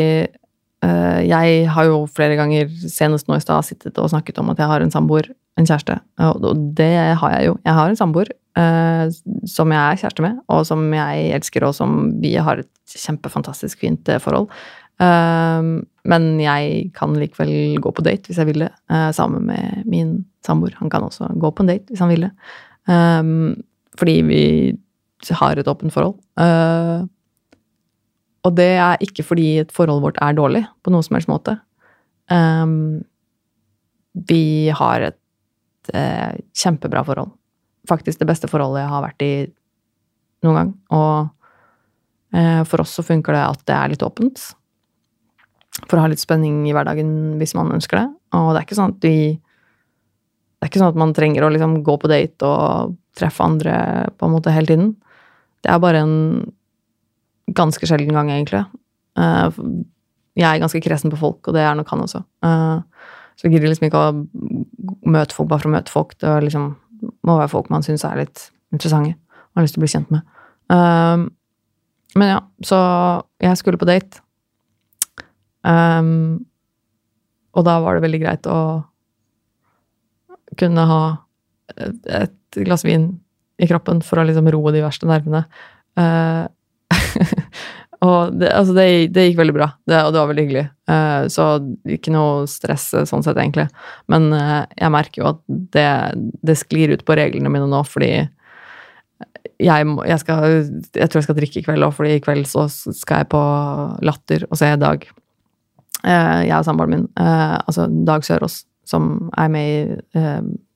uh, 0.86 1.20
jeg 1.24 1.64
har 1.72 1.88
jo 1.88 2.04
flere 2.12 2.38
ganger, 2.40 2.70
senest 2.92 3.30
nå 3.30 3.38
i 3.38 3.44
stad, 3.44 3.66
sittet 3.66 3.98
og 4.02 4.12
snakket 4.12 4.42
om 4.42 4.52
at 4.54 4.62
jeg 4.62 4.70
har 4.70 4.84
en 4.84 4.94
samboer, 4.94 5.32
en 5.60 5.70
kjæreste. 5.70 5.98
Og 6.30 6.66
det 6.78 6.92
har 7.22 7.36
jeg 7.38 7.50
jo. 7.50 7.58
Jeg 7.64 7.78
har 7.80 7.90
en 7.90 8.00
samboer 8.00 8.34
uh, 8.60 9.08
som 9.50 9.74
jeg 9.74 9.82
er 9.82 10.00
kjæreste 10.02 10.26
med, 10.26 10.40
og 10.52 10.64
som 10.68 10.86
jeg 10.96 11.34
elsker, 11.38 11.66
og 11.68 11.76
som 11.78 12.14
vi 12.24 12.36
har 12.36 12.62
et 12.64 12.72
kjempefantastisk 12.94 13.82
fint 13.82 14.10
eh, 14.12 14.22
forhold. 14.22 14.50
Uh, 15.02 15.82
men 16.10 16.28
jeg 16.42 16.92
kan 16.98 17.16
likevel 17.18 17.80
gå 17.82 17.94
på 17.96 18.06
date 18.06 18.30
hvis 18.30 18.40
jeg 18.42 18.50
vil 18.52 18.66
det, 18.66 18.72
sammen 19.16 19.48
med 19.48 19.88
min 19.90 20.18
samboer. 20.46 20.76
Han 20.82 20.92
kan 20.92 21.06
også 21.06 21.32
gå 21.40 21.52
på 21.56 21.64
en 21.64 21.72
date 21.72 21.88
hvis 21.90 22.04
han 22.04 22.12
vil 22.12 22.28
det. 22.28 22.34
fordi 23.96 24.16
vi 24.28 24.44
har 25.40 25.58
et 25.58 25.68
åpent 25.68 25.94
forhold. 25.94 26.20
Og 28.44 28.56
det 28.58 28.74
er 28.76 29.00
ikke 29.00 29.24
fordi 29.24 29.60
et 29.60 29.72
forhold 29.72 30.04
vårt 30.04 30.20
er 30.20 30.36
dårlig 30.36 30.66
på 30.84 30.92
noen 30.92 31.08
som 31.08 31.16
helst 31.16 31.32
måte. 31.32 31.56
Vi 34.14 34.70
har 34.70 35.08
et 35.08 35.94
eh, 35.94 36.36
kjempebra 36.54 37.04
forhold. 37.06 37.34
Faktisk 37.90 38.22
det 38.22 38.30
beste 38.30 38.50
forholdet 38.52 38.84
jeg 38.84 38.94
har 38.94 39.04
vært 39.04 39.26
i 39.26 39.34
noen 40.46 40.60
gang. 40.60 40.74
Og 40.96 42.38
eh, 42.38 42.62
for 42.70 42.84
oss 42.84 42.96
så 42.98 43.06
funker 43.06 43.36
det 43.36 43.46
at 43.46 43.64
det 43.68 43.78
er 43.78 43.94
litt 43.94 44.06
åpent. 44.06 44.44
For 45.88 45.98
å 45.98 46.04
ha 46.06 46.12
litt 46.12 46.22
spenning 46.22 46.64
i 46.70 46.74
hverdagen 46.76 47.40
hvis 47.42 47.56
man 47.58 47.74
ønsker 47.76 48.00
det. 48.00 48.08
Og 48.38 48.52
det 48.52 48.62
er 48.62 48.68
ikke 48.68 48.80
sånn 48.80 48.96
at 48.96 49.08
vi 49.08 49.16
Det 49.34 50.68
er 50.68 50.72
ikke 50.72 50.80
sånn 50.80 50.94
at 50.94 51.00
man 51.02 51.12
trenger 51.12 51.44
å 51.44 51.52
liksom 51.52 51.82
gå 51.84 51.98
på 52.00 52.08
date 52.08 52.48
og 52.48 52.94
treffe 53.20 53.44
andre 53.44 53.74
på 54.16 54.28
en 54.30 54.32
måte 54.32 54.54
hele 54.56 54.70
tiden. 54.70 54.94
Det 55.60 55.72
er 55.72 55.82
bare 55.84 56.04
en 56.06 56.14
ganske 57.52 57.84
sjelden 57.84 58.16
gang, 58.16 58.32
egentlig. 58.32 58.62
Eh, 59.20 59.60
jeg 60.40 60.48
er 60.48 60.62
ganske 60.64 60.82
kresen 60.82 61.12
på 61.12 61.20
folk, 61.20 61.42
og 61.48 61.58
det 61.58 61.66
er 61.68 61.76
nok 61.76 61.92
han 61.92 62.06
også. 62.06 62.24
Eh, 62.48 63.12
så 63.36 63.48
jeg 63.48 63.58
gidder 63.58 63.74
liksom 63.74 63.90
ikke 63.90 64.02
å 64.02 64.16
møte 65.10 65.36
folk 65.36 65.50
bare 65.52 65.64
for 65.66 65.72
å 65.72 65.76
møte 65.76 65.94
folk. 65.94 66.16
Det 66.22 66.32
liksom, 66.46 66.70
må 67.28 67.38
være 67.40 67.52
folk 67.52 67.70
man 67.74 67.86
syns 67.86 68.06
er 68.08 68.20
litt 68.20 68.48
interessante 68.74 69.16
og 69.16 69.60
har 69.60 69.66
lyst 69.66 69.78
til 69.78 69.84
å 69.84 69.86
bli 69.86 69.92
kjent 69.94 70.14
med. 70.14 70.24
Um, 70.74 71.28
men 72.18 72.32
ja, 72.32 72.40
så 72.66 72.80
jeg 73.42 73.60
skulle 73.60 73.80
på 73.82 73.90
date. 73.90 74.22
Um, 75.64 76.44
og 77.54 77.66
da 77.68 77.78
var 77.84 77.96
det 77.96 78.06
veldig 78.06 78.22
greit 78.24 78.50
å 78.50 78.60
kunne 80.60 80.88
ha 80.90 81.04
et 81.78 82.60
glass 82.66 82.84
vin 82.86 83.08
i 83.62 83.70
kroppen 83.70 84.02
for 84.06 84.20
å 84.20 84.26
liksom 84.28 84.50
roe 84.54 84.74
de 84.74 84.84
verste 84.84 85.10
nervene. 85.10 85.46
Uh, 85.98 86.50
og 88.04 88.36
det, 88.36 88.50
altså 88.52 88.76
det, 88.76 88.86
det, 89.16 89.28
gikk 89.30 89.40
veldig 89.40 89.56
bra, 89.56 89.70
det, 89.88 90.00
og 90.04 90.12
det 90.12 90.20
var 90.20 90.30
veldig 90.32 90.44
hyggelig. 90.44 90.64
Uh, 90.90 91.26
så 91.32 91.48
ikke 91.96 92.12
noe 92.12 92.48
stress 92.52 92.90
sånn 93.08 93.24
sett, 93.24 93.40
egentlig. 93.40 93.70
Men 94.12 94.28
uh, 94.36 94.64
jeg 94.76 94.94
merker 94.94 95.22
jo 95.22 95.30
at 95.32 95.42
det, 95.48 95.88
det, 96.44 96.58
sklir 96.60 96.96
ut 96.96 97.06
på 97.08 97.18
reglene 97.20 97.52
mine 97.54 97.70
nå, 97.72 97.80
fordi 97.88 98.12
jeg, 99.64 99.88
må, 99.88 100.04
jeg, 100.10 100.20
skal, 100.20 100.60
jeg 100.98 101.08
tror 101.08 101.22
jeg 101.22 101.28
skal 101.30 101.40
drikke 101.40 101.62
i 101.62 101.66
kveld 101.70 101.88
òg, 101.88 101.96
fordi 101.96 102.18
i 102.18 102.24
kveld 102.24 102.50
så 102.50 102.66
skal 102.68 103.24
jeg 103.24 103.32
på 103.32 103.44
Latter 104.04 104.48
og 104.50 104.60
se 104.60 104.74
Dag. 104.84 105.08
Uh, 106.04 106.42
jeg 106.44 106.58
og 106.58 106.68
samboeren 106.68 106.98
min, 106.98 107.08
altså 107.16 107.88
Dag 107.88 108.28
Sørås, 108.28 108.66
som 108.90 109.30
er 109.40 109.52
med 109.54 110.04
i 110.20 110.22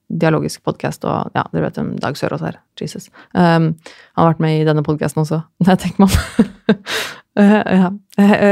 dialogisk 0.08 0.64
podkast, 0.64 1.04
og 1.04 1.36
ja, 1.36 1.44
dere 1.52 1.66
vet 1.66 1.78
hvem 1.80 1.92
Dag 2.00 2.16
Sørås 2.16 2.44
er. 2.48 2.58
Jesus. 2.80 3.10
Um, 3.34 3.74
han 4.16 4.22
har 4.22 4.32
vært 4.32 4.42
med 4.44 4.60
i 4.60 4.66
denne 4.68 4.84
podkasten 4.86 5.24
også, 5.24 5.42
Det 5.66 5.78
tenker 5.84 6.08
om. 6.08 6.76
Ja. 7.38 7.92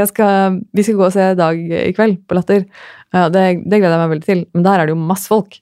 Skal, 0.07 0.61
vi 0.77 0.85
skal 0.87 0.99
gå 0.99 1.07
og 1.09 1.15
se 1.15 1.25
Dag 1.39 1.59
i 1.59 1.91
kveld 1.97 2.21
på 2.29 2.37
Latter. 2.39 2.67
Det, 3.11 3.43
det, 3.65 3.81
gleder 3.81 3.97
jeg 3.97 4.03
meg 4.03 4.13
veldig 4.15 4.27
til. 4.29 4.45
Men 4.55 4.67
der 4.67 4.83
er 4.83 4.87
det 4.87 4.95
jo 4.95 5.09
masse 5.09 5.31
folk. 5.31 5.59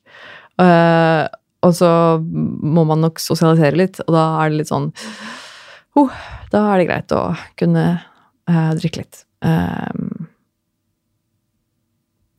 Uh, 0.61 1.25
og 1.65 1.73
så 1.75 1.91
må 2.21 2.85
man 2.87 3.03
nok 3.03 3.21
sosialisere 3.23 3.79
litt, 3.79 4.01
og 4.05 4.13
da 4.15 4.25
er 4.43 4.53
det 4.53 4.61
litt 4.61 4.71
sånn 4.71 4.91
oh, 5.99 6.13
Da 6.53 6.61
er 6.71 6.79
det 6.79 6.87
greit 6.87 7.15
å 7.17 7.23
kunne 7.59 7.87
uh, 7.97 8.73
drikke 8.79 9.03
litt. 9.03 9.25
Um, 9.45 10.29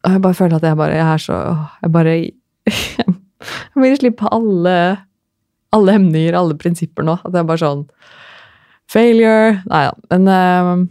jeg 0.06 0.22
bare 0.22 0.38
føler 0.38 0.58
at 0.58 0.66
jeg 0.66 0.78
bare 0.78 0.96
Jeg 0.96 1.06
er 1.06 1.22
så 1.22 1.36
Jeg 1.82 1.92
bare 1.94 2.14
Jeg 3.74 3.82
vil 3.82 3.98
slippe 4.00 4.30
alle 4.34 4.78
alle 5.76 5.96
hemninger, 5.98 6.38
alle 6.38 6.56
prinsipper 6.56 7.04
nå. 7.04 7.18
At 7.26 7.36
er 7.36 7.44
bare 7.44 7.60
sånn 7.60 7.82
Failure 8.92 9.62
Nei 9.66 9.86
da. 9.88 9.96
Men 10.14 10.28
uh, 10.30 10.86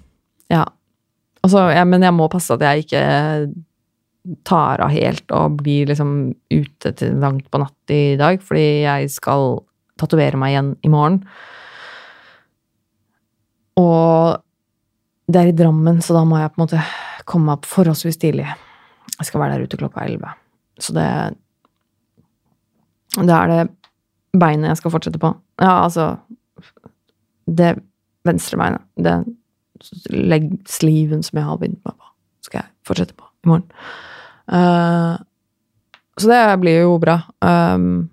ja. 0.53 0.65
Altså, 1.45 1.69
ja, 1.75 1.85
men 1.89 2.05
jeg 2.05 2.17
må 2.17 2.29
passe 2.33 2.57
at 2.57 2.65
jeg 2.65 2.87
ikke 2.87 3.05
tar 4.49 4.81
av 4.81 4.93
helt 4.95 5.33
og 5.37 5.59
blir 5.61 5.91
liksom 5.91 6.33
ute 6.49 6.93
til 6.97 7.19
langt 7.21 7.51
på 7.53 7.61
natt 7.61 7.93
i 7.93 8.17
dag, 8.17 8.41
fordi 8.41 8.85
jeg 8.87 9.11
skal 9.13 9.59
tatovere 10.01 10.41
meg 10.41 10.55
igjen 10.55 10.71
i 10.81 10.93
morgen. 10.93 11.21
Og 13.81 14.41
det 15.29 15.41
er 15.41 15.51
i 15.51 15.57
Drammen, 15.57 16.01
så 16.05 16.17
da 16.17 16.25
må 16.29 16.41
jeg 16.41 16.53
på 16.55 16.61
en 16.61 16.65
måte 16.65 16.83
komme 17.29 17.51
meg 17.51 17.59
opp 17.59 17.69
forholdsvis 17.69 18.21
tidlig. 18.21 18.49
Jeg 19.15 19.29
skal 19.29 19.43
være 19.43 19.59
der 19.59 19.69
ute 19.69 19.81
klokka 19.81 20.05
elleve. 20.05 20.33
Så 20.81 20.97
det 20.97 21.09
Det 23.15 23.31
er 23.31 23.47
det 23.49 23.69
beinet 24.35 24.73
jeg 24.73 24.77
skal 24.81 24.91
fortsette 24.91 25.21
på. 25.23 25.31
Ja, 25.61 25.85
altså 25.85 26.17
Det 27.47 27.75
venstre 28.25 28.59
beinet. 28.61 28.85
Det 28.97 29.19
leggsliven 30.15 31.23
som 31.27 31.39
jeg 31.39 31.47
har 31.49 31.61
begynt 31.61 31.83
meg 31.85 31.97
på, 31.99 32.11
skal 32.47 32.63
jeg 32.63 32.73
fortsette 32.89 33.17
på 33.19 33.27
i 33.45 33.51
morgen. 33.51 33.69
Uh, 34.49 35.19
så 36.21 36.31
det 36.31 36.43
blir 36.63 36.85
jo 36.85 36.99
bra. 37.03 37.19
Um, 37.45 38.09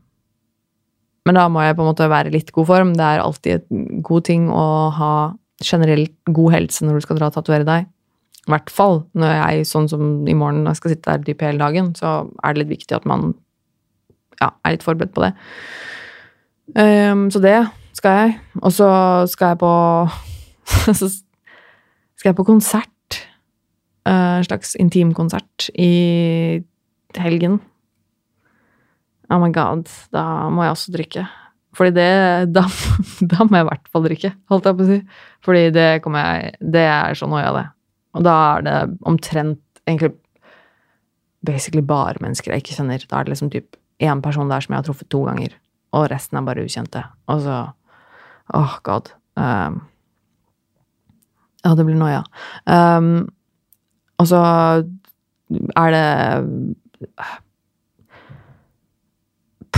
men 1.28 1.38
da 1.38 1.46
må 1.54 1.62
jeg 1.64 1.78
på 1.78 1.86
en 1.86 1.92
måte 1.92 2.10
være 2.10 2.32
i 2.32 2.36
litt 2.36 2.50
god 2.56 2.68
form. 2.70 2.94
Det 2.98 3.08
er 3.08 3.22
alltid 3.22 3.68
en 3.70 4.02
god 4.06 4.26
ting 4.28 4.50
å 4.50 4.66
ha 4.98 5.14
generelt 5.62 6.16
god 6.26 6.56
helse 6.56 6.86
når 6.86 6.98
du 6.98 7.06
skal 7.06 7.20
dra 7.20 7.30
og 7.30 7.36
tatovere 7.38 7.68
deg. 7.68 7.90
I 8.42 8.54
hvert 8.56 8.72
fall 8.74 9.04
når 9.14 9.36
jeg, 9.36 9.68
sånn 9.70 9.88
som 9.92 10.06
i 10.26 10.34
morgen, 10.34 10.64
når 10.66 10.74
jeg 10.74 10.82
skal 10.82 10.94
sitte 10.96 11.14
der 11.14 11.28
dyp 11.28 11.44
hele 11.46 11.62
dagen, 11.62 11.92
så 11.98 12.24
er 12.42 12.56
det 12.56 12.64
litt 12.64 12.74
viktig 12.80 12.98
at 12.98 13.06
man 13.10 13.36
ja, 14.42 14.50
er 14.66 14.74
litt 14.74 14.86
forberedt 14.86 15.14
på 15.14 15.28
det. 15.28 15.36
Um, 16.74 17.28
så 17.30 17.42
det 17.44 17.60
skal 17.98 18.18
jeg. 18.18 18.38
Og 18.62 18.74
så 18.76 18.90
skal 19.32 19.54
jeg 19.54 19.62
på 19.62 19.74
Så 21.00 21.10
skal 22.16 22.32
jeg 22.32 22.38
på 22.38 22.48
konsert. 22.48 23.20
Uh, 24.08 24.40
en 24.40 24.48
slags 24.48 24.76
intimkonsert 24.82 25.70
i 25.78 26.62
helgen. 27.18 27.60
Oh 29.32 29.40
my 29.40 29.52
god, 29.54 29.88
da 30.14 30.24
må 30.52 30.66
jeg 30.66 30.76
også 30.76 30.94
drikke. 30.96 31.26
Fordi 31.78 31.94
det 31.96 32.08
Da, 32.56 32.66
da 33.22 33.46
må 33.46 33.58
jeg 33.60 33.66
i 33.66 33.70
hvert 33.70 33.92
fall 33.94 34.08
drikke, 34.08 34.34
holdt 34.52 34.70
jeg 34.70 34.78
på 34.78 34.86
å 34.86 34.90
si. 34.90 35.00
Fordi 35.46 35.68
det 35.76 35.90
kommer 36.06 36.26
jeg 36.26 36.72
Det 36.78 36.88
er 36.88 37.18
så 37.18 37.30
noia, 37.30 37.54
det. 37.58 37.68
Og 38.18 38.26
da 38.28 38.38
er 38.58 38.66
det 38.68 38.80
omtrent 39.08 39.62
egentlig 39.88 40.14
basically 41.46 41.82
bare 41.82 42.22
mennesker 42.22 42.54
jeg 42.54 42.64
ikke 42.64 42.78
kjenner. 42.78 43.06
Da 43.10 43.20
er 43.20 43.26
det 43.26 43.36
liksom 43.36 43.52
typ 43.54 43.78
én 44.02 44.22
person 44.22 44.50
der 44.50 44.62
som 44.62 44.74
jeg 44.74 44.82
har 44.82 44.88
truffet 44.88 45.10
to 45.14 45.24
ganger, 45.26 45.54
og 45.96 46.10
resten 46.12 46.38
er 46.38 46.46
bare 46.46 46.66
ukjente. 46.66 47.04
Og 47.32 47.42
så 47.46 47.58
Åh, 48.50 48.60
oh 48.62 48.80
god. 48.84 49.14
Um, 49.40 49.82
ja, 51.62 51.76
det 51.78 51.86
blir 51.86 52.00
noia. 52.00 52.24
Um, 52.66 53.30
og 54.22 54.28
så 54.28 54.42
er 55.78 55.96
det 55.96 56.08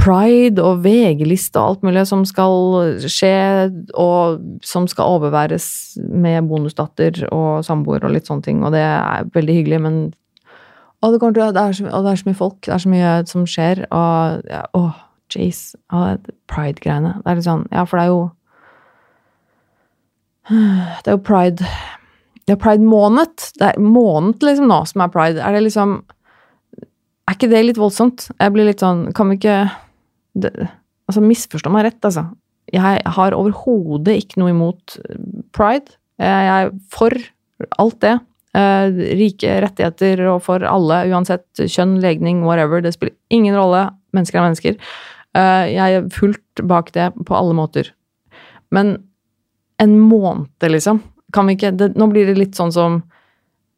pride 0.03 0.63
og 0.63 0.81
VG-liste 0.83 1.59
og 1.59 1.69
alt 1.69 1.85
mulig 1.87 2.03
som 2.09 2.25
skal 2.27 2.99
skje, 3.07 3.69
og 3.99 4.41
som 4.65 4.87
skal 4.91 5.15
overværes 5.17 5.67
med 6.01 6.49
bonusdatter 6.49 7.23
og 7.29 7.63
samboer 7.65 8.03
og 8.03 8.15
litt 8.15 8.27
sånne 8.27 8.45
ting, 8.45 8.63
og 8.65 8.73
det 8.75 8.83
er 8.83 9.29
veldig 9.35 9.57
hyggelig, 9.61 9.81
men 9.85 9.97
å, 11.03 11.11
det, 11.11 11.19
til, 11.19 11.35
det, 11.35 11.59
er 11.59 11.75
så, 11.75 11.87
å, 11.87 12.03
det, 12.03 12.13
er 12.13 12.19
så, 12.19 12.27
mye 12.29 12.39
folk, 12.39 12.59
det 12.65 12.75
er 12.75 12.83
så 12.83 12.91
mye 12.91 13.15
som 13.31 13.47
skjer, 13.47 13.83
og 13.91 14.45
ja, 14.51 14.63
åh, 14.79 15.01
jeez. 15.33 15.73
Pride-greiene. 16.51 17.17
Det 17.23 17.31
er 17.31 17.39
litt 17.39 17.47
sånn 17.47 17.63
Ja, 17.73 17.83
for 17.89 17.97
det 17.97 18.05
er 18.05 18.11
jo 18.11 18.23
Det 20.49 21.07
er 21.07 21.15
jo 21.15 21.23
pride 21.23 21.63
Det 22.43 22.55
er 22.55 22.59
pride-måned. 22.59 23.49
Det 23.59 23.69
er 23.69 23.79
måned 23.79 24.43
liksom 24.43 24.67
nå 24.67 24.81
som 24.89 25.05
er 25.05 25.11
pride. 25.13 25.41
Er 25.41 25.55
det 25.55 25.65
liksom 25.67 26.01
Er 27.29 27.37
ikke 27.37 27.51
det 27.51 27.63
litt 27.63 27.79
voldsomt? 27.79 28.27
Jeg 28.35 28.55
blir 28.55 28.67
litt 28.67 28.83
sånn 28.83 29.07
Kan 29.15 29.31
vi 29.31 29.39
ikke 29.39 29.59
det, 30.33 30.53
Altså, 31.03 31.21
misforstå 31.21 31.69
meg 31.69 31.83
rett, 31.83 32.05
altså. 32.07 32.29
Jeg 32.71 33.01
har 33.15 33.35
overhodet 33.35 34.15
ikke 34.21 34.39
noe 34.39 34.53
imot 34.53 34.95
pride. 35.53 35.97
Jeg 36.15 36.47
er 36.53 36.71
for 36.93 37.11
alt 37.81 37.97
det. 38.01 38.13
Uh, 38.55 38.87
rike 39.19 39.57
rettigheter 39.65 40.21
og 40.29 40.43
for 40.45 40.63
alle, 40.63 41.01
uansett 41.11 41.59
kjønn, 41.59 41.97
legning, 42.01 42.43
whatever. 42.47 42.81
Det 42.81 42.93
spiller 42.95 43.15
ingen 43.35 43.57
rolle. 43.57 43.87
Mennesker 44.15 44.39
er 44.39 44.47
mennesker. 44.47 44.79
Uh, 45.35 45.65
jeg 45.73 45.99
er 45.99 46.09
fullt 46.13 46.63
bak 46.71 46.93
det 46.95 47.11
på 47.27 47.35
alle 47.37 47.57
måter. 47.57 47.91
Men 48.73 48.95
en 49.81 49.97
måned, 49.99 50.69
liksom. 50.69 51.01
Kan 51.33 51.49
vi 51.49 51.57
ikke 51.57 51.73
det, 51.75 51.93
Nå 51.97 52.07
blir 52.11 52.29
det 52.29 52.37
litt 52.37 52.57
sånn 52.57 52.73
som 52.73 53.01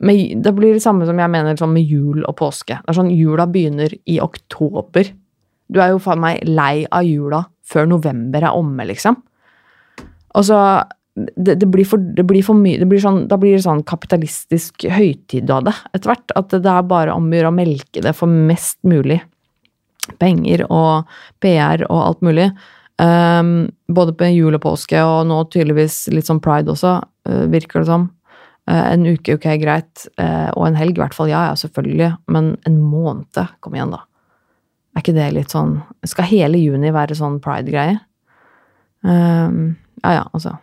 med, 0.04 0.42
Det 0.44 0.52
blir 0.52 0.76
det 0.76 0.84
samme 0.84 1.06
som 1.08 1.20
jeg 1.20 1.32
mener 1.32 1.56
sånn 1.56 1.72
med 1.74 1.88
jul 1.88 2.26
og 2.28 2.36
påske. 2.40 2.82
Det 2.82 2.92
er 2.92 2.98
sånn 2.98 3.14
Jula 3.16 3.46
begynner 3.48 3.94
i 4.12 4.20
oktober. 4.20 5.08
Du 5.72 5.80
er 5.82 5.94
jo 5.94 6.02
faen 6.04 6.22
meg 6.22 6.44
lei 6.46 6.84
av 6.92 7.08
jula 7.08 7.46
før 7.66 7.88
november 7.90 8.44
er 8.44 8.54
omme, 8.54 8.86
liksom. 8.86 9.16
Og 10.36 10.46
så 10.46 10.60
det, 11.16 11.56
det, 11.62 11.68
blir 11.72 11.88
for, 11.88 12.02
det, 12.18 12.26
blir 12.28 12.44
for, 12.44 12.60
mye 12.60 13.00
sånn, 13.00 13.24
Da 13.32 13.38
blir 13.40 13.56
det 13.56 13.64
sånn 13.64 13.86
kapitalistisk 13.88 14.84
høytid 14.92 15.50
av 15.54 15.64
det 15.70 15.76
etter 15.94 16.12
hvert. 16.12 16.36
At 16.36 16.52
det 16.52 16.72
er 16.72 16.90
bare 16.90 17.16
om 17.16 17.30
å 17.30 17.40
gjøre 17.40 17.54
å 17.54 17.56
melke 17.56 18.04
det 18.04 18.14
for 18.18 18.28
mest 18.28 18.82
mulig 18.84 19.22
penger 20.22 20.66
og 20.68 21.08
PR 21.42 21.86
og 21.88 22.02
alt 22.02 22.26
mulig. 22.26 22.50
Um, 22.96 23.70
både 23.92 24.14
på 24.16 24.30
jul 24.32 24.56
og 24.56 24.64
påske, 24.64 25.00
og 25.04 25.26
nå 25.28 25.42
tydeligvis 25.52 26.06
litt 26.16 26.30
sånn 26.30 26.42
pride 26.44 26.72
også, 26.72 26.98
uh, 27.28 27.46
virker 27.52 27.84
det 27.84 27.90
som. 27.90 28.10
Uh, 28.70 28.86
en 28.94 29.06
uke, 29.06 29.36
ok, 29.36 29.48
greit. 29.62 30.08
Uh, 30.20 30.50
og 30.56 30.70
en 30.70 30.80
helg, 30.80 30.98
i 30.98 31.04
hvert 31.04 31.18
fall. 31.18 31.32
Ja, 31.32 31.50
ja, 31.50 31.56
selvfølgelig. 31.60 32.14
Men 32.32 32.54
en 32.68 32.80
måned, 32.82 33.42
kom 33.60 33.76
igjen, 33.76 33.94
da. 33.94 34.06
Er 34.96 35.04
ikke 35.04 35.18
det 35.18 35.26
litt 35.36 35.52
sånn 35.52 35.74
Skal 36.08 36.30
hele 36.30 36.56
juni 36.56 36.88
være 36.96 37.18
sånn 37.20 37.42
pride-greie? 37.44 37.98
Um, 39.04 39.76
ja, 40.00 40.22
ja, 40.22 40.24
altså. 40.32 40.56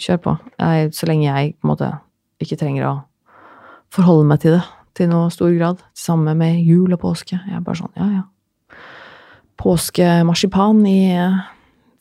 Kjør 0.00 0.22
på. 0.24 0.32
Jeg, 0.56 0.94
så 0.96 1.08
lenge 1.10 1.26
jeg 1.26 1.52
på 1.58 1.68
en 1.68 1.74
måte 1.74 1.90
ikke 2.40 2.56
trenger 2.56 2.88
å 2.88 2.94
forholde 3.92 4.24
meg 4.30 4.40
til 4.40 4.56
det 4.56 4.64
til 4.96 5.10
noe 5.10 5.30
stor 5.34 5.52
grad. 5.58 5.82
Samme 5.98 6.32
med 6.38 6.62
jul 6.64 6.94
og 6.94 7.02
påske. 7.02 7.36
Jeg 7.36 7.58
er 7.58 7.64
bare 7.66 7.80
sånn, 7.82 7.92
ja, 7.98 8.08
ja. 8.22 8.78
Påskemarsipan 9.60 10.80
i 10.88 11.00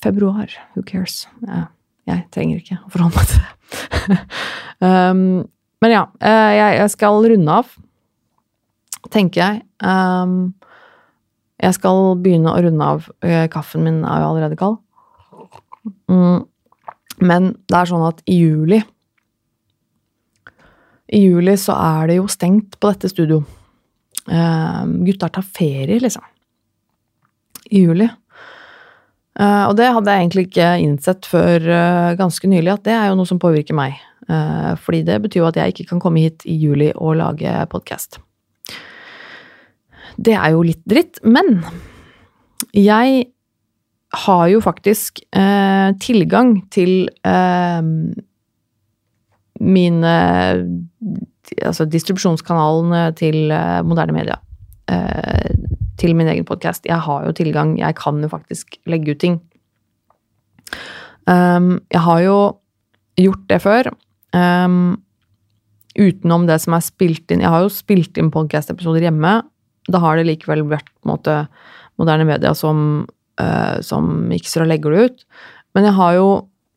februar. 0.04 0.52
Who 0.76 0.84
cares? 0.88 1.24
Jeg, 1.48 1.66
jeg 2.10 2.28
trenger 2.36 2.62
ikke 2.62 2.80
å 2.82 2.92
forholde 2.94 3.18
meg 3.18 3.32
til 3.32 3.42
det. 3.44 4.20
um, 4.88 5.26
men 5.84 5.92
ja, 5.92 6.04
eh, 6.24 6.52
jeg, 6.56 6.76
jeg, 6.80 6.92
skal 6.94 7.26
runde 7.28 7.58
av, 7.60 7.72
tenker 9.12 9.42
jeg. 9.42 9.64
Um, 9.84 10.54
jeg 11.64 11.76
skal 11.76 12.16
begynne 12.24 12.54
å 12.54 12.62
runde 12.64 12.88
av. 12.96 13.10
Eh, 13.24 13.46
kaffen 13.52 13.84
min 13.84 14.02
er 14.08 14.24
jo 14.24 14.30
allerede 14.32 14.60
kald. 14.60 14.80
Mm, 16.08 16.46
men 17.28 17.52
det 17.68 17.80
er 17.80 17.90
sånn 17.90 18.06
at 18.08 18.22
i 18.30 18.38
juli 18.40 18.78
I 21.14 21.20
juli 21.20 21.54
så 21.60 21.76
er 21.76 22.08
det 22.10 22.16
jo 22.16 22.30
stengt 22.32 22.78
på 22.80 22.90
dette 22.94 23.12
studio. 23.12 23.42
Um, 24.24 25.02
gutter 25.04 25.30
tar 25.36 25.44
ferie, 25.46 26.00
liksom. 26.02 26.24
I 27.70 27.84
juli. 27.84 28.08
Eh, 29.34 29.64
og 29.66 29.78
det 29.80 29.90
hadde 29.96 30.14
jeg 30.14 30.26
egentlig 30.26 30.46
ikke 30.48 30.68
innsett 30.84 31.26
før 31.26 31.64
uh, 31.66 32.14
ganske 32.20 32.50
nylig, 32.50 32.70
at 32.76 32.84
det 32.86 32.94
er 32.94 33.08
jo 33.10 33.18
noe 33.18 33.30
som 33.30 33.42
påvirker 33.42 33.78
meg. 33.78 33.98
Uh, 34.30 34.74
fordi 34.80 35.02
det 35.08 35.18
betyr 35.26 35.42
jo 35.42 35.50
at 35.50 35.58
jeg 35.60 35.74
ikke 35.74 35.88
kan 35.90 36.04
komme 36.04 36.22
hit 36.24 36.46
i 36.46 36.56
juli 36.62 36.92
og 36.94 37.18
lage 37.20 37.56
podkast. 37.74 38.20
Det 40.22 40.36
er 40.38 40.54
jo 40.54 40.62
litt 40.66 40.84
dritt, 40.86 41.18
men 41.26 41.64
jeg 42.78 43.24
har 44.14 44.44
jo 44.52 44.60
faktisk 44.62 45.24
tilgang 46.04 46.52
til 46.70 47.10
mine 49.58 50.14
Altså 51.66 51.86
distribusjonskanalene 51.90 53.02
til 53.18 53.52
moderne 53.86 54.14
media. 54.16 54.38
Til 56.04 56.18
min 56.20 56.28
egen 56.28 56.44
podkast. 56.44 56.84
Jeg 56.84 57.00
har 57.00 57.24
jo 57.24 57.32
tilgang, 57.32 57.78
jeg 57.80 57.96
kan 57.96 58.18
jo 58.20 58.28
faktisk 58.28 58.76
legge 58.92 59.14
ut 59.14 59.22
ting. 59.24 59.38
Um, 61.24 61.78
jeg 61.94 62.02
har 62.04 62.20
jo 62.26 62.36
gjort 63.16 63.46
det 63.48 63.60
før. 63.64 63.90
Um, 64.36 64.98
utenom 65.96 66.50
det 66.50 66.58
som 66.60 66.74
er 66.74 66.82
spilt 66.82 67.32
inn 67.32 67.44
Jeg 67.46 67.54
har 67.54 67.62
jo 67.64 67.72
spilt 67.72 68.20
inn 68.20 68.34
podkast-episoder 68.34 69.08
hjemme. 69.08 69.32
Da 69.88 70.04
har 70.04 70.20
det 70.20 70.28
likevel 70.28 70.66
vært 70.68 70.90
på 70.92 71.08
en 71.08 71.14
måte 71.14 71.38
moderne 72.02 72.28
media 72.28 72.52
som, 72.58 73.06
uh, 73.40 73.80
som 73.80 74.12
mikser 74.28 74.66
og 74.68 74.74
legger 74.74 74.92
det 74.92 75.08
ut. 75.08 75.26
Men 75.72 75.88
jeg 75.88 76.00
har 76.02 76.20
jo 76.20 76.30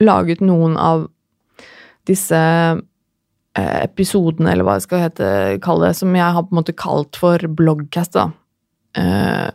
laget 0.06 0.38
noen 0.44 0.78
av 0.78 1.08
disse 2.06 2.38
uh, 2.78 3.78
episodene, 3.82 4.54
eller 4.54 4.62
hva 4.62 4.78
jeg 4.78 4.86
skal 4.86 5.06
hete, 5.08 5.36
kalle 5.66 5.90
det, 5.90 5.96
som 5.98 6.14
jeg 6.14 6.34
har 6.38 6.46
på 6.46 6.54
en 6.54 6.62
måte 6.62 6.78
kalt 6.78 7.18
for 7.18 7.50
bloggcast. 7.58 8.14
da. 8.14 8.30
Uh, 8.96 9.52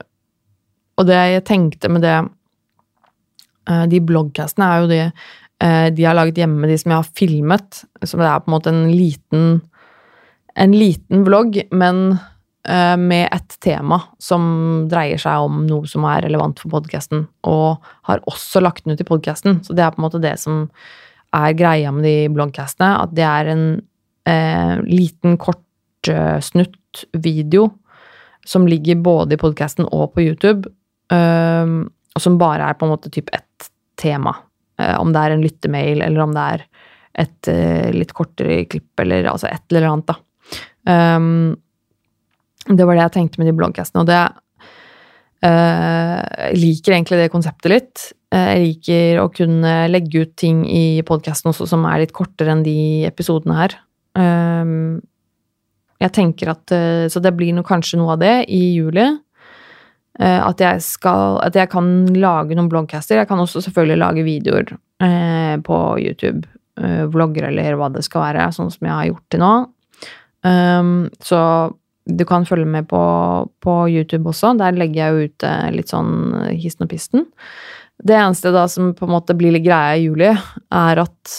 og 0.99 1.07
det 1.09 1.17
jeg 1.17 1.45
tenkte 1.49 1.89
med 1.89 2.03
det 2.05 2.17
uh, 2.21 3.85
De 3.89 4.01
bloggcastene 4.05 4.67
er 4.67 4.83
jo 4.83 4.89
de 4.91 4.99
uh, 5.07 5.87
de 5.93 6.05
har 6.05 6.17
laget 6.17 6.41
hjemme, 6.41 6.69
de 6.69 6.77
som 6.77 6.93
jeg 6.93 7.01
har 7.01 7.15
filmet. 7.17 7.83
Så 8.03 8.19
det 8.19 8.27
er 8.27 8.43
på 8.43 8.51
en 8.51 8.57
måte 8.57 8.73
en 8.73 8.87
liten 8.89 9.61
en 10.59 10.73
liten 10.75 11.21
vlogg, 11.23 11.61
men 11.71 12.19
med 12.61 13.23
et 13.31 13.53
tema 13.63 13.97
som 14.21 14.43
dreier 14.91 15.17
seg 15.17 15.45
om 15.47 15.61
noe 15.65 15.87
som 15.89 16.03
er 16.05 16.25
relevant 16.27 16.59
for 16.59 16.69
podkasten, 16.73 17.23
og 17.47 17.79
har 18.05 18.19
også 18.29 18.59
lagt 18.61 18.83
den 18.83 18.93
ut 18.93 19.01
i 19.01 19.07
podkasten. 19.07 19.61
Så 19.63 19.73
det 19.73 19.85
er 19.85 19.95
på 19.95 20.01
en 20.01 20.05
måte 20.05 20.21
det 20.21 20.35
som 20.37 20.65
er 21.33 21.55
greia 21.57 21.89
med 21.95 22.03
de 22.05 22.27
bloggcastene, 22.35 22.91
at 22.99 23.15
det 23.17 23.25
er 23.25 23.49
en 23.55 23.63
liten, 24.91 25.39
kort 25.41 26.11
snutt 26.43 27.07
video 27.15 27.69
som 28.47 28.67
ligger 28.67 29.01
både 29.03 29.35
i 29.35 29.41
podkasten 29.41 29.85
og 29.89 30.13
på 30.15 30.23
YouTube, 30.25 30.69
og 31.11 32.23
som 32.23 32.37
bare 32.39 32.69
er 32.69 32.77
på 32.79 32.87
en 32.87 32.93
måte 32.93 33.11
typ 33.13 33.29
ett 33.35 33.71
tema. 34.01 34.35
Uh, 34.81 34.97
om 35.01 35.11
det 35.13 35.21
er 35.21 35.35
en 35.35 35.43
lyttemail, 35.43 36.03
eller 36.05 36.25
om 36.25 36.35
det 36.35 36.45
er 36.55 36.63
et 37.25 37.51
uh, 37.51 37.89
litt 37.95 38.13
kortere 38.17 38.63
klipp, 38.71 38.93
eller 39.03 39.29
altså 39.31 39.49
et 39.51 39.65
eller 39.73 39.89
annet, 39.91 40.13
da. 40.13 40.19
Det 42.71 42.85
var 42.85 42.97
det 42.97 43.03
jeg 43.03 43.13
tenkte 43.15 43.41
med 43.41 43.49
de 43.49 43.57
bloggcastene, 43.57 44.01
og 44.03 44.09
det 44.09 44.21
uh, 45.45 46.17
Jeg 46.47 46.57
liker 46.61 46.95
egentlig 46.95 47.21
det 47.21 47.33
konseptet 47.33 47.73
litt. 47.73 48.07
Jeg 48.31 48.63
liker 48.63 49.21
å 49.21 49.29
kunne 49.33 49.73
legge 49.91 50.23
ut 50.23 50.35
ting 50.39 50.63
i 50.69 51.01
podkasten 51.05 51.51
også 51.51 51.67
som 51.67 51.83
er 51.89 52.05
litt 52.05 52.13
kortere 52.15 52.53
enn 52.53 52.63
de 52.63 53.03
episodene 53.09 53.57
her. 53.57 53.75
Um, 54.15 55.01
jeg 56.01 56.13
tenker 56.15 56.53
at 56.53 56.73
eh, 56.73 57.07
Så 57.11 57.21
det 57.23 57.33
blir 57.37 57.53
noe, 57.55 57.67
kanskje 57.67 57.99
noe 58.01 58.15
av 58.15 58.23
det 58.23 58.35
i 58.51 58.61
juli. 58.75 59.05
Eh, 60.19 60.39
at 60.41 60.61
jeg 60.61 60.81
skal 60.85 61.39
At 61.45 61.57
jeg 61.57 61.71
kan 61.71 61.91
lage 62.15 62.57
noen 62.57 62.71
bloggcaster. 62.71 63.21
Jeg 63.21 63.29
kan 63.29 63.41
også 63.41 63.63
selvfølgelig 63.67 64.01
lage 64.01 64.25
videoer 64.27 64.73
eh, 65.03 65.55
på 65.61 65.83
YouTube. 66.01 66.47
Vlogger 66.81 67.49
eller 67.49 67.75
hva 67.77 67.91
det 67.93 68.01
skal 68.01 68.23
være, 68.23 68.45
sånn 68.55 68.71
som 68.73 68.87
jeg 68.87 68.93
har 68.95 69.07
gjort 69.09 69.25
til 69.29 69.41
nå. 69.43 69.49
Um, 70.41 70.93
så 71.21 71.41
du 72.09 72.23
kan 72.25 72.47
følge 72.47 72.65
med 72.65 72.87
på, 72.89 73.01
på, 73.61 73.73
YouTube 73.91 74.31
også. 74.31 74.55
Der 74.57 74.79
legger 74.79 75.03
jeg 75.03 75.11
jo 75.11 75.27
ut 75.27 75.45
litt 75.75 75.91
sånn 75.91 76.15
histen 76.55 76.87
og 76.87 76.89
pisten. 76.95 77.27
Det 78.01 78.15
eneste 78.17 78.55
da 78.55 78.63
som 78.71 78.95
på 78.97 79.05
en 79.05 79.13
måte 79.13 79.35
blir 79.37 79.53
litt 79.53 79.67
greia 79.67 79.99
i 79.99 80.07
juli, 80.07 80.31
er 80.31 81.03
at 81.03 81.35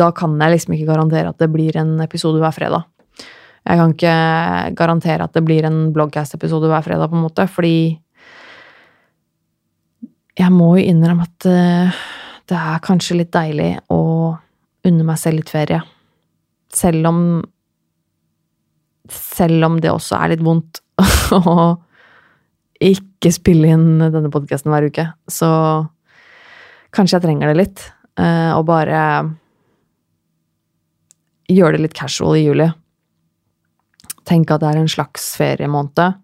da 0.00 0.10
kan 0.16 0.34
jeg 0.40 0.56
liksom 0.56 0.74
ikke 0.74 0.88
garantere 0.88 1.30
at 1.30 1.44
det 1.44 1.52
blir 1.52 1.78
en 1.78 2.00
episode 2.02 2.42
hver 2.42 2.56
fredag. 2.56 2.88
Jeg 3.60 3.76
kan 3.76 3.92
ikke 3.92 4.14
garantere 4.78 5.26
at 5.26 5.36
det 5.36 5.42
blir 5.44 5.66
en 5.68 5.90
bloggcast-episode 5.94 6.70
hver 6.70 6.84
fredag, 6.86 7.10
på 7.10 7.18
en 7.18 7.26
måte, 7.26 7.44
fordi 7.50 8.00
jeg 10.40 10.54
må 10.54 10.72
jo 10.78 10.86
innrømme 10.88 11.26
at 11.26 11.46
eh, 11.50 12.00
det 12.48 12.56
er 12.56 12.84
kanskje 12.84 13.18
litt 13.20 13.32
deilig 13.34 13.74
å 13.92 14.00
unne 14.88 15.06
meg 15.06 15.20
selv 15.20 15.42
litt 15.42 15.52
ferie. 15.52 15.82
Selv 16.72 17.08
om 17.10 17.22
Selv 19.10 19.66
om 19.66 19.80
det 19.82 19.90
også 19.90 20.14
er 20.20 20.30
litt 20.30 20.42
vondt 20.46 20.78
å 21.34 21.54
ikke 22.80 23.32
spille 23.34 23.72
inn 23.74 23.98
denne 23.98 24.30
podkasten 24.32 24.70
hver 24.70 24.86
uke, 24.86 25.04
så 25.28 25.48
kanskje 26.94 27.18
jeg 27.18 27.24
trenger 27.24 27.50
det 27.50 27.56
litt. 27.58 27.82
Eh, 28.16 28.52
og 28.54 28.68
bare 28.70 29.00
gjøre 31.50 31.74
det 31.76 31.88
litt 31.88 31.98
casual 31.98 32.38
i 32.38 32.44
juli 32.46 32.70
tenke 34.30 34.54
at 34.54 34.62
det 34.62 34.70
er 34.72 34.80
en 34.80 34.90
slags 34.90 35.32
feriemåned. 35.38 36.16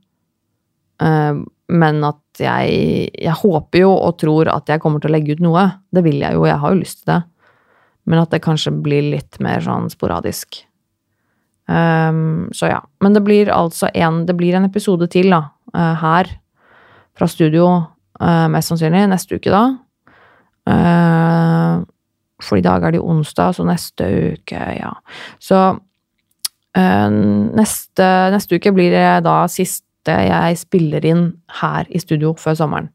Uh, 1.03 1.45
men 1.67 1.99
at 2.07 2.23
jeg 2.41 3.11
Jeg 3.11 3.35
håper 3.43 3.83
jo 3.83 3.91
og 3.91 4.19
tror 4.21 4.49
at 4.53 4.69
jeg 4.69 4.81
kommer 4.81 5.01
til 5.01 5.11
å 5.11 5.17
legge 5.17 5.37
ut 5.37 5.43
noe. 5.45 5.65
Det 5.91 6.05
vil 6.05 6.21
jeg 6.21 6.37
jo, 6.37 6.47
jeg 6.47 6.61
har 6.63 6.73
jo 6.73 6.81
lyst 6.83 7.03
til 7.03 7.15
det. 7.15 7.23
Men 8.07 8.23
at 8.23 8.31
det 8.31 8.45
kanskje 8.45 8.75
blir 8.85 9.11
litt 9.17 9.41
mer 9.43 9.65
sånn 9.65 9.89
sporadisk. 9.91 10.63
Um, 11.67 12.47
så 12.55 12.71
ja. 12.71 12.83
Men 13.03 13.17
det 13.17 13.25
blir 13.27 13.51
altså 13.51 13.89
en 13.95 14.27
Det 14.27 14.37
blir 14.39 14.55
en 14.55 14.69
episode 14.69 15.09
til, 15.11 15.33
da. 15.33 15.49
Uh, 15.75 15.97
her. 15.99 16.31
Fra 17.17 17.27
studio. 17.27 17.67
Uh, 18.21 18.47
mest 18.53 18.71
sannsynlig. 18.71 19.09
Neste 19.11 19.41
uke, 19.41 19.51
da. 19.51 19.65
for 22.43 22.59
i 22.59 22.63
dag 22.63 22.85
er 22.85 22.93
det 22.93 23.01
onsdag, 23.01 23.55
så 23.55 23.65
neste 23.65 24.07
uke, 24.37 24.61
ja. 24.77 24.93
Så 25.41 25.57
Eh, 25.71 25.86
neste, 26.77 28.07
neste, 28.35 28.59
uke 28.59 28.73
blir 28.77 28.93
det 28.93 29.09
da 29.25 29.39
siste 29.49 30.17
jeg 30.29 30.59
spiller 30.61 31.05
inn 31.09 31.27
her 31.63 31.89
i 31.89 32.01
studio 32.03 32.35
før 32.39 32.59
sommeren. 32.59 32.91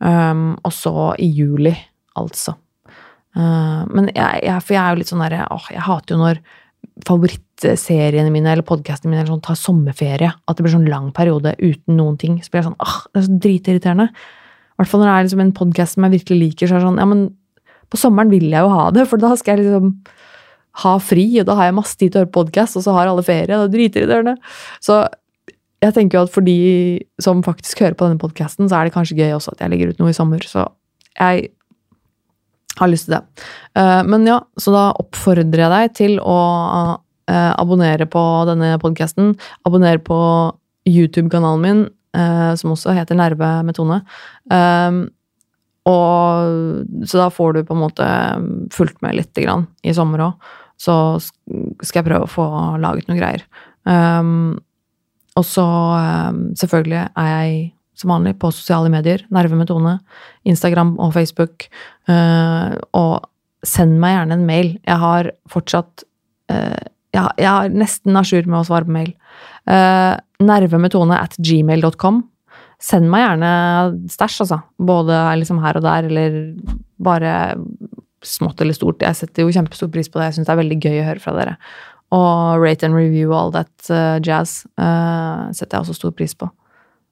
Um, 0.00 0.54
og 0.64 0.72
så 0.72 1.10
i 1.20 1.26
juli, 1.28 1.74
altså. 2.16 2.54
Uh, 3.36 3.84
men 3.92 4.08
jeg, 4.14 4.40
jeg, 4.46 4.62
for 4.64 4.74
jeg 4.74 4.80
er 4.80 4.94
jo 4.94 5.00
litt 5.02 5.10
sånn 5.12 5.20
derre 5.22 5.44
Åh, 5.54 5.66
jeg 5.70 5.84
hater 5.86 6.16
jo 6.16 6.22
når 6.22 6.40
favorittseriene 7.06 8.32
mine 8.32 8.50
eller 8.50 8.66
podkastene 8.66 9.12
mine 9.12 9.26
sånn, 9.28 9.42
tar 9.44 9.58
sommerferie. 9.58 10.30
At 10.30 10.56
det 10.56 10.64
blir 10.64 10.74
sånn 10.74 10.88
lang 10.90 11.10
periode 11.16 11.54
uten 11.60 11.98
noen 11.98 12.16
ting. 12.20 12.38
Så 12.40 12.52
blir 12.52 12.62
jeg 12.62 12.70
sånn 12.70 12.80
åh, 12.80 12.96
det 13.10 13.20
er 13.20 13.26
så 13.26 13.36
dritirriterende. 13.46 14.08
I 14.10 14.80
hvert 14.80 14.90
fall 14.90 15.02
når 15.02 15.10
det 15.10 15.14
er 15.14 15.28
liksom 15.28 15.44
en 15.44 15.54
podkast 15.60 15.96
som 15.96 16.06
jeg 16.06 16.16
virkelig 16.16 16.40
liker. 16.40 16.70
så 16.70 16.76
er 16.76 16.80
det 16.80 16.88
sånn, 16.88 17.02
ja, 17.02 17.08
men 17.10 17.28
På 17.90 17.98
sommeren 17.98 18.30
vil 18.30 18.46
jeg 18.46 18.62
jo 18.62 18.70
ha 18.70 18.84
det, 18.94 19.02
for 19.10 19.18
da 19.18 19.32
skal 19.34 19.58
jeg 19.58 19.66
liksom 19.66 19.96
ha 20.82 20.96
fri, 21.02 21.26
og 21.40 21.48
da 21.48 21.56
har 21.58 21.68
jeg 21.68 21.78
masse 21.78 21.96
tid 21.98 22.12
til 22.12 22.20
å 22.20 22.24
høre 22.24 22.34
podkast, 22.34 22.78
og 22.78 22.84
så 22.86 22.94
har 22.96 23.10
alle 23.10 23.24
ferie. 23.26 23.56
og 23.56 23.72
Det 23.72 23.88
i 23.90 24.06
dørene. 24.08 24.36
Så 24.82 25.02
jeg 25.80 25.96
tenker 25.96 26.18
jo 26.18 26.26
at 26.26 26.34
for 26.34 26.44
de 26.44 27.00
som 27.22 27.40
faktisk 27.44 27.80
hører 27.80 27.96
på 27.96 28.08
denne 28.08 28.20
podkasten, 28.20 28.68
så 28.68 28.78
er 28.78 28.88
det 28.88 28.94
kanskje 28.96 29.16
gøy 29.16 29.32
også 29.36 29.54
at 29.54 29.64
jeg 29.64 29.72
legger 29.72 29.92
ut 29.92 30.02
noe 30.02 30.12
i 30.12 30.16
sommer. 30.16 30.44
Så 30.44 30.66
jeg 31.16 31.48
har 32.80 32.90
lyst 32.90 33.08
til 33.08 33.16
det. 33.16 33.22
Eh, 33.80 34.00
men 34.08 34.26
ja, 34.28 34.40
så 34.60 34.74
da 34.74 34.84
oppfordrer 35.00 35.64
jeg 35.64 35.72
deg 35.72 35.94
til 35.96 36.18
å 36.20 36.40
eh, 37.30 37.52
abonnere 37.54 38.08
på 38.10 38.24
denne 38.50 38.74
podkasten. 38.82 39.34
Abonnere 39.68 40.02
på 40.04 40.20
YouTube-kanalen 40.88 41.64
min, 41.64 41.82
eh, 42.16 42.52
som 42.60 42.74
også 42.74 42.94
heter 42.96 43.18
Nerve 43.18 43.54
med 43.66 43.76
Tone. 43.78 44.02
Og, 45.90 47.04
så 47.08 47.18
da 47.18 47.30
får 47.32 47.54
du 47.56 47.62
på 47.64 47.74
en 47.74 47.80
måte 47.80 48.06
fulgt 48.74 49.00
med 49.04 49.16
litt 49.16 49.38
grann, 49.40 49.64
i 49.80 49.94
sommer 49.96 50.26
òg. 50.28 50.50
Så 50.80 50.94
skal 51.20 52.00
jeg 52.00 52.08
prøve 52.08 52.24
å 52.24 52.30
få 52.30 52.46
laget 52.80 53.10
noen 53.10 53.20
greier. 53.20 53.44
Um, 53.84 54.60
og 55.38 55.44
så 55.46 55.64
um, 55.66 56.40
selvfølgelig 56.58 57.02
er 57.04 57.28
jeg 57.30 57.58
som 58.00 58.14
vanlig 58.14 58.36
på 58.40 58.52
sosiale 58.54 58.88
medier. 58.92 59.26
Nerve 59.34 59.58
med 59.58 59.68
Tone. 59.68 59.98
Instagram 60.48 60.94
og 61.02 61.12
Facebook. 61.16 61.68
Uh, 62.08 62.78
og 62.96 63.28
send 63.66 63.98
meg 64.00 64.16
gjerne 64.16 64.38
en 64.38 64.48
mail. 64.48 64.72
Jeg 64.88 65.02
har 65.04 65.30
fortsatt 65.52 66.06
uh, 66.52 66.80
jeg, 67.10 67.26
jeg 67.42 67.50
er 67.50 67.72
nesten 67.74 68.16
a 68.16 68.24
jour 68.24 68.46
med 68.48 68.60
å 68.62 68.66
svare 68.66 68.88
på 68.88 68.94
mail. 68.94 69.14
Uh, 69.68 70.16
nervemetone 70.40 71.18
at 71.18 71.36
gmail.com. 71.38 72.22
Send 72.80 73.10
meg 73.12 73.26
gjerne 73.26 73.52
stæsj, 74.08 74.38
altså. 74.46 74.60
Både 74.80 75.18
liksom 75.42 75.60
her 75.60 75.76
og 75.76 75.84
der, 75.84 76.08
eller 76.08 76.38
bare 77.02 77.34
smått 78.24 78.60
eller 78.60 78.76
stort. 78.76 79.02
Jeg 79.02 79.16
setter 79.16 79.46
jo 79.46 79.54
kjempestor 79.54 79.90
pris 79.92 80.10
på 80.10 80.20
det. 80.20 80.30
Jeg 80.30 80.38
syns 80.38 80.48
det 80.48 80.54
er 80.54 80.60
veldig 80.60 80.78
gøy 80.80 81.00
å 81.00 81.08
høre 81.08 81.22
fra 81.22 81.34
dere. 81.36 81.56
Og 82.16 82.62
rate 82.62 82.86
and 82.86 82.96
review 82.96 83.34
all 83.36 83.52
that 83.54 83.70
uh, 83.88 84.18
jazz 84.18 84.64
uh, 84.80 85.46
setter 85.54 85.76
jeg 85.76 85.84
også 85.84 85.98
stor 86.00 86.14
pris 86.16 86.34
på. 86.34 86.50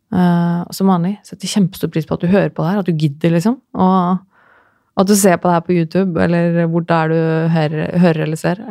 Uh, 0.08 0.64
som 0.72 0.88
vanlig 0.88 1.18
setter 1.26 1.50
kjempestor 1.50 1.92
pris 1.92 2.08
på 2.08 2.16
at 2.16 2.24
du 2.24 2.32
hører 2.32 2.50
på 2.50 2.64
det 2.64 2.72
her, 2.72 2.80
at 2.82 2.88
du 2.88 3.04
gidder, 3.04 3.36
liksom. 3.36 3.60
Og 3.78 4.98
at 4.98 5.06
du 5.06 5.14
ser 5.14 5.38
på 5.38 5.48
det 5.48 5.54
her 5.54 5.66
på 5.66 5.76
YouTube, 5.76 6.18
eller 6.20 6.66
hvor 6.66 6.82
det 6.82 6.96
er 6.96 7.12
du 7.12 7.20
hører, 7.54 7.98
hører 8.02 8.24
eller 8.26 8.40
ser. 8.40 8.64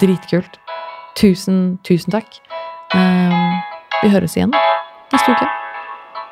Dritkult. 0.00 0.60
Tusen, 1.18 1.80
tusen 1.82 2.14
takk. 2.14 2.38
Vi 4.02 4.12
høres 4.14 4.38
igjen 4.38 4.54
neste 5.12 5.34
uke. 5.34 5.46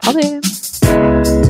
Ha 0.07 0.12
det! 0.12 1.50